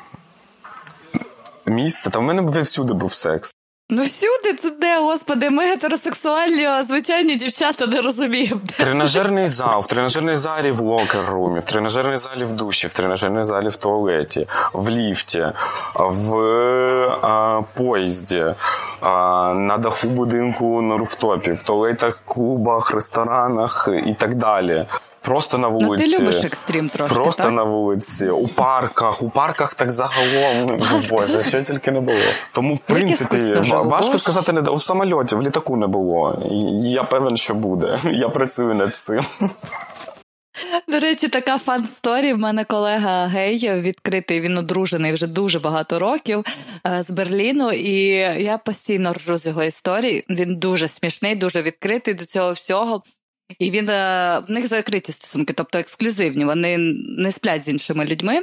Місце, 1.66 2.10
та 2.10 2.18
в 2.18 2.22
мене 2.22 2.42
всюди 2.62 2.92
був 2.92 3.12
секс. 3.12 3.54
Ну 3.94 4.02
всюди 4.02 4.54
це 4.62 4.70
де, 4.70 5.00
господи, 5.00 5.50
ми 5.50 5.64
гетеросексуальні, 5.64 6.64
а 6.64 6.84
звичайні 6.84 7.36
дівчата 7.36 7.86
не 7.86 8.00
розуміємо. 8.00 8.60
Тренажерний 8.76 9.48
зал, 9.48 9.80
в 9.80 9.86
тренажерній 9.86 10.36
залі 10.36 10.70
в 10.70 10.80
локер-румі, 10.80 11.60
в 11.60 11.64
тренажерній 11.64 12.16
залі 12.16 12.44
в 12.44 12.52
душі, 12.52 12.86
в 12.88 12.92
тренажерній 12.92 13.44
залі 13.44 13.68
в 13.68 13.76
туалеті, 13.76 14.48
в 14.72 14.88
ліфті, 14.88 15.46
в 15.94 16.36
а, 17.22 17.62
поїзді, 17.74 18.54
а, 19.00 19.52
на 19.54 19.78
даху 19.78 20.08
будинку 20.08 20.82
на 20.82 20.96
руфтопі, 20.96 21.52
в 21.52 21.62
туалетах, 21.62 22.18
клубах, 22.24 22.94
ресторанах 22.94 23.88
і 24.06 24.14
так 24.14 24.34
далі. 24.34 24.86
Просто 25.22 25.58
на 25.58 25.68
вулиці. 25.68 26.10
Ну, 26.10 26.18
ти 26.18 26.22
любиш 26.22 26.44
екстрім 26.44 26.88
трошки, 26.88 27.14
Просто 27.14 27.42
так? 27.42 27.52
на 27.52 27.62
вулиці, 27.62 28.28
у 28.28 28.48
парках, 28.48 29.22
у 29.22 29.30
парках 29.30 29.74
так 29.74 29.90
загалом, 29.90 30.78
ну, 30.90 31.00
боже, 31.10 31.42
що 31.42 31.62
тільки 31.62 31.90
не 31.90 32.00
було. 32.00 32.18
Тому, 32.52 32.74
в 32.74 32.78
принципі, 32.78 33.36
важко 33.70 34.18
сказати, 34.18 34.52
не 34.52 34.60
у 34.60 34.80
самольоті, 34.80 35.34
в 35.34 35.42
літаку 35.42 35.76
не 35.76 35.86
було. 35.86 36.42
Я 36.82 37.04
певен, 37.04 37.36
що 37.36 37.54
буде. 37.54 37.98
Я 38.04 38.28
працюю 38.28 38.74
над 38.74 38.96
цим. 38.96 39.20
До 40.88 40.98
речі, 40.98 41.28
така 41.28 41.58
fun 41.58 41.83
story. 41.83 42.32
В 42.32 42.38
мене 42.38 42.64
колега 42.64 43.26
гей 43.26 43.80
відкритий, 43.80 44.40
він 44.40 44.58
одружений 44.58 45.12
вже 45.12 45.26
дуже 45.26 45.58
багато 45.58 45.98
років 45.98 46.44
е, 46.86 47.02
з 47.02 47.10
Берліну, 47.10 47.70
і 47.70 47.94
я 48.42 48.58
постійно 48.58 49.12
ржу 49.12 49.38
з 49.38 49.46
його 49.46 49.64
історії. 49.64 50.24
Він 50.30 50.56
дуже 50.56 50.88
смішний, 50.88 51.34
дуже 51.34 51.62
відкритий 51.62 52.14
до 52.14 52.26
цього 52.26 52.52
всього. 52.52 53.02
І 53.58 53.70
він 53.70 53.88
е, 53.88 54.38
в 54.48 54.50
них 54.50 54.68
закриті 54.68 55.12
стосунки, 55.12 55.52
тобто 55.52 55.78
ексклюзивні. 55.78 56.44
Вони 56.44 56.78
не 57.18 57.32
сплять 57.32 57.64
з 57.64 57.68
іншими 57.68 58.04
людьми. 58.04 58.42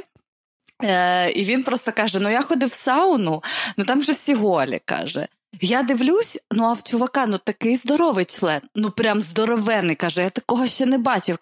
Е, 0.82 1.30
І 1.30 1.44
він 1.44 1.62
просто 1.62 1.92
каже: 1.92 2.20
Ну 2.20 2.30
я 2.30 2.42
ходив 2.42 2.68
в 2.68 2.74
сауну, 2.74 3.42
ну 3.76 3.84
там 3.84 4.02
же 4.02 4.12
всі 4.12 4.34
голі 4.34 4.80
каже. 4.84 5.28
Я 5.60 5.82
дивлюсь, 5.82 6.38
ну 6.50 6.64
а 6.64 6.72
в 6.72 6.82
чувака 6.82 7.26
ну 7.26 7.38
такий 7.38 7.76
здоровий 7.76 8.24
член, 8.24 8.60
ну 8.74 8.90
прям 8.90 9.20
здоровений, 9.20 9.96
каже, 9.96 10.22
я 10.22 10.30
такого 10.30 10.66
ще 10.66 10.86
не 10.86 10.98
бачив. 10.98 11.38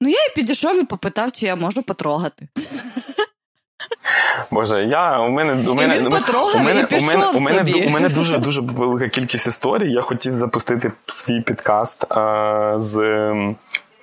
Ну 0.00 0.08
я 0.08 0.26
і 0.26 0.34
підійшов 0.34 0.80
і 0.80 0.84
попитав, 0.84 1.32
чи 1.32 1.46
я 1.46 1.56
можу 1.56 1.82
потрогати. 1.82 2.48
Боже, 4.50 4.84
я 4.84 5.20
у 5.20 5.30
мене 5.30 5.52
у 5.70 5.74
мене, 5.74 5.98
він 5.98 6.06
у 6.06 6.10
мене, 6.10 6.80
і 6.80 6.86
пішов 6.86 7.00
у 7.00 7.00
мене, 7.00 7.26
у 7.36 7.40
мене, 7.40 7.58
собі. 7.58 7.86
у 7.86 7.90
мене 7.90 8.08
дуже 8.08 8.38
дуже 8.38 8.60
велика 8.60 9.08
кількість 9.08 9.46
історій. 9.46 9.92
Я 9.92 10.00
хотів 10.00 10.32
запустити 10.32 10.92
свій 11.06 11.40
підкаст 11.40 12.04
а, 12.12 12.74
з 12.76 12.98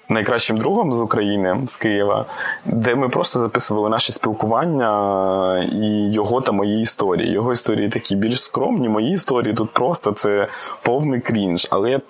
найкращим 0.10 0.58
другом 0.58 0.94
з 0.94 1.02
України 1.02 1.58
з 1.70 1.78
Києва, 1.78 2.26
де 2.66 2.96
ми 2.96 3.10
просто 3.10 3.40
записували 3.40 3.90
наші 3.90 4.12
спілкування 4.12 5.70
і 5.72 6.12
його 6.12 6.42
та 6.42 6.52
мої 6.52 6.82
історії. 6.82 7.32
Його 7.32 7.52
історії 7.52 7.90
такі 7.90 8.16
більш 8.16 8.44
скромні. 8.44 8.90
Мої 8.90 9.14
історії 9.14 9.54
тут 9.54 9.72
просто 9.72 10.12
це 10.12 10.48
повний 10.82 11.20
крінж. 11.22 11.68
Але 11.72 11.90
я 11.90 12.02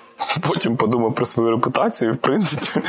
потім 0.48 0.76
подумав 0.78 1.16
про 1.16 1.26
свою 1.26 1.52
репутацію. 1.52 2.12
і, 2.12 2.14
В 2.14 2.18
принципі, 2.18 2.82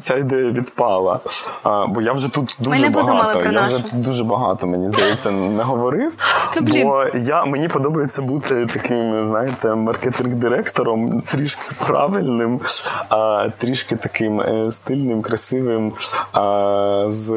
ця 0.00 0.16
ідея 0.16 0.50
відпала. 0.50 1.20
А, 1.62 1.86
Бо 1.86 2.02
я 2.02 2.12
вже 2.12 2.28
тут 2.28 2.56
дуже 2.60 2.80
Ми 2.80 2.88
не 2.88 2.90
багато. 2.90 3.38
про 3.40 3.48
я 3.50 3.60
нашу. 3.60 3.74
вже 3.74 3.84
тут 3.84 4.02
дуже 4.02 4.24
багато, 4.24 4.66
мені 4.66 4.88
здається, 4.92 5.30
не 5.30 5.62
говорив. 5.62 6.12
Бо 6.60 7.04
я, 7.14 7.44
мені 7.44 7.68
подобається 7.68 8.22
бути 8.22 8.66
таким, 8.66 9.28
знаєте, 9.28 9.68
маркетинг-директором, 9.74 11.20
трішки 11.22 11.62
правильним, 11.86 12.60
а, 13.08 13.48
трішки 13.58 13.96
таким 13.96 14.40
е, 14.40 14.70
стильним, 14.70 15.22
красивим, 15.22 15.92
а, 16.32 17.04
з 17.08 17.28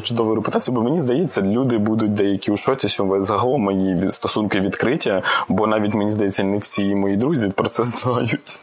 чудовою 0.00 0.36
репутацією. 0.36 0.80
Бо 0.80 0.88
мені 0.88 1.00
здається, 1.00 1.42
люди 1.42 1.78
будуть 1.78 2.14
деякі 2.14 2.52
у 2.52 2.56
шоці, 2.56 2.88
що 2.88 3.16
загалом 3.18 3.62
мої 3.62 4.12
стосунки 4.12 4.60
відкриті, 4.60 5.22
бо 5.48 5.66
навіть 5.66 5.94
мені 5.94 6.10
здається, 6.10 6.44
не 6.44 6.58
всі 6.58 6.94
мої 6.94 7.16
друзі 7.16 7.52
про 7.64 7.70
це 7.70 7.84
знають. 7.84 8.58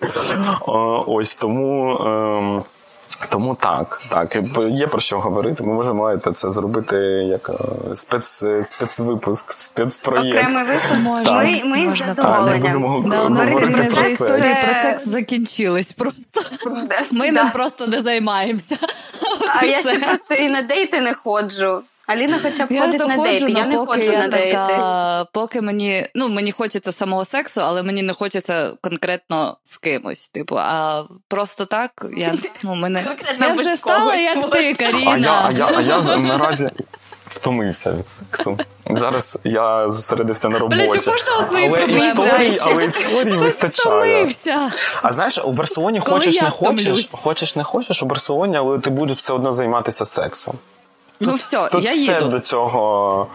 Ось 1.08 1.36
тому. 1.36 1.98
ем, 1.98 2.64
тому 3.30 3.56
так, 3.56 4.02
так, 4.10 4.38
є 4.70 4.88
про 4.88 5.00
що 5.00 5.20
говорити. 5.20 5.64
Ми 5.64 5.74
можемо 5.74 6.04
це 6.32 6.50
зробити 6.50 6.96
як 7.30 7.50
е, 7.50 7.96
спец, 7.96 8.46
спецвипуск, 8.62 9.52
спецпроєкт. 9.52 10.38
Окремий 10.38 10.64
випуск. 10.64 11.32
Ми, 11.32 11.62
ми 11.66 11.78
з 11.78 11.86
Можна. 11.86 12.14
Задоволенням. 12.16 13.10
Да, 13.10 13.18
говорити 13.18 13.72
про 13.72 13.84
секс. 13.84 14.12
історії 14.12 14.56
про 14.66 14.82
секс 14.82 15.08
закінчились. 15.08 15.92
Просто 15.92 16.22
ми 17.12 17.32
Да. 17.32 17.44
ним 17.44 17.52
просто 17.52 17.88
не 17.88 18.02
займаємося. 18.02 18.78
А 19.62 19.66
я 19.66 19.82
ще 19.82 20.00
просто 20.00 20.34
і 20.36 20.50
на 20.50 20.62
дейти 20.62 21.02
не 21.02 21.14
ходжу. 21.14 21.82
Аліна 22.08 22.40
хоча 22.44 22.66
б 22.66 22.72
Я 22.72 22.82
ходить 22.82 23.08
на 23.08 23.18
дейти, 23.18 23.52
я 23.52 23.66
не 23.66 23.76
я 24.06 24.20
на 24.20 24.28
дейти. 24.28 24.52
така, 24.52 25.26
поки 25.34 25.62
мені 25.62 26.08
ну 26.16 26.30
мені 26.30 26.52
хочеться 26.52 26.92
самого 26.92 27.26
сексу, 27.26 27.62
але 27.62 27.84
мені 27.84 28.04
не 28.04 28.14
хочеться 28.14 28.74
конкретно 28.82 29.58
з 29.64 29.78
кимось. 29.78 30.30
Типу, 30.30 30.56
а 30.60 31.04
просто 31.28 31.66
так 31.66 32.06
я 32.18 32.34
ну 32.64 32.76
мене 32.76 33.04
Конкретно 33.04 33.46
я 33.46 33.54
вже 33.54 33.78
стала 33.78 34.16
як 34.16 34.52
ти, 34.52 34.60
А 34.60 34.62
я, 34.62 34.74
Каріна. 34.74 35.46
а, 35.48 35.52
я, 35.52 35.70
а 35.78 35.82
я 35.82 36.02
наразі 36.18 36.70
втомився 37.30 37.92
від 37.92 38.10
сексу. 38.10 38.58
Зараз 38.90 39.40
я 39.44 39.90
зосередився 39.90 40.50
на 40.50 40.60
роботі. 40.60 40.76
Блядь, 40.88 41.08
у 41.08 41.12
кожного 41.12 41.48
свої 41.50 41.68
але 41.68 41.78
проблеми. 41.78 42.08
історій, 42.08 42.58
але 42.62 42.86
історій 42.86 43.34
вистачає. 43.34 44.24
Втомився. 44.24 44.72
А 45.02 45.12
знаєш, 45.12 45.40
у 45.46 45.52
Барселоні 45.52 46.00
хочеш 46.00 46.42
не 46.42 46.50
хочеш, 46.50 47.10
хочеш 47.12 47.56
не 47.56 47.64
хочеш 47.64 48.04
у 48.04 48.06
Барселоні, 48.06 48.58
але 48.58 48.80
ти 48.80 48.90
будеш 48.90 49.18
все 49.18 49.34
одно 49.34 49.52
займатися 49.52 50.06
сексом. 50.06 50.56
Ну 51.24 51.34
все, 51.34 51.68
Тут 51.72 51.84
я 51.86 51.92
все 51.92 52.00
їду. 52.02 52.28
до 52.28 52.40
цього, 52.40 53.28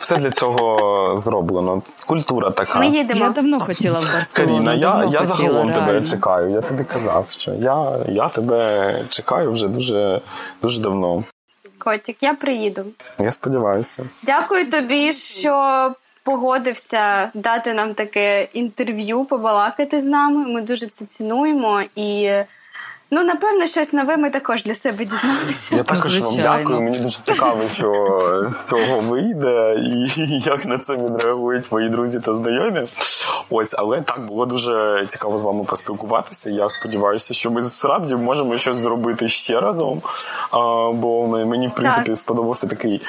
все 0.00 0.16
для 0.16 0.30
цього 0.30 1.16
зроблено. 1.16 1.82
Культура 2.06 2.50
така. 2.50 2.78
Ми 2.78 2.86
їдемо. 2.86 3.20
Я 3.20 3.28
давно 3.28 3.60
хотіла 3.60 4.00
в 4.00 4.02
Барселону. 4.02 4.26
Каріна, 4.32 4.74
я, 4.74 5.08
я 5.10 5.24
загалом 5.26 5.72
тебе 5.72 6.02
чекаю. 6.02 6.50
Я 6.50 6.60
тобі 6.60 6.84
казав, 6.84 7.26
що 7.30 7.54
я, 7.54 7.96
я 8.08 8.28
тебе 8.28 8.94
чекаю 9.08 9.52
вже 9.52 9.68
дуже, 9.68 10.20
дуже 10.62 10.80
давно. 10.80 11.24
Котик, 11.78 12.16
я 12.20 12.34
приїду. 12.34 12.84
Я 13.18 13.32
сподіваюся. 13.32 14.04
Дякую 14.22 14.70
тобі, 14.70 15.12
що 15.12 15.92
погодився 16.24 17.30
дати 17.34 17.74
нам 17.74 17.94
таке 17.94 18.42
інтерв'ю, 18.52 19.24
побалакати 19.24 20.00
з 20.00 20.04
нами. 20.04 20.46
Ми 20.46 20.62
дуже 20.62 20.86
це 20.86 21.04
цінуємо 21.04 21.82
і. 21.96 22.30
Ну, 23.14 23.24
напевно, 23.24 23.66
щось 23.66 23.92
нове 23.92 24.16
ми 24.16 24.30
також 24.30 24.64
для 24.64 24.74
себе 24.74 25.04
дізналися. 25.04 25.76
Я 25.76 25.82
також 25.82 26.20
вам 26.20 26.34
дякую. 26.36 26.80
Мені 26.80 26.98
дуже 26.98 27.18
цікаво, 27.18 27.60
що 27.74 28.48
з 28.50 28.70
цього 28.70 29.00
вийде, 29.00 29.76
і 29.82 30.08
як 30.44 30.64
на 30.64 30.78
це 30.78 30.96
відреагують 30.96 31.72
мої 31.72 31.88
друзі 31.88 32.20
та 32.20 32.32
знайомі. 32.32 32.86
Ось, 33.50 33.74
але 33.78 34.00
так 34.00 34.26
було 34.26 34.46
дуже 34.46 35.04
цікаво 35.08 35.38
з 35.38 35.42
вами 35.42 35.64
поспілкуватися. 35.64 36.50
Я 36.50 36.68
сподіваюся, 36.68 37.34
що 37.34 37.50
ми 37.50 37.62
справді 37.62 38.14
можемо 38.14 38.58
щось 38.58 38.76
зробити 38.76 39.28
ще 39.28 39.60
разом. 39.60 40.02
Бо 40.94 41.26
мені, 41.26 41.68
в 41.68 41.74
принципі, 41.74 42.06
Так. 42.06 42.16
сподобався 42.16 42.66
такий 42.66 43.02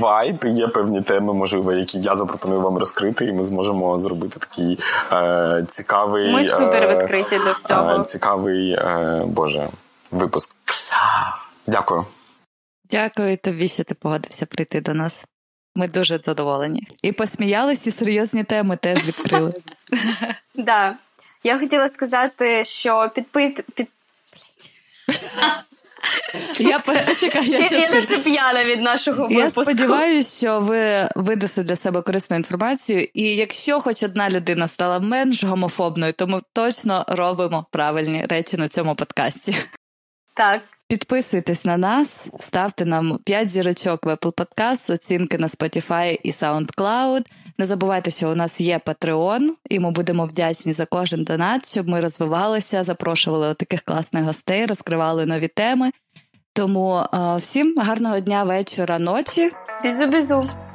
вайб. 0.00 0.44
Є 0.44 0.68
певні 0.68 1.02
теми, 1.02 1.32
можливо, 1.34 1.72
які 1.72 1.98
я 1.98 2.14
запропоную 2.14 2.60
вам 2.60 2.78
розкрити, 2.78 3.24
і 3.24 3.32
ми 3.32 3.42
зможемо 3.42 3.98
зробити 3.98 4.38
такий 4.38 4.78
е, 5.12 5.64
цікавий. 5.68 6.32
Ми 6.32 6.44
супер 6.44 6.82
е, 6.82 6.88
відкриті 6.88 7.40
до 7.44 7.52
всього. 7.52 7.90
е, 8.00 8.04
цікавий, 8.04 8.79
е, 8.80 9.22
боже, 9.26 9.68
випуск. 10.10 10.54
Дякую. 11.66 12.06
Дякую 12.90 13.36
тобі, 13.36 13.68
що 13.68 13.84
ти 13.84 13.94
погодився 13.94 14.46
прийти 14.46 14.80
до 14.80 14.94
нас. 14.94 15.24
Ми 15.76 15.88
дуже 15.88 16.18
задоволені. 16.18 16.88
І 17.02 17.12
посміялись, 17.12 17.86
і 17.86 17.90
серйозні 17.90 18.44
теми 18.44 18.76
теж 18.76 19.04
відкрили. 19.04 19.54
Так. 20.66 20.96
Я 21.44 21.58
хотіла 21.58 21.88
сказати, 21.88 22.64
що 22.64 23.10
підпит... 23.14 23.64
Я 26.58 26.78
скажу. 26.78 27.52
наче 27.92 28.18
п'яна 28.18 28.64
від 28.64 28.82
нашого 28.82 29.28
Я 29.30 29.50
сподіваюся, 29.50 30.36
що 30.38 30.60
ви 30.60 31.08
видасте 31.16 31.62
для 31.62 31.76
себе 31.76 32.02
корисну 32.02 32.36
інформацію. 32.36 33.08
І 33.14 33.22
якщо 33.22 33.80
хоч 33.80 34.02
одна 34.02 34.30
людина 34.30 34.68
стала 34.68 34.98
менш 34.98 35.44
гомофобною, 35.44 36.12
то 36.12 36.26
ми 36.26 36.40
точно 36.52 37.04
робимо 37.08 37.66
правильні 37.70 38.26
речі 38.28 38.56
на 38.56 38.68
цьому 38.68 38.94
подкасті. 38.94 39.56
Так. 40.34 40.62
Підписуйтесь 40.88 41.64
на 41.64 41.76
нас, 41.76 42.28
ставте 42.40 42.84
нам 42.84 43.18
5 43.24 43.50
зірочок 43.50 44.06
в 44.06 44.08
Apple 44.08 44.32
Podcast, 44.32 44.92
оцінки 44.92 45.38
на 45.38 45.48
Spotify 45.48 46.18
і 46.22 46.32
SoundCloud. 46.32 47.26
Не 47.60 47.66
забувайте, 47.66 48.10
що 48.10 48.30
у 48.30 48.34
нас 48.34 48.60
є 48.60 48.80
Patreon, 48.86 49.48
і 49.70 49.80
ми 49.80 49.90
будемо 49.90 50.24
вдячні 50.24 50.72
за 50.72 50.86
кожен 50.86 51.24
донат, 51.24 51.70
щоб 51.70 51.88
ми 51.88 52.00
розвивалися, 52.00 52.84
запрошували 52.84 53.54
таких 53.54 53.80
класних 53.80 54.24
гостей, 54.24 54.66
розкривали 54.66 55.26
нові 55.26 55.48
теми. 55.48 55.90
Тому 56.52 56.96
е, 56.96 57.36
всім 57.36 57.74
гарного 57.78 58.20
дня, 58.20 58.44
вечора, 58.44 58.98
ночі. 58.98 59.52
Бізу-бізу. 59.84 60.69